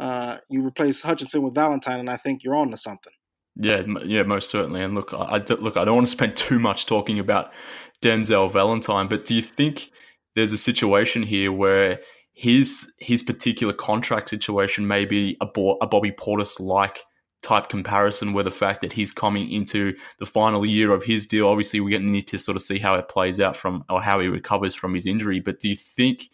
uh, 0.00 0.38
you 0.48 0.66
replace 0.66 1.00
Hutchison 1.00 1.42
with 1.42 1.54
Valentine, 1.54 2.00
and 2.00 2.10
I 2.10 2.16
think 2.16 2.42
you're 2.42 2.56
on 2.56 2.72
to 2.72 2.76
something. 2.76 3.12
Yeah, 3.56 3.82
yeah, 4.04 4.22
most 4.22 4.50
certainly. 4.50 4.82
And 4.82 4.94
look, 4.94 5.12
I, 5.12 5.36
look, 5.36 5.76
I 5.76 5.84
don't 5.84 5.96
want 5.96 6.06
to 6.06 6.10
spend 6.12 6.36
too 6.36 6.58
much 6.58 6.86
talking 6.86 7.18
about 7.18 7.52
Denzel 8.00 8.50
Valentine, 8.50 9.08
but 9.08 9.24
do 9.24 9.34
you 9.34 9.42
think 9.42 9.90
there's 10.34 10.52
a 10.52 10.58
situation 10.58 11.22
here 11.22 11.52
where 11.52 12.00
his 12.32 12.92
his 12.98 13.22
particular 13.22 13.74
contract 13.74 14.30
situation 14.30 14.86
may 14.86 15.04
be 15.04 15.36
a, 15.40 15.46
Bo- 15.46 15.76
a 15.82 15.86
Bobby 15.86 16.10
Portis 16.10 16.58
like 16.58 17.00
type 17.42 17.68
comparison, 17.68 18.32
where 18.32 18.44
the 18.44 18.50
fact 18.50 18.80
that 18.80 18.92
he's 18.92 19.12
coming 19.12 19.50
into 19.50 19.94
the 20.18 20.26
final 20.26 20.64
year 20.64 20.92
of 20.92 21.02
his 21.02 21.26
deal, 21.26 21.48
obviously 21.48 21.80
we 21.80 21.96
need 21.98 22.26
to 22.28 22.38
sort 22.38 22.56
of 22.56 22.62
see 22.62 22.78
how 22.78 22.94
it 22.94 23.08
plays 23.08 23.40
out 23.40 23.56
from 23.56 23.84
or 23.90 24.00
how 24.00 24.20
he 24.20 24.28
recovers 24.28 24.74
from 24.74 24.94
his 24.94 25.06
injury. 25.06 25.40
But 25.40 25.60
do 25.60 25.68
you 25.68 25.76
think? 25.76 26.30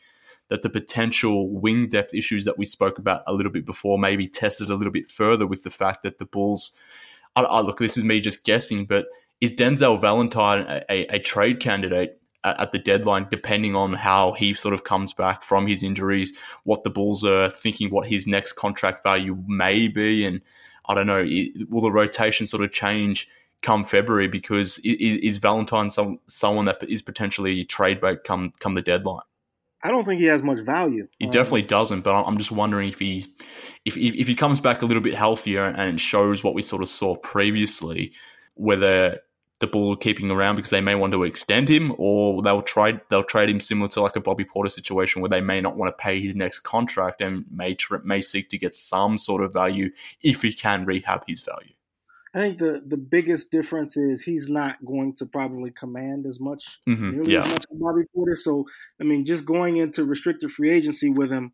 that 0.50 0.62
the 0.62 0.70
potential 0.70 1.50
wing 1.50 1.88
depth 1.88 2.14
issues 2.14 2.44
that 2.46 2.56
we 2.56 2.64
spoke 2.64 2.98
about 2.98 3.22
a 3.26 3.34
little 3.34 3.52
bit 3.52 3.66
before 3.66 3.98
may 3.98 4.16
be 4.16 4.26
tested 4.26 4.70
a 4.70 4.74
little 4.74 4.92
bit 4.92 5.06
further 5.06 5.46
with 5.46 5.62
the 5.62 5.70
fact 5.70 6.02
that 6.02 6.18
the 6.18 6.24
Bulls 6.24 6.72
I, 7.38 7.42
I, 7.42 7.60
look, 7.60 7.78
this 7.78 7.96
is 7.96 8.04
me 8.04 8.20
just 8.20 8.44
guessing, 8.44 8.84
but 8.84 9.06
is 9.40 9.52
Denzel 9.52 10.00
Valentine 10.00 10.66
a, 10.68 10.82
a, 10.90 11.16
a 11.16 11.18
trade 11.20 11.60
candidate 11.60 12.20
at, 12.42 12.60
at, 12.60 12.72
the 12.72 12.78
deadline, 12.78 13.28
depending 13.30 13.76
on 13.76 13.92
how 13.92 14.32
he 14.32 14.54
sort 14.54 14.74
of 14.74 14.84
comes 14.84 15.12
back 15.12 15.42
from 15.42 15.66
his 15.66 15.82
injuries, 15.82 16.32
what 16.64 16.82
the 16.82 16.90
Bulls 16.90 17.24
are 17.24 17.48
thinking, 17.48 17.90
what 17.90 18.08
his 18.08 18.26
next 18.26 18.52
contract 18.52 19.04
value 19.04 19.36
may 19.46 19.86
be, 19.86 20.24
and 20.24 20.40
I 20.88 20.94
don't 20.94 21.06
know, 21.06 21.24
will 21.68 21.82
the 21.82 21.92
rotation 21.92 22.46
sort 22.46 22.64
of 22.64 22.72
change 22.72 23.28
come 23.62 23.84
February 23.84 24.28
because 24.28 24.78
is, 24.78 25.16
is 25.18 25.38
Valentine 25.38 25.90
some, 25.90 26.18
someone 26.26 26.64
that 26.64 26.82
is 26.88 27.02
potentially 27.02 27.64
trade 27.64 28.00
bait 28.00 28.24
come 28.24 28.52
come 28.58 28.74
the 28.74 28.82
deadline? 28.82 29.22
I 29.82 29.90
don't 29.90 30.04
think 30.04 30.20
he 30.20 30.26
has 30.26 30.42
much 30.42 30.58
value. 30.60 31.08
He 31.18 31.26
um, 31.26 31.30
definitely 31.30 31.62
doesn't, 31.62 32.00
but 32.00 32.14
I'm 32.14 32.38
just 32.38 32.50
wondering 32.50 32.88
if 32.88 32.98
he 32.98 33.26
if, 33.84 33.96
if 33.96 34.26
he 34.26 34.34
comes 34.34 34.60
back 34.60 34.82
a 34.82 34.86
little 34.86 35.02
bit 35.02 35.14
healthier 35.14 35.64
and 35.64 36.00
shows 36.00 36.42
what 36.42 36.54
we 36.54 36.62
sort 36.62 36.82
of 36.82 36.88
saw 36.88 37.14
previously, 37.16 38.12
whether 38.54 39.20
the 39.60 39.66
Bull 39.66 39.92
are 39.92 39.96
keeping 39.96 40.30
around 40.30 40.56
because 40.56 40.70
they 40.70 40.80
may 40.80 40.94
want 40.94 41.12
to 41.12 41.24
extend 41.24 41.68
him, 41.68 41.94
or 41.98 42.42
they'll 42.42 42.62
trade 42.62 43.00
they'll 43.10 43.24
trade 43.24 43.50
him 43.50 43.60
similar 43.60 43.88
to 43.88 44.00
like 44.00 44.16
a 44.16 44.20
Bobby 44.20 44.44
Portis 44.44 44.72
situation 44.72 45.22
where 45.22 45.28
they 45.28 45.40
may 45.40 45.60
not 45.60 45.76
want 45.76 45.96
to 45.96 46.02
pay 46.02 46.20
his 46.20 46.34
next 46.34 46.60
contract 46.60 47.20
and 47.20 47.44
may 47.50 47.76
may 48.04 48.20
seek 48.20 48.48
to 48.50 48.58
get 48.58 48.74
some 48.74 49.18
sort 49.18 49.42
of 49.42 49.52
value 49.52 49.90
if 50.22 50.42
he 50.42 50.52
can 50.52 50.84
rehab 50.84 51.24
his 51.26 51.40
value. 51.42 51.72
I 52.38 52.40
think 52.40 52.58
the 52.58 52.80
the 52.86 52.96
biggest 52.96 53.50
difference 53.50 53.96
is 53.96 54.22
he's 54.22 54.48
not 54.48 54.84
going 54.84 55.16
to 55.16 55.26
probably 55.26 55.72
command 55.72 56.24
as 56.24 56.38
much, 56.38 56.78
mm-hmm, 56.88 57.10
nearly 57.10 57.32
yeah. 57.32 57.42
as 57.42 57.50
much 57.50 57.64
as 57.68 57.78
Bobby 57.78 58.02
Portis. 58.16 58.38
So 58.38 58.64
I 59.00 59.04
mean, 59.04 59.26
just 59.26 59.44
going 59.44 59.78
into 59.78 60.04
restricted 60.04 60.52
free 60.52 60.70
agency 60.70 61.10
with 61.10 61.32
him 61.32 61.52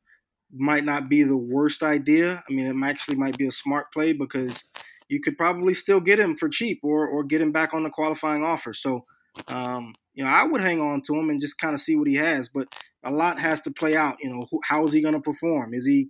might 0.53 0.85
not 0.85 1.09
be 1.09 1.23
the 1.23 1.37
worst 1.37 1.83
idea. 1.83 2.45
I 2.47 2.53
mean, 2.53 2.67
it 2.67 2.87
actually 2.87 3.17
might 3.17 3.39
be 3.39 3.47
a 3.47 3.51
smart 3.51 3.87
play 3.95 4.13
because 4.13 4.63
you 5.09 5.23
could 5.23 5.39
probably 5.39 5.73
still 5.73 6.01
get 6.01 6.21
him 6.21 6.37
for 6.37 6.51
cheap 6.51 6.81
or 6.83 7.07
or 7.07 7.25
get 7.25 7.41
him 7.41 7.51
back 7.51 7.73
on 7.73 7.83
the 7.83 7.91
qualifying 7.91 8.45
offer. 8.45 8.75
So 8.75 9.07
um, 9.49 9.95
you 10.13 10.23
know, 10.23 10.31
I 10.31 10.45
would 10.45 10.61
hang 10.61 10.83
on 10.83 11.01
to 11.07 11.15
him 11.15 11.31
and 11.31 11.41
just 11.41 11.57
kind 11.57 11.73
of 11.73 11.81
see 11.81 11.97
what 11.97 12.09
he 12.09 12.17
has. 12.17 12.51
But 12.51 12.69
a 13.03 13.11
lot 13.11 13.41
has 13.41 13.63
to 13.63 13.71
play 13.71 13.97
out. 13.97 14.19
You 14.23 14.29
know, 14.29 14.47
who, 14.51 14.61
how 14.63 14.85
is 14.85 14.93
he 14.93 15.01
going 15.01 15.15
to 15.15 15.21
perform? 15.21 15.73
Is 15.73 15.87
he 15.87 16.09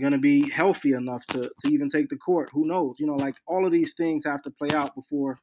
going 0.00 0.12
to 0.12 0.18
be 0.18 0.48
healthy 0.50 0.92
enough 0.92 1.26
to, 1.28 1.50
to 1.60 1.68
even 1.68 1.88
take 1.88 2.08
the 2.08 2.16
court? 2.16 2.50
Who 2.52 2.66
knows? 2.66 2.96
You 2.98 3.06
know, 3.06 3.16
like 3.16 3.34
all 3.46 3.66
of 3.66 3.72
these 3.72 3.94
things 3.94 4.24
have 4.24 4.42
to 4.42 4.50
play 4.50 4.70
out 4.70 4.94
before 4.94 5.38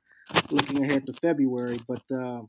looking 0.50 0.84
ahead 0.84 1.06
to 1.06 1.14
February. 1.14 1.80
But 1.88 2.02
uh, 2.12 2.42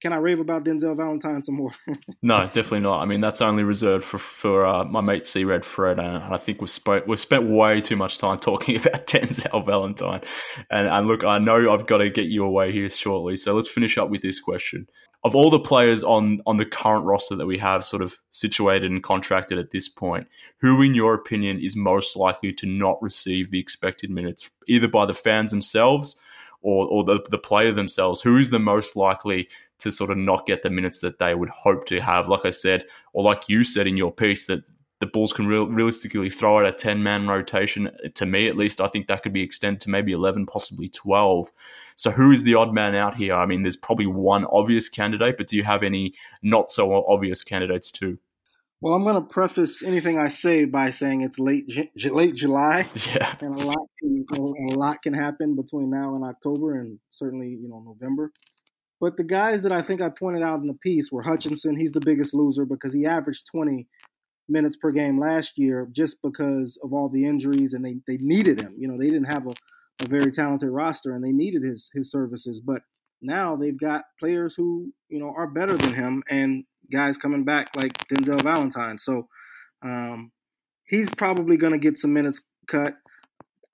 can 0.00 0.14
I 0.14 0.16
rave 0.16 0.40
about 0.40 0.64
Denzel 0.64 0.96
Valentine 0.96 1.42
some 1.42 1.56
more? 1.56 1.72
no, 2.22 2.44
definitely 2.46 2.80
not. 2.80 3.00
I 3.00 3.04
mean, 3.04 3.20
that's 3.20 3.42
only 3.42 3.64
reserved 3.64 4.04
for 4.04 4.18
for 4.18 4.64
uh, 4.66 4.84
my 4.84 5.00
mate 5.00 5.26
C 5.26 5.44
Red 5.44 5.64
Fred, 5.64 5.98
and 5.98 6.08
I 6.08 6.38
think 6.38 6.60
we've 6.60 6.70
spoke 6.70 7.06
we've 7.06 7.20
spent 7.20 7.48
way 7.48 7.80
too 7.80 7.96
much 7.96 8.18
time 8.18 8.38
talking 8.40 8.76
about 8.76 9.06
Denzel 9.06 9.64
Valentine. 9.64 10.22
And, 10.70 10.88
and 10.88 11.06
look, 11.06 11.24
I 11.24 11.38
know 11.38 11.70
I've 11.72 11.86
got 11.86 11.98
to 11.98 12.10
get 12.10 12.26
you 12.26 12.44
away 12.44 12.72
here 12.72 12.88
shortly, 12.88 13.36
so 13.36 13.54
let's 13.54 13.68
finish 13.68 13.98
up 13.98 14.10
with 14.10 14.22
this 14.22 14.40
question: 14.40 14.86
Of 15.22 15.34
all 15.34 15.50
the 15.50 15.60
players 15.60 16.02
on 16.02 16.40
on 16.46 16.56
the 16.56 16.64
current 16.64 17.04
roster 17.04 17.36
that 17.36 17.46
we 17.46 17.58
have, 17.58 17.84
sort 17.84 18.02
of 18.02 18.16
situated 18.30 18.90
and 18.90 19.02
contracted 19.02 19.58
at 19.58 19.70
this 19.70 19.88
point, 19.88 20.28
who, 20.58 20.80
in 20.82 20.94
your 20.94 21.14
opinion, 21.14 21.60
is 21.60 21.76
most 21.76 22.16
likely 22.16 22.52
to 22.54 22.66
not 22.66 23.02
receive 23.02 23.50
the 23.50 23.60
expected 23.60 24.10
minutes, 24.10 24.50
either 24.66 24.88
by 24.88 25.06
the 25.06 25.14
fans 25.14 25.50
themselves? 25.50 26.16
Or, 26.62 26.86
or 26.88 27.04
the, 27.04 27.24
the 27.30 27.38
player 27.38 27.72
themselves, 27.72 28.20
who 28.20 28.36
is 28.36 28.50
the 28.50 28.58
most 28.58 28.94
likely 28.94 29.48
to 29.78 29.90
sort 29.90 30.10
of 30.10 30.18
not 30.18 30.46
get 30.46 30.62
the 30.62 30.70
minutes 30.70 31.00
that 31.00 31.18
they 31.18 31.34
would 31.34 31.48
hope 31.48 31.86
to 31.86 32.00
have. 32.00 32.28
Like 32.28 32.44
I 32.44 32.50
said, 32.50 32.84
or 33.12 33.24
like 33.24 33.48
you 33.48 33.64
said 33.64 33.86
in 33.86 33.96
your 33.96 34.12
piece, 34.12 34.46
that 34.46 34.62
the 35.00 35.06
Bulls 35.06 35.32
can 35.32 35.46
real, 35.46 35.66
realistically 35.66 36.28
throw 36.30 36.58
out 36.58 36.66
a 36.66 36.72
10 36.72 37.02
man 37.02 37.26
rotation. 37.26 37.90
To 38.14 38.26
me, 38.26 38.48
at 38.48 38.56
least, 38.56 38.80
I 38.80 38.86
think 38.86 39.08
that 39.08 39.22
could 39.22 39.32
be 39.32 39.42
extended 39.42 39.80
to 39.82 39.90
maybe 39.90 40.12
11, 40.12 40.46
possibly 40.46 40.88
12. 40.88 41.50
So, 42.00 42.10
who 42.10 42.32
is 42.32 42.44
the 42.44 42.54
odd 42.54 42.72
man 42.72 42.94
out 42.94 43.14
here? 43.14 43.34
I 43.34 43.44
mean, 43.44 43.62
there's 43.62 43.76
probably 43.76 44.06
one 44.06 44.46
obvious 44.46 44.88
candidate, 44.88 45.36
but 45.36 45.48
do 45.48 45.56
you 45.58 45.64
have 45.64 45.82
any 45.82 46.14
not 46.42 46.70
so 46.70 46.90
obvious 47.06 47.44
candidates 47.44 47.92
too? 47.92 48.18
Well, 48.80 48.94
I'm 48.94 49.02
going 49.04 49.16
to 49.16 49.20
preface 49.20 49.82
anything 49.82 50.18
I 50.18 50.28
say 50.28 50.64
by 50.64 50.92
saying 50.92 51.20
it's 51.20 51.38
late 51.38 51.70
late 52.02 52.34
July, 52.34 52.88
yeah, 53.14 53.36
and 53.42 53.54
a 53.54 53.66
lot 53.66 53.86
can, 53.98 54.24
a 54.32 54.74
lot 54.78 55.02
can 55.02 55.12
happen 55.12 55.54
between 55.54 55.90
now 55.90 56.14
and 56.14 56.24
October, 56.24 56.80
and 56.80 56.98
certainly 57.10 57.48
you 57.48 57.68
know 57.68 57.82
November. 57.84 58.32
But 58.98 59.18
the 59.18 59.24
guys 59.24 59.62
that 59.64 59.72
I 59.72 59.82
think 59.82 60.00
I 60.00 60.08
pointed 60.08 60.42
out 60.42 60.60
in 60.60 60.68
the 60.68 60.78
piece 60.82 61.12
were 61.12 61.20
Hutchison. 61.20 61.76
He's 61.76 61.92
the 61.92 62.00
biggest 62.00 62.32
loser 62.32 62.64
because 62.64 62.94
he 62.94 63.04
averaged 63.04 63.46
20 63.52 63.86
minutes 64.48 64.76
per 64.76 64.90
game 64.90 65.20
last 65.20 65.58
year 65.58 65.86
just 65.92 66.16
because 66.22 66.78
of 66.82 66.94
all 66.94 67.10
the 67.10 67.26
injuries 67.26 67.74
and 67.74 67.84
they, 67.84 67.96
they 68.06 68.16
needed 68.22 68.58
him. 68.58 68.74
You 68.78 68.88
know, 68.88 68.96
they 68.96 69.10
didn't 69.10 69.24
have 69.24 69.46
a, 69.46 69.52
a 70.02 70.08
very 70.08 70.30
talented 70.30 70.70
roster 70.70 71.14
and 71.14 71.24
they 71.24 71.32
needed 71.32 71.62
his 71.62 71.90
his 71.94 72.10
services. 72.10 72.60
But 72.60 72.82
now 73.22 73.56
they've 73.56 73.78
got 73.78 74.04
players 74.18 74.54
who, 74.56 74.92
you 75.08 75.18
know, 75.18 75.32
are 75.36 75.46
better 75.46 75.76
than 75.76 75.94
him 75.94 76.22
and 76.30 76.64
guys 76.92 77.16
coming 77.16 77.44
back 77.44 77.68
like 77.76 77.92
Denzel 78.08 78.42
Valentine. 78.42 78.98
So 78.98 79.28
um, 79.82 80.32
he's 80.86 81.10
probably 81.10 81.56
going 81.56 81.72
to 81.72 81.78
get 81.78 81.98
some 81.98 82.12
minutes 82.12 82.40
cut. 82.66 82.94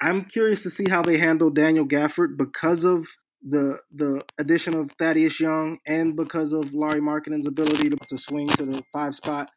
I'm 0.01 0.24
curious 0.24 0.62
to 0.64 0.70
see 0.70 0.89
how 0.89 1.03
they 1.03 1.18
handle 1.18 1.51
Daniel 1.51 1.87
Gafford 1.87 2.37
because 2.37 2.85
of 2.85 3.09
the 3.49 3.79
the 3.95 4.24
addition 4.39 4.74
of 4.74 4.91
Thaddeus 4.99 5.41
Young 5.41 5.79
and 5.87 6.16
because 6.16 6.53
of 6.53 6.74
Lauri 6.74 7.01
Markkanen's 7.01 7.47
ability 7.47 7.91
to, 7.91 7.97
to 8.09 8.18
swing 8.18 8.49
to 8.49 8.64
the 8.64 8.83
five 8.93 9.14
spot, 9.14 9.51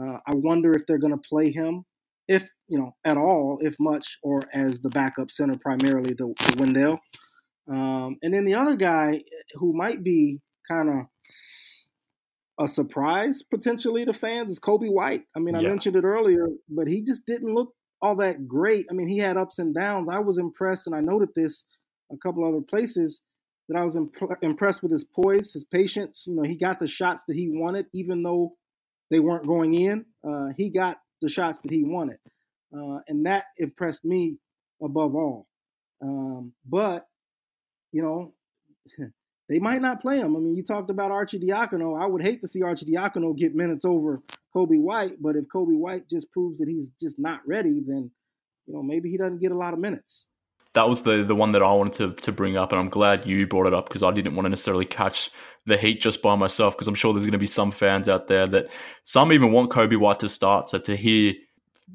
uh, 0.00 0.18
I 0.26 0.34
wonder 0.34 0.72
if 0.72 0.86
they're 0.86 0.98
going 0.98 1.12
to 1.12 1.28
play 1.28 1.50
him, 1.50 1.84
if 2.28 2.48
you 2.72 2.78
know 2.78 2.94
at 3.04 3.18
all, 3.18 3.58
if 3.60 3.74
much, 3.78 4.18
or 4.22 4.42
as 4.54 4.80
the 4.80 4.88
backup 4.88 5.30
center 5.30 5.56
primarily 5.56 6.14
to, 6.14 6.34
to 6.38 6.56
Wendell. 6.58 6.98
Um, 7.70 8.16
and 8.22 8.32
then 8.34 8.46
the 8.46 8.54
other 8.54 8.76
guy 8.76 9.22
who 9.54 9.72
might 9.74 10.02
be 10.02 10.40
kind 10.68 10.88
of 10.88 11.06
a 12.58 12.66
surprise 12.66 13.42
potentially 13.42 14.04
to 14.04 14.12
fans 14.12 14.50
is 14.50 14.58
Coby 14.58 14.90
White. 14.90 15.24
I 15.36 15.40
mean, 15.40 15.54
I 15.54 15.60
mentioned 15.60 15.96
it 15.96 16.04
earlier, 16.04 16.48
but 16.68 16.88
he 16.88 17.02
just 17.02 17.26
didn't 17.26 17.54
look 17.54 17.74
all 18.00 18.16
that 18.16 18.48
great. 18.48 18.86
I 18.90 18.94
mean, 18.94 19.08
he 19.08 19.18
had 19.18 19.36
ups 19.36 19.58
and 19.58 19.74
downs. 19.74 20.08
I 20.08 20.18
was 20.18 20.38
impressed, 20.38 20.86
and 20.86 20.96
I 20.96 21.00
noted 21.00 21.30
this 21.36 21.64
a 22.10 22.16
couple 22.16 22.46
other 22.46 22.64
places 22.68 23.20
that 23.68 23.78
I 23.78 23.84
was 23.84 23.96
imp- 23.96 24.38
impressed 24.42 24.82
with 24.82 24.92
his 24.92 25.04
poise, 25.04 25.52
his 25.52 25.64
patience. 25.64 26.24
You 26.26 26.34
know, 26.34 26.42
he 26.42 26.56
got 26.56 26.80
the 26.80 26.86
shots 26.86 27.22
that 27.28 27.36
he 27.36 27.48
wanted, 27.50 27.86
even 27.92 28.22
though 28.22 28.54
they 29.10 29.20
weren't 29.20 29.46
going 29.46 29.74
in. 29.74 30.04
Uh, 30.26 30.48
he 30.56 30.70
got 30.70 30.98
the 31.20 31.28
shots 31.28 31.60
that 31.60 31.70
he 31.70 31.84
wanted, 31.84 32.18
uh, 32.74 32.98
and 33.08 33.26
that 33.26 33.46
impressed 33.58 34.04
me 34.04 34.38
above 34.82 35.14
all. 35.14 35.46
Um, 36.02 36.52
but 36.68 37.06
you 37.92 38.02
know, 38.02 38.34
they 39.48 39.58
might 39.58 39.82
not 39.82 40.00
play 40.00 40.18
him. 40.18 40.36
I 40.36 40.38
mean, 40.38 40.56
you 40.56 40.64
talked 40.64 40.90
about 40.90 41.10
Arcidiacono. 41.10 42.00
I 42.00 42.06
would 42.06 42.22
hate 42.22 42.40
to 42.40 42.48
see 42.48 42.60
Arcidiacono 42.60 43.36
get 43.36 43.54
minutes 43.54 43.84
over 43.84 44.22
Coby 44.54 44.80
White, 44.80 45.20
but 45.20 45.36
if 45.36 45.44
Coby 45.44 45.76
White 45.76 46.08
just 46.08 46.30
proves 46.32 46.58
that 46.58 46.68
he's 46.68 46.90
just 47.00 47.18
not 47.18 47.40
ready, 47.46 47.80
then 47.86 48.10
you 48.66 48.74
know 48.74 48.82
maybe 48.82 49.10
he 49.10 49.16
doesn't 49.16 49.40
get 49.40 49.52
a 49.52 49.58
lot 49.58 49.74
of 49.74 49.80
minutes 49.80 50.26
that 50.74 50.88
was 50.88 51.02
the 51.02 51.22
the 51.22 51.34
one 51.34 51.52
that 51.52 51.62
I 51.62 51.72
wanted 51.72 51.94
to 51.94 52.22
to 52.22 52.32
bring 52.32 52.56
up, 52.56 52.72
and 52.72 52.80
I'm 52.80 52.88
glad 52.88 53.26
you 53.26 53.46
brought 53.46 53.66
it 53.66 53.74
up 53.74 53.88
because 53.88 54.02
I 54.02 54.10
didn't 54.10 54.34
want 54.34 54.46
to 54.46 54.50
necessarily 54.50 54.84
catch 54.84 55.30
the 55.66 55.76
heat 55.76 56.00
just 56.00 56.22
by 56.22 56.34
myself 56.34 56.74
because 56.74 56.88
I'm 56.88 56.94
sure 56.94 57.12
there's 57.12 57.24
going 57.24 57.32
to 57.32 57.38
be 57.38 57.46
some 57.46 57.70
fans 57.70 58.08
out 58.08 58.26
there 58.26 58.46
that 58.48 58.68
some 59.04 59.32
even 59.32 59.52
want 59.52 59.70
Coby 59.70 59.96
White 59.96 60.20
to 60.20 60.28
start. 60.28 60.68
So 60.68 60.78
to 60.78 60.96
hear 60.96 61.34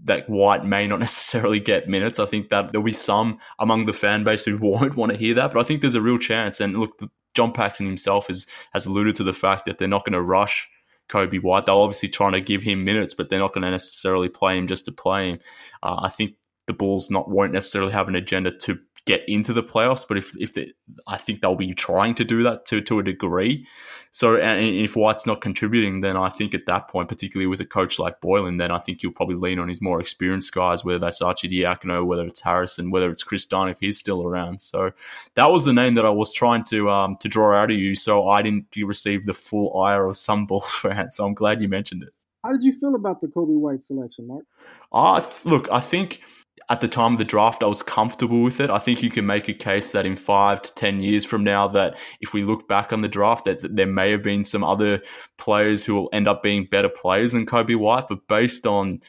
that 0.03 0.29
White 0.29 0.65
may 0.65 0.87
not 0.87 0.99
necessarily 1.01 1.59
get 1.59 1.89
minutes, 1.89 2.19
I 2.19 2.25
think 2.25 2.49
that 2.49 2.71
there'll 2.71 2.85
be 2.85 2.93
some 2.93 3.39
among 3.59 3.85
the 3.85 3.93
fan 3.93 4.23
base 4.23 4.45
who 4.45 4.57
won't 4.61 4.95
want 4.95 5.11
to 5.11 5.17
hear 5.17 5.33
that. 5.35 5.53
But 5.53 5.59
I 5.59 5.63
think 5.63 5.81
there's 5.81 5.95
a 5.95 6.01
real 6.01 6.19
chance. 6.19 6.59
And 6.59 6.77
look, 6.77 6.99
John 7.33 7.53
Paxson 7.53 7.85
himself 7.85 8.27
has 8.27 8.47
has 8.73 8.85
alluded 8.85 9.15
to 9.15 9.23
the 9.23 9.33
fact 9.33 9.65
that 9.65 9.77
they're 9.77 9.87
not 9.87 10.05
going 10.05 10.13
to 10.13 10.21
rush. 10.21 10.67
Coby 11.09 11.41
White. 11.41 11.65
They're 11.65 11.75
obviously 11.75 12.09
trying 12.09 12.33
to 12.33 12.41
give 12.41 12.63
him 12.63 12.83
minutes, 12.83 13.13
but 13.13 13.29
they're 13.29 13.39
not 13.39 13.53
going 13.53 13.61
to 13.61 13.71
necessarily 13.71 14.27
play 14.27 14.57
him 14.57 14.67
just 14.67 14.85
to 14.85 14.91
play 14.91 15.31
him. 15.31 15.39
Uh, 15.81 16.01
I 16.01 16.09
think 16.09 16.33
the 16.65 16.73
Bulls 16.73 17.09
not 17.09 17.29
won't 17.29 17.53
necessarily 17.53 17.93
have 17.93 18.09
an 18.09 18.15
agenda 18.15 18.51
to 18.51 18.77
get 19.07 19.27
into 19.27 19.53
the 19.53 19.63
playoffs, 19.63 20.05
but 20.07 20.17
if 20.17 20.35
if 20.37 20.53
they, 20.53 20.73
I 21.07 21.17
think 21.17 21.41
they'll 21.41 21.55
be 21.55 21.73
trying 21.73 22.13
to 22.15 22.23
do 22.23 22.43
that 22.43 22.65
to 22.67 22.81
to 22.81 22.99
a 22.99 23.03
degree. 23.03 23.65
So, 24.11 24.35
and 24.35 24.59
if 24.63 24.95
White's 24.95 25.25
not 25.25 25.41
contributing, 25.41 26.01
then 26.01 26.17
I 26.17 26.29
think 26.29 26.53
at 26.53 26.65
that 26.65 26.87
point, 26.87 27.07
particularly 27.09 27.47
with 27.47 27.61
a 27.61 27.65
coach 27.65 27.99
like 27.99 28.19
Boylen, 28.21 28.57
then 28.57 28.71
I 28.71 28.79
think 28.79 29.01
you'll 29.01 29.11
probably 29.11 29.35
lean 29.35 29.59
on 29.59 29.69
his 29.69 29.81
more 29.81 29.99
experienced 29.99 30.51
guys, 30.53 30.83
whether 30.83 30.97
that's 30.99 31.21
Arcidiacono, 31.21 32.05
whether 32.05 32.25
it's 32.25 32.39
Harrison, 32.39 32.89
whether 32.91 33.11
it's 33.11 33.23
Kris 33.23 33.45
Dunn 33.45 33.69
if 33.69 33.79
he's 33.79 33.97
still 33.97 34.25
around. 34.25 34.61
So 34.61 34.91
that 35.35 35.51
was 35.51 35.65
the 35.65 35.73
name 35.73 35.95
that 35.95 36.05
I 36.05 36.09
was 36.09 36.33
trying 36.33 36.63
to 36.65 36.89
um 36.89 37.17
to 37.17 37.27
draw 37.27 37.55
out 37.55 37.71
of 37.71 37.77
you, 37.77 37.95
so 37.95 38.29
I 38.29 38.41
didn't 38.41 38.67
receive 38.77 39.25
the 39.25 39.33
full 39.33 39.81
ire 39.81 40.05
of 40.05 40.17
some 40.17 40.45
Bulls 40.47 40.69
fans. 40.69 41.15
So 41.15 41.25
I'm 41.25 41.33
glad 41.33 41.61
you 41.61 41.67
mentioned 41.67 42.03
it. 42.03 42.13
How 42.43 42.51
did 42.51 42.63
you 42.63 42.73
feel 42.73 42.95
about 42.95 43.21
the 43.21 43.27
Coby 43.27 43.57
White 43.57 43.83
selection, 43.83 44.27
Mark? 44.27 44.45
Uh, 44.91 45.21
look, 45.45 45.67
I 45.71 45.79
think 45.79 46.21
at 46.69 46.81
the 46.81 46.87
time 46.87 47.13
of 47.13 47.17
the 47.17 47.25
draft, 47.25 47.63
I 47.63 47.67
was 47.67 47.81
comfortable 47.81 48.41
with 48.43 48.59
it. 48.59 48.69
I 48.69 48.77
think 48.77 49.01
you 49.01 49.09
can 49.09 49.25
make 49.25 49.47
a 49.47 49.53
case 49.53 49.93
that 49.93 50.05
in 50.05 50.17
five 50.17 50.61
to 50.63 50.73
10 50.75 50.99
years 50.99 51.23
from 51.25 51.43
now, 51.43 51.67
that 51.69 51.95
if 52.19 52.33
we 52.33 52.43
look 52.43 52.67
back 52.67 52.91
on 52.91 53.01
the 53.01 53.07
draft, 53.07 53.45
that, 53.45 53.61
that 53.61 53.75
there 53.75 53.87
may 53.87 54.11
have 54.11 54.21
been 54.23 54.43
some 54.43 54.63
other 54.63 55.01
players 55.37 55.85
who 55.85 55.95
will 55.95 56.09
end 56.11 56.27
up 56.27 56.43
being 56.43 56.65
better 56.65 56.89
players 56.89 57.31
than 57.31 57.45
Coby 57.45 57.77
White. 57.77 58.09
But 58.09 58.27
based 58.27 58.67
on, 58.67 59.01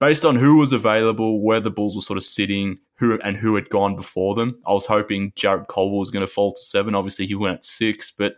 based 0.00 0.24
on 0.24 0.36
who 0.36 0.56
was 0.56 0.72
available, 0.72 1.42
where 1.42 1.60
the 1.60 1.70
Bulls 1.70 1.94
were 1.94 2.00
sort 2.00 2.16
of 2.16 2.24
sitting, 2.24 2.78
who 2.94 3.18
and 3.20 3.36
who 3.36 3.56
had 3.56 3.68
gone 3.68 3.94
before 3.94 4.34
them, 4.34 4.58
I 4.66 4.72
was 4.72 4.86
hoping 4.86 5.32
Jarrett 5.36 5.68
Culver 5.68 5.96
was 5.96 6.10
going 6.10 6.26
to 6.26 6.32
fall 6.32 6.52
to 6.52 6.62
seven. 6.62 6.94
Obviously, 6.94 7.26
he 7.26 7.34
went 7.34 7.56
at 7.56 7.64
six, 7.64 8.10
but 8.10 8.36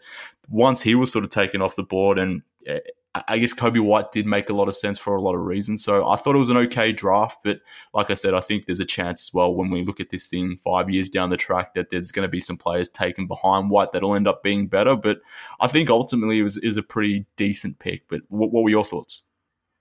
once 0.49 0.83
he 0.83 0.95
was 0.95 1.13
sort 1.13 1.25
of 1.25 1.31
taken 1.31 1.63
off 1.63 1.77
the 1.77 1.83
board 1.85 2.19
and 2.19 2.43
eh, 2.67 2.81
I 3.15 3.39
guess 3.39 3.55
Coby 3.55 3.79
White 3.79 4.11
did 4.11 4.27
make 4.27 4.51
a 4.51 4.55
lot 4.55 4.67
of 4.67 4.75
sense 4.75 4.99
for 4.99 5.15
a 5.15 5.23
lot 5.23 5.37
of 5.37 5.43
reasons. 5.43 5.85
So 5.85 6.09
I 6.09 6.17
thought 6.17 6.35
it 6.35 6.41
was 6.41 6.51
an 6.51 6.57
okay 6.57 6.93
draft, 6.93 7.41
but 7.45 7.61
like 7.93 8.11
I 8.11 8.15
said, 8.15 8.35
I 8.35 8.41
think 8.41 8.67
there's 8.67 8.81
a 8.81 8.85
chance 8.85 9.29
as 9.29 9.33
well 9.33 9.55
when 9.55 9.71
we 9.71 9.85
look 9.85 10.01
at 10.01 10.11
this 10.11 10.27
thing 10.27 10.57
five 10.57 10.91
years 10.91 11.09
down 11.09 11.31
the 11.31 11.37
track 11.37 11.75
that 11.75 11.91
there's 11.91 12.11
going 12.11 12.25
to 12.27 12.31
be 12.31 12.41
some 12.41 12.57
players 12.57 12.89
taken 12.89 13.29
behind 13.29 13.71
White 13.71 13.93
that'll 13.93 14.17
end 14.17 14.27
up 14.27 14.43
being 14.43 14.67
better. 14.67 14.97
But 14.97 15.21
I 15.61 15.69
think 15.69 15.91
ultimately 15.91 16.41
it 16.41 16.43
was, 16.43 16.57
it 16.57 16.67
was 16.67 16.77
a 16.77 16.83
pretty 16.83 17.25
decent 17.37 17.79
pick. 17.79 18.09
But 18.09 18.23
what, 18.31 18.51
what 18.51 18.65
were 18.65 18.71
your 18.71 18.85
thoughts? 18.85 19.23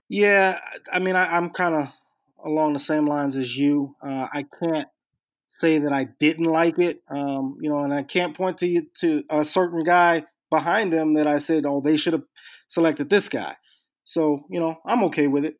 Yeah, 0.08 0.60
I 0.92 1.00
mean, 1.00 1.16
I, 1.16 1.36
am 1.36 1.50
kind 1.50 1.74
of 1.74 1.88
along 2.44 2.74
the 2.74 2.78
same 2.78 3.06
lines 3.06 3.34
as 3.34 3.56
you. 3.56 3.96
Uh, 4.00 4.28
I 4.32 4.46
can't 4.62 4.86
say 5.50 5.80
that 5.80 5.92
I 5.92 6.04
didn't 6.04 6.44
like 6.44 6.78
it. 6.78 7.02
Um, 7.08 7.58
you 7.60 7.68
know, 7.68 7.82
and 7.82 7.92
I 7.92 8.04
can't 8.04 8.36
point 8.36 8.58
to 8.58 8.68
you 8.68 8.86
to 9.00 9.24
a 9.28 9.44
certain 9.44 9.82
guy 9.82 10.24
behind 10.54 10.92
him 10.92 11.14
that 11.14 11.26
I 11.26 11.38
said, 11.38 11.66
oh, 11.66 11.80
they 11.80 11.96
should 11.96 12.12
have 12.12 12.24
selected 12.68 13.10
this 13.10 13.28
guy. 13.28 13.56
So 14.04 14.44
you 14.50 14.60
know, 14.60 14.78
I'm 14.84 15.04
okay 15.04 15.26
with 15.26 15.44
it. 15.44 15.56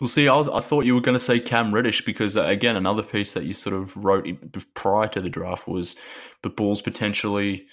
Well, 0.00 0.08
see, 0.08 0.28
I, 0.28 0.36
was, 0.36 0.48
I 0.48 0.60
thought 0.60 0.84
you 0.84 0.94
were 0.94 1.00
going 1.00 1.16
to 1.16 1.24
say 1.24 1.40
Cam 1.40 1.74
Reddish 1.74 2.04
because, 2.04 2.36
uh, 2.36 2.44
again, 2.44 2.76
another 2.76 3.02
piece 3.02 3.32
that 3.32 3.46
you 3.46 3.52
sort 3.52 3.74
of 3.74 3.96
wrote 3.96 4.28
prior 4.74 5.08
to 5.08 5.20
the 5.20 5.28
draft 5.28 5.66
was 5.66 5.96
the 6.42 6.50
Bulls 6.50 6.80
potentially 6.80 7.66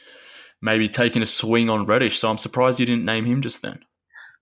maybe 0.60 0.90
taking 0.90 1.22
a 1.22 1.26
swing 1.28 1.70
on 1.70 1.86
Reddish. 1.86 2.18
So 2.18 2.30
I'm 2.30 2.40
surprised 2.40 2.80
you 2.80 2.86
didn't 2.88 3.06
name 3.06 3.26
him 3.26 3.42
just 3.42 3.62
then. 3.62 3.80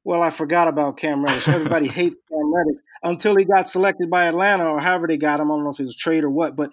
Well, 0.05 0.21
I 0.21 0.29
forgot 0.29 0.69
about 0.69 0.95
Cam 0.95 1.25
Reddish. 1.25 1.47
Everybody 1.49 1.87
hates 1.99 2.15
Cam 2.29 2.53
Reddish 2.53 2.81
until 3.03 3.35
he 3.35 3.43
got 3.43 3.67
selected 3.67 4.09
by 4.09 4.25
Atlanta 4.27 4.65
or 4.65 4.79
however 4.79 5.07
they 5.07 5.17
got 5.17 5.41
him. 5.41 5.51
I 5.51 5.55
don't 5.55 5.65
know 5.65 5.71
if 5.71 5.79
it 5.79 5.83
was 5.83 5.95
a 5.95 5.97
trade 5.97 6.23
or 6.23 6.29
what, 6.29 6.55
but 6.55 6.69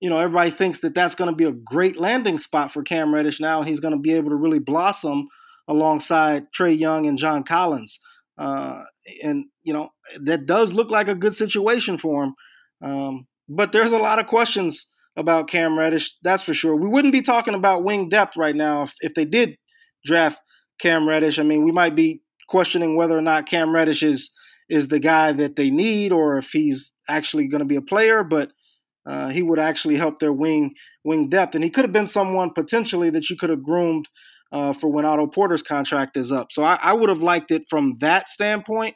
you 0.00 0.08
know, 0.08 0.18
everybody 0.18 0.50
thinks 0.50 0.80
that 0.80 0.94
that's 0.94 1.14
going 1.14 1.30
to 1.30 1.36
be 1.36 1.44
a 1.44 1.52
great 1.52 1.98
landing 1.98 2.38
spot 2.38 2.72
for 2.72 2.82
Cam 2.82 3.14
Reddish 3.14 3.40
now, 3.40 3.60
and 3.60 3.68
he's 3.68 3.80
going 3.80 3.94
to 3.94 4.00
be 4.00 4.12
able 4.12 4.30
to 4.30 4.36
really 4.36 4.60
blossom 4.60 5.28
alongside 5.66 6.46
Trae 6.56 6.78
Young 6.78 7.06
and 7.06 7.18
John 7.18 7.42
Collins. 7.44 7.98
Uh, 8.38 8.82
and 9.22 9.46
you 9.62 9.72
know 9.72 9.90
that 10.20 10.46
does 10.46 10.72
look 10.72 10.90
like 10.90 11.08
a 11.08 11.14
good 11.14 11.34
situation 11.34 11.98
for 11.98 12.24
him. 12.24 12.34
Um, 12.82 13.26
but 13.48 13.72
there's 13.72 13.92
a 13.92 13.98
lot 13.98 14.18
of 14.18 14.26
questions 14.26 14.86
about 15.16 15.48
Cam 15.48 15.76
Reddish, 15.76 16.14
that's 16.22 16.44
for 16.44 16.54
sure. 16.54 16.76
We 16.76 16.88
wouldn't 16.88 17.12
be 17.12 17.22
talking 17.22 17.54
about 17.54 17.82
wing 17.82 18.08
depth 18.08 18.36
right 18.36 18.54
now 18.54 18.84
if, 18.84 18.92
if 19.00 19.14
they 19.14 19.24
did 19.24 19.56
draft 20.06 20.38
Cam 20.80 21.08
Reddish. 21.08 21.40
I 21.40 21.42
mean, 21.42 21.64
we 21.64 21.72
might 21.72 21.96
be 21.96 22.22
questioning 22.48 22.96
whether 22.96 23.18
or 23.18 23.22
not 23.22 23.48
Cam 23.48 23.74
Reddish 23.74 24.02
is 24.02 24.30
is 24.70 24.88
the 24.88 25.00
guy 25.00 25.32
that 25.32 25.56
they 25.56 25.70
need 25.70 26.12
or 26.12 26.38
if 26.38 26.50
he's 26.50 26.92
actually 27.08 27.48
going 27.48 27.60
to 27.60 27.64
be 27.64 27.76
a 27.76 27.82
player. 27.82 28.22
But 28.22 28.50
uh, 29.08 29.28
he 29.28 29.42
would 29.42 29.58
actually 29.58 29.96
help 29.96 30.18
their 30.18 30.32
wing 30.32 30.74
wing 31.04 31.28
depth, 31.28 31.54
and 31.54 31.64
he 31.64 31.70
could 31.70 31.84
have 31.84 31.92
been 31.92 32.06
someone 32.06 32.50
potentially 32.50 33.10
that 33.10 33.30
you 33.30 33.36
could 33.36 33.50
have 33.50 33.62
groomed 33.62 34.06
uh, 34.52 34.72
for 34.72 34.88
when 34.88 35.04
Otto 35.04 35.26
Porter's 35.26 35.62
contract 35.62 36.16
is 36.16 36.30
up. 36.30 36.52
So 36.52 36.62
I, 36.62 36.78
I 36.82 36.92
would 36.92 37.08
have 37.08 37.22
liked 37.22 37.50
it 37.50 37.62
from 37.68 37.96
that 38.00 38.28
standpoint. 38.28 38.94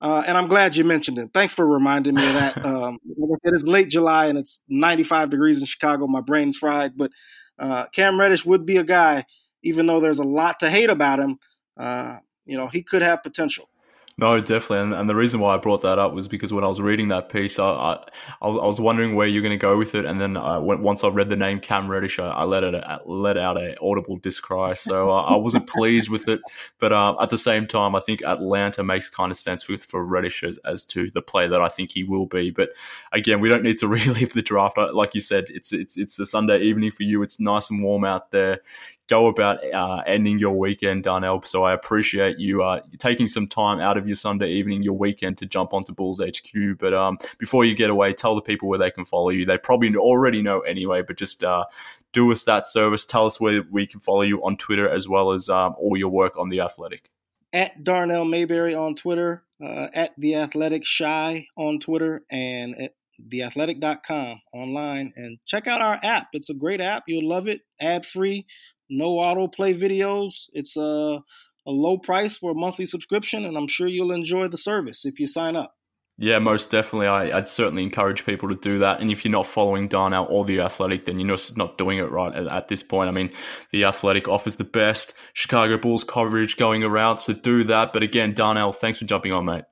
Uh, 0.00 0.22
and 0.26 0.36
I'm 0.36 0.48
glad 0.48 0.76
you 0.76 0.84
mentioned 0.84 1.18
it. 1.18 1.30
Thanks 1.32 1.54
for 1.54 1.66
reminding 1.66 2.14
me 2.14 2.26
of 2.26 2.34
that. 2.34 2.54
Um, 2.64 2.98
it 3.44 3.54
is 3.54 3.64
late 3.64 3.88
July 3.88 4.26
and 4.26 4.38
it's 4.38 4.60
95 4.68 5.30
degrees 5.30 5.60
in 5.60 5.66
Chicago. 5.66 6.06
My 6.06 6.20
brain's 6.20 6.56
fried, 6.56 6.96
but 6.96 7.10
uh, 7.58 7.86
Cam 7.94 8.18
Reddish 8.18 8.44
would 8.44 8.66
be 8.66 8.78
a 8.78 8.84
guy, 8.84 9.24
even 9.62 9.86
though 9.86 10.00
there's 10.00 10.18
a 10.18 10.24
lot 10.24 10.60
to 10.60 10.70
hate 10.70 10.90
about 10.90 11.20
him. 11.20 11.38
Uh, 11.76 12.18
you 12.46 12.56
know, 12.56 12.68
he 12.68 12.82
could 12.82 13.02
have 13.02 13.22
potential. 13.22 13.68
No, 14.16 14.40
definitely, 14.40 14.78
and, 14.78 14.94
and 14.94 15.10
the 15.10 15.16
reason 15.16 15.40
why 15.40 15.54
I 15.54 15.58
brought 15.58 15.82
that 15.82 15.98
up 15.98 16.14
was 16.14 16.28
because 16.28 16.52
when 16.52 16.62
I 16.62 16.68
was 16.68 16.80
reading 16.80 17.08
that 17.08 17.28
piece, 17.30 17.58
I 17.58 17.64
I, 17.64 17.96
I 18.42 18.48
was 18.48 18.80
wondering 18.80 19.16
where 19.16 19.26
you're 19.26 19.42
going 19.42 19.50
to 19.50 19.56
go 19.56 19.76
with 19.76 19.96
it, 19.96 20.04
and 20.04 20.20
then 20.20 20.36
I, 20.36 20.56
once 20.58 21.02
I 21.02 21.08
read 21.08 21.28
the 21.28 21.36
name 21.36 21.58
Cam 21.58 21.90
Reddish, 21.90 22.20
I, 22.20 22.28
I 22.28 22.44
let 22.44 22.62
it 22.62 22.76
let 23.06 23.36
out 23.36 23.56
a 23.58 23.76
audible 23.82 24.18
discry. 24.18 24.74
So 24.74 25.10
uh, 25.10 25.22
I 25.22 25.34
wasn't 25.34 25.68
pleased 25.68 26.10
with 26.10 26.28
it, 26.28 26.40
but 26.78 26.92
uh, 26.92 27.16
at 27.20 27.30
the 27.30 27.38
same 27.38 27.66
time, 27.66 27.96
I 27.96 28.00
think 28.00 28.22
Atlanta 28.22 28.84
makes 28.84 29.10
kind 29.10 29.32
of 29.32 29.36
sense 29.36 29.66
with 29.66 29.84
for 29.84 30.04
Reddish 30.04 30.44
as, 30.44 30.58
as 30.58 30.84
to 30.86 31.10
the 31.10 31.22
player 31.22 31.48
that 31.48 31.60
I 31.62 31.68
think 31.68 31.90
he 31.90 32.04
will 32.04 32.26
be. 32.26 32.50
But 32.50 32.70
again, 33.10 33.40
we 33.40 33.48
don't 33.48 33.64
need 33.64 33.78
to 33.78 33.88
relive 33.88 34.32
the 34.32 34.42
draft, 34.42 34.78
like 34.78 35.16
you 35.16 35.22
said. 35.22 35.46
It's 35.48 35.72
it's 35.72 35.96
it's 35.96 36.20
a 36.20 36.26
Sunday 36.26 36.60
evening 36.60 36.92
for 36.92 37.02
you. 37.02 37.24
It's 37.24 37.40
nice 37.40 37.68
and 37.68 37.82
warm 37.82 38.04
out 38.04 38.30
there 38.30 38.60
go 39.08 39.26
about 39.26 39.58
uh, 39.72 40.02
ending 40.06 40.38
your 40.38 40.58
weekend, 40.58 41.04
Darnell. 41.04 41.42
So 41.42 41.64
I 41.64 41.74
appreciate 41.74 42.38
you 42.38 42.62
uh, 42.62 42.80
taking 42.98 43.28
some 43.28 43.46
time 43.46 43.80
out 43.80 43.96
of 43.96 44.06
your 44.06 44.16
Sunday 44.16 44.50
evening, 44.50 44.82
your 44.82 44.94
weekend, 44.94 45.38
to 45.38 45.46
jump 45.46 45.74
onto 45.74 45.92
Bulls 45.92 46.20
HQ. 46.20 46.78
But 46.78 46.94
um, 46.94 47.18
before 47.38 47.64
you 47.64 47.74
get 47.74 47.90
away, 47.90 48.12
tell 48.12 48.34
the 48.34 48.40
people 48.40 48.68
where 48.68 48.78
they 48.78 48.90
can 48.90 49.04
follow 49.04 49.30
you. 49.30 49.44
They 49.44 49.58
probably 49.58 49.94
already 49.96 50.42
know 50.42 50.60
anyway, 50.60 51.02
but 51.02 51.16
just 51.16 51.44
uh, 51.44 51.64
do 52.12 52.30
us 52.32 52.44
that 52.44 52.66
service. 52.66 53.04
Tell 53.04 53.26
us 53.26 53.40
where 53.40 53.62
we 53.70 53.86
can 53.86 54.00
follow 54.00 54.22
you 54.22 54.42
on 54.44 54.56
Twitter 54.56 54.88
as 54.88 55.08
well 55.08 55.32
as 55.32 55.48
um, 55.48 55.74
all 55.78 55.96
your 55.96 56.10
work 56.10 56.38
on 56.38 56.48
The 56.48 56.60
Athletic. 56.60 57.10
At 57.52 57.84
Darnell 57.84 58.24
Mayberry 58.24 58.74
on 58.74 58.96
Twitter, 58.96 59.44
uh, 59.62 59.88
at 59.94 60.12
The 60.18 60.36
Athletic 60.36 60.84
Shy 60.84 61.46
on 61.56 61.78
Twitter, 61.78 62.24
and 62.30 62.76
at 62.80 62.94
theathletic.com 63.30 64.40
online 64.52 65.12
and 65.16 65.38
check 65.46 65.66
out 65.66 65.80
our 65.80 65.98
app. 66.02 66.28
It's 66.32 66.50
a 66.50 66.54
great 66.54 66.80
app. 66.80 67.04
You'll 67.06 67.28
love 67.28 67.46
it. 67.46 67.60
Ad 67.80 68.04
free 68.04 68.46
no 68.90 69.16
autoplay 69.16 69.78
videos. 69.78 70.44
It's 70.52 70.76
a, 70.76 71.20
a 71.66 71.70
low 71.70 71.98
price 71.98 72.38
for 72.38 72.50
a 72.50 72.54
monthly 72.54 72.86
subscription, 72.86 73.44
and 73.44 73.56
I'm 73.56 73.68
sure 73.68 73.86
you'll 73.86 74.12
enjoy 74.12 74.48
the 74.48 74.58
service 74.58 75.04
if 75.04 75.18
you 75.18 75.26
sign 75.26 75.56
up. 75.56 75.74
Yeah, 76.16 76.38
most 76.38 76.70
definitely. 76.70 77.08
I, 77.08 77.34
would 77.34 77.48
certainly 77.48 77.82
encourage 77.82 78.24
people 78.24 78.48
to 78.48 78.54
do 78.54 78.78
that. 78.78 79.00
And 79.00 79.10
if 79.10 79.24
you're 79.24 79.32
not 79.32 79.48
following 79.48 79.88
Darnell 79.88 80.28
or 80.30 80.44
The 80.44 80.60
Athletic, 80.60 81.06
then 81.06 81.18
you're 81.18 81.36
not 81.56 81.76
doing 81.76 81.98
it 81.98 82.10
right 82.10 82.32
at, 82.32 82.46
at, 82.46 82.68
this 82.68 82.84
point. 82.84 83.08
I 83.08 83.12
mean, 83.12 83.32
The 83.72 83.84
Athletic 83.84 84.28
offers 84.28 84.54
the 84.54 84.64
best 84.64 85.14
Chicago 85.32 85.76
Bulls 85.76 86.04
coverage 86.04 86.56
going 86.56 86.84
around, 86.84 87.18
so 87.18 87.32
do 87.32 87.64
that. 87.64 87.92
But 87.92 88.04
again, 88.04 88.32
Darnell, 88.32 88.72
thanks 88.72 88.98
for 88.98 89.06
jumping 89.06 89.32
on, 89.32 89.44
mate. 89.44 89.64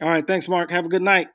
All 0.00 0.08
right. 0.08 0.26
Thanks, 0.26 0.48
Mark. 0.48 0.70
Have 0.70 0.86
a 0.86 0.88
good 0.88 1.02
night. 1.02 1.28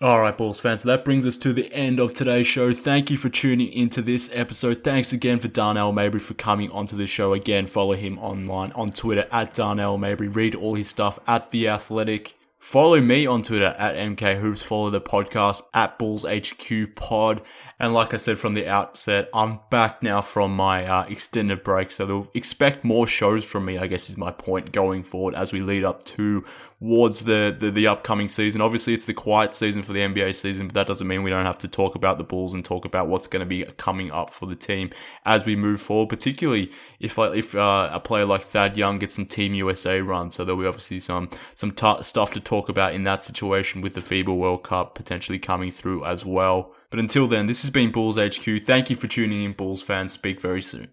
All 0.00 0.20
right, 0.20 0.36
Bulls 0.36 0.58
fans, 0.58 0.82
so 0.82 0.88
that 0.88 1.04
brings 1.04 1.24
us 1.24 1.36
to 1.38 1.52
the 1.52 1.72
end 1.72 2.00
of 2.00 2.14
today's 2.14 2.48
show. 2.48 2.74
Thank 2.74 3.12
you 3.12 3.16
for 3.16 3.28
tuning 3.28 3.72
into 3.72 4.02
this 4.02 4.28
episode. 4.34 4.82
Thanks 4.82 5.12
again 5.12 5.38
for 5.38 5.46
Darnell 5.46 5.92
Mayberry 5.92 6.18
for 6.18 6.34
coming 6.34 6.68
onto 6.72 6.96
the 6.96 7.06
show 7.06 7.32
again. 7.32 7.66
Follow 7.66 7.94
him 7.94 8.18
online 8.18 8.72
on 8.72 8.90
Twitter 8.90 9.28
at 9.30 9.54
Darnell 9.54 9.96
Mayberry. 9.96 10.28
Read 10.28 10.56
all 10.56 10.74
his 10.74 10.88
stuff 10.88 11.20
at 11.28 11.52
The 11.52 11.68
Athletic. 11.68 12.34
Follow 12.58 13.00
me 13.00 13.24
on 13.26 13.42
Twitter 13.42 13.76
at 13.78 13.94
MK 13.94 14.40
Hoops. 14.40 14.62
Follow 14.62 14.90
the 14.90 15.00
podcast 15.00 15.62
at 15.72 15.96
Bulls 15.96 16.24
HQ 16.24 16.96
Pod. 16.96 17.40
And 17.84 17.92
like 17.92 18.14
I 18.14 18.16
said 18.16 18.38
from 18.38 18.54
the 18.54 18.66
outset, 18.66 19.28
I'm 19.34 19.60
back 19.68 20.02
now 20.02 20.22
from 20.22 20.56
my 20.56 20.86
uh, 20.86 21.04
extended 21.04 21.62
break. 21.62 21.92
So 21.92 22.06
they'll 22.06 22.28
expect 22.32 22.82
more 22.82 23.06
shows 23.06 23.44
from 23.44 23.66
me, 23.66 23.76
I 23.76 23.88
guess 23.88 24.08
is 24.08 24.16
my 24.16 24.30
point 24.30 24.72
going 24.72 25.02
forward 25.02 25.34
as 25.34 25.52
we 25.52 25.60
lead 25.60 25.84
up 25.84 26.02
to 26.06 26.46
towards 26.80 27.24
the, 27.24 27.54
the, 27.60 27.70
the 27.70 27.86
upcoming 27.86 28.28
season. 28.28 28.62
Obviously, 28.62 28.94
it's 28.94 29.04
the 29.04 29.12
quiet 29.12 29.54
season 29.54 29.82
for 29.82 29.92
the 29.92 30.00
NBA 30.00 30.34
season, 30.34 30.68
but 30.68 30.74
that 30.76 30.86
doesn't 30.86 31.06
mean 31.06 31.22
we 31.22 31.28
don't 31.28 31.44
have 31.44 31.58
to 31.58 31.68
talk 31.68 31.94
about 31.94 32.16
the 32.16 32.24
Bulls 32.24 32.54
and 32.54 32.64
talk 32.64 32.86
about 32.86 33.06
what's 33.08 33.26
going 33.26 33.40
to 33.40 33.46
be 33.46 33.64
coming 33.76 34.10
up 34.10 34.30
for 34.30 34.46
the 34.46 34.56
team 34.56 34.88
as 35.26 35.44
we 35.44 35.54
move 35.54 35.82
forward. 35.82 36.08
Particularly 36.08 36.72
if 37.00 37.18
if 37.18 37.54
uh, 37.54 37.90
a 37.92 38.00
player 38.00 38.24
like 38.24 38.40
Thad 38.40 38.78
Young 38.78 38.98
gets 38.98 39.16
some 39.16 39.26
Team 39.26 39.52
USA 39.52 40.00
run, 40.00 40.30
so 40.30 40.42
there'll 40.42 40.62
be 40.62 40.66
obviously 40.66 41.00
some 41.00 41.28
some 41.54 41.70
t- 41.70 42.02
stuff 42.02 42.32
to 42.32 42.40
talk 42.40 42.70
about 42.70 42.94
in 42.94 43.04
that 43.04 43.24
situation 43.24 43.82
with 43.82 43.92
the 43.92 44.00
FIBA 44.00 44.34
World 44.34 44.62
Cup 44.62 44.94
potentially 44.94 45.38
coming 45.38 45.70
through 45.70 46.02
as 46.06 46.24
well. 46.24 46.73
But 46.94 47.00
until 47.00 47.26
then, 47.26 47.46
this 47.46 47.62
has 47.62 47.72
been 47.72 47.90
Bulls 47.90 48.16
HQ. 48.16 48.62
Thank 48.62 48.88
you 48.88 48.94
for 48.94 49.08
tuning 49.08 49.42
in, 49.42 49.50
Bulls 49.50 49.82
fans. 49.82 50.12
Speak 50.12 50.40
very 50.40 50.62
soon. 50.62 50.92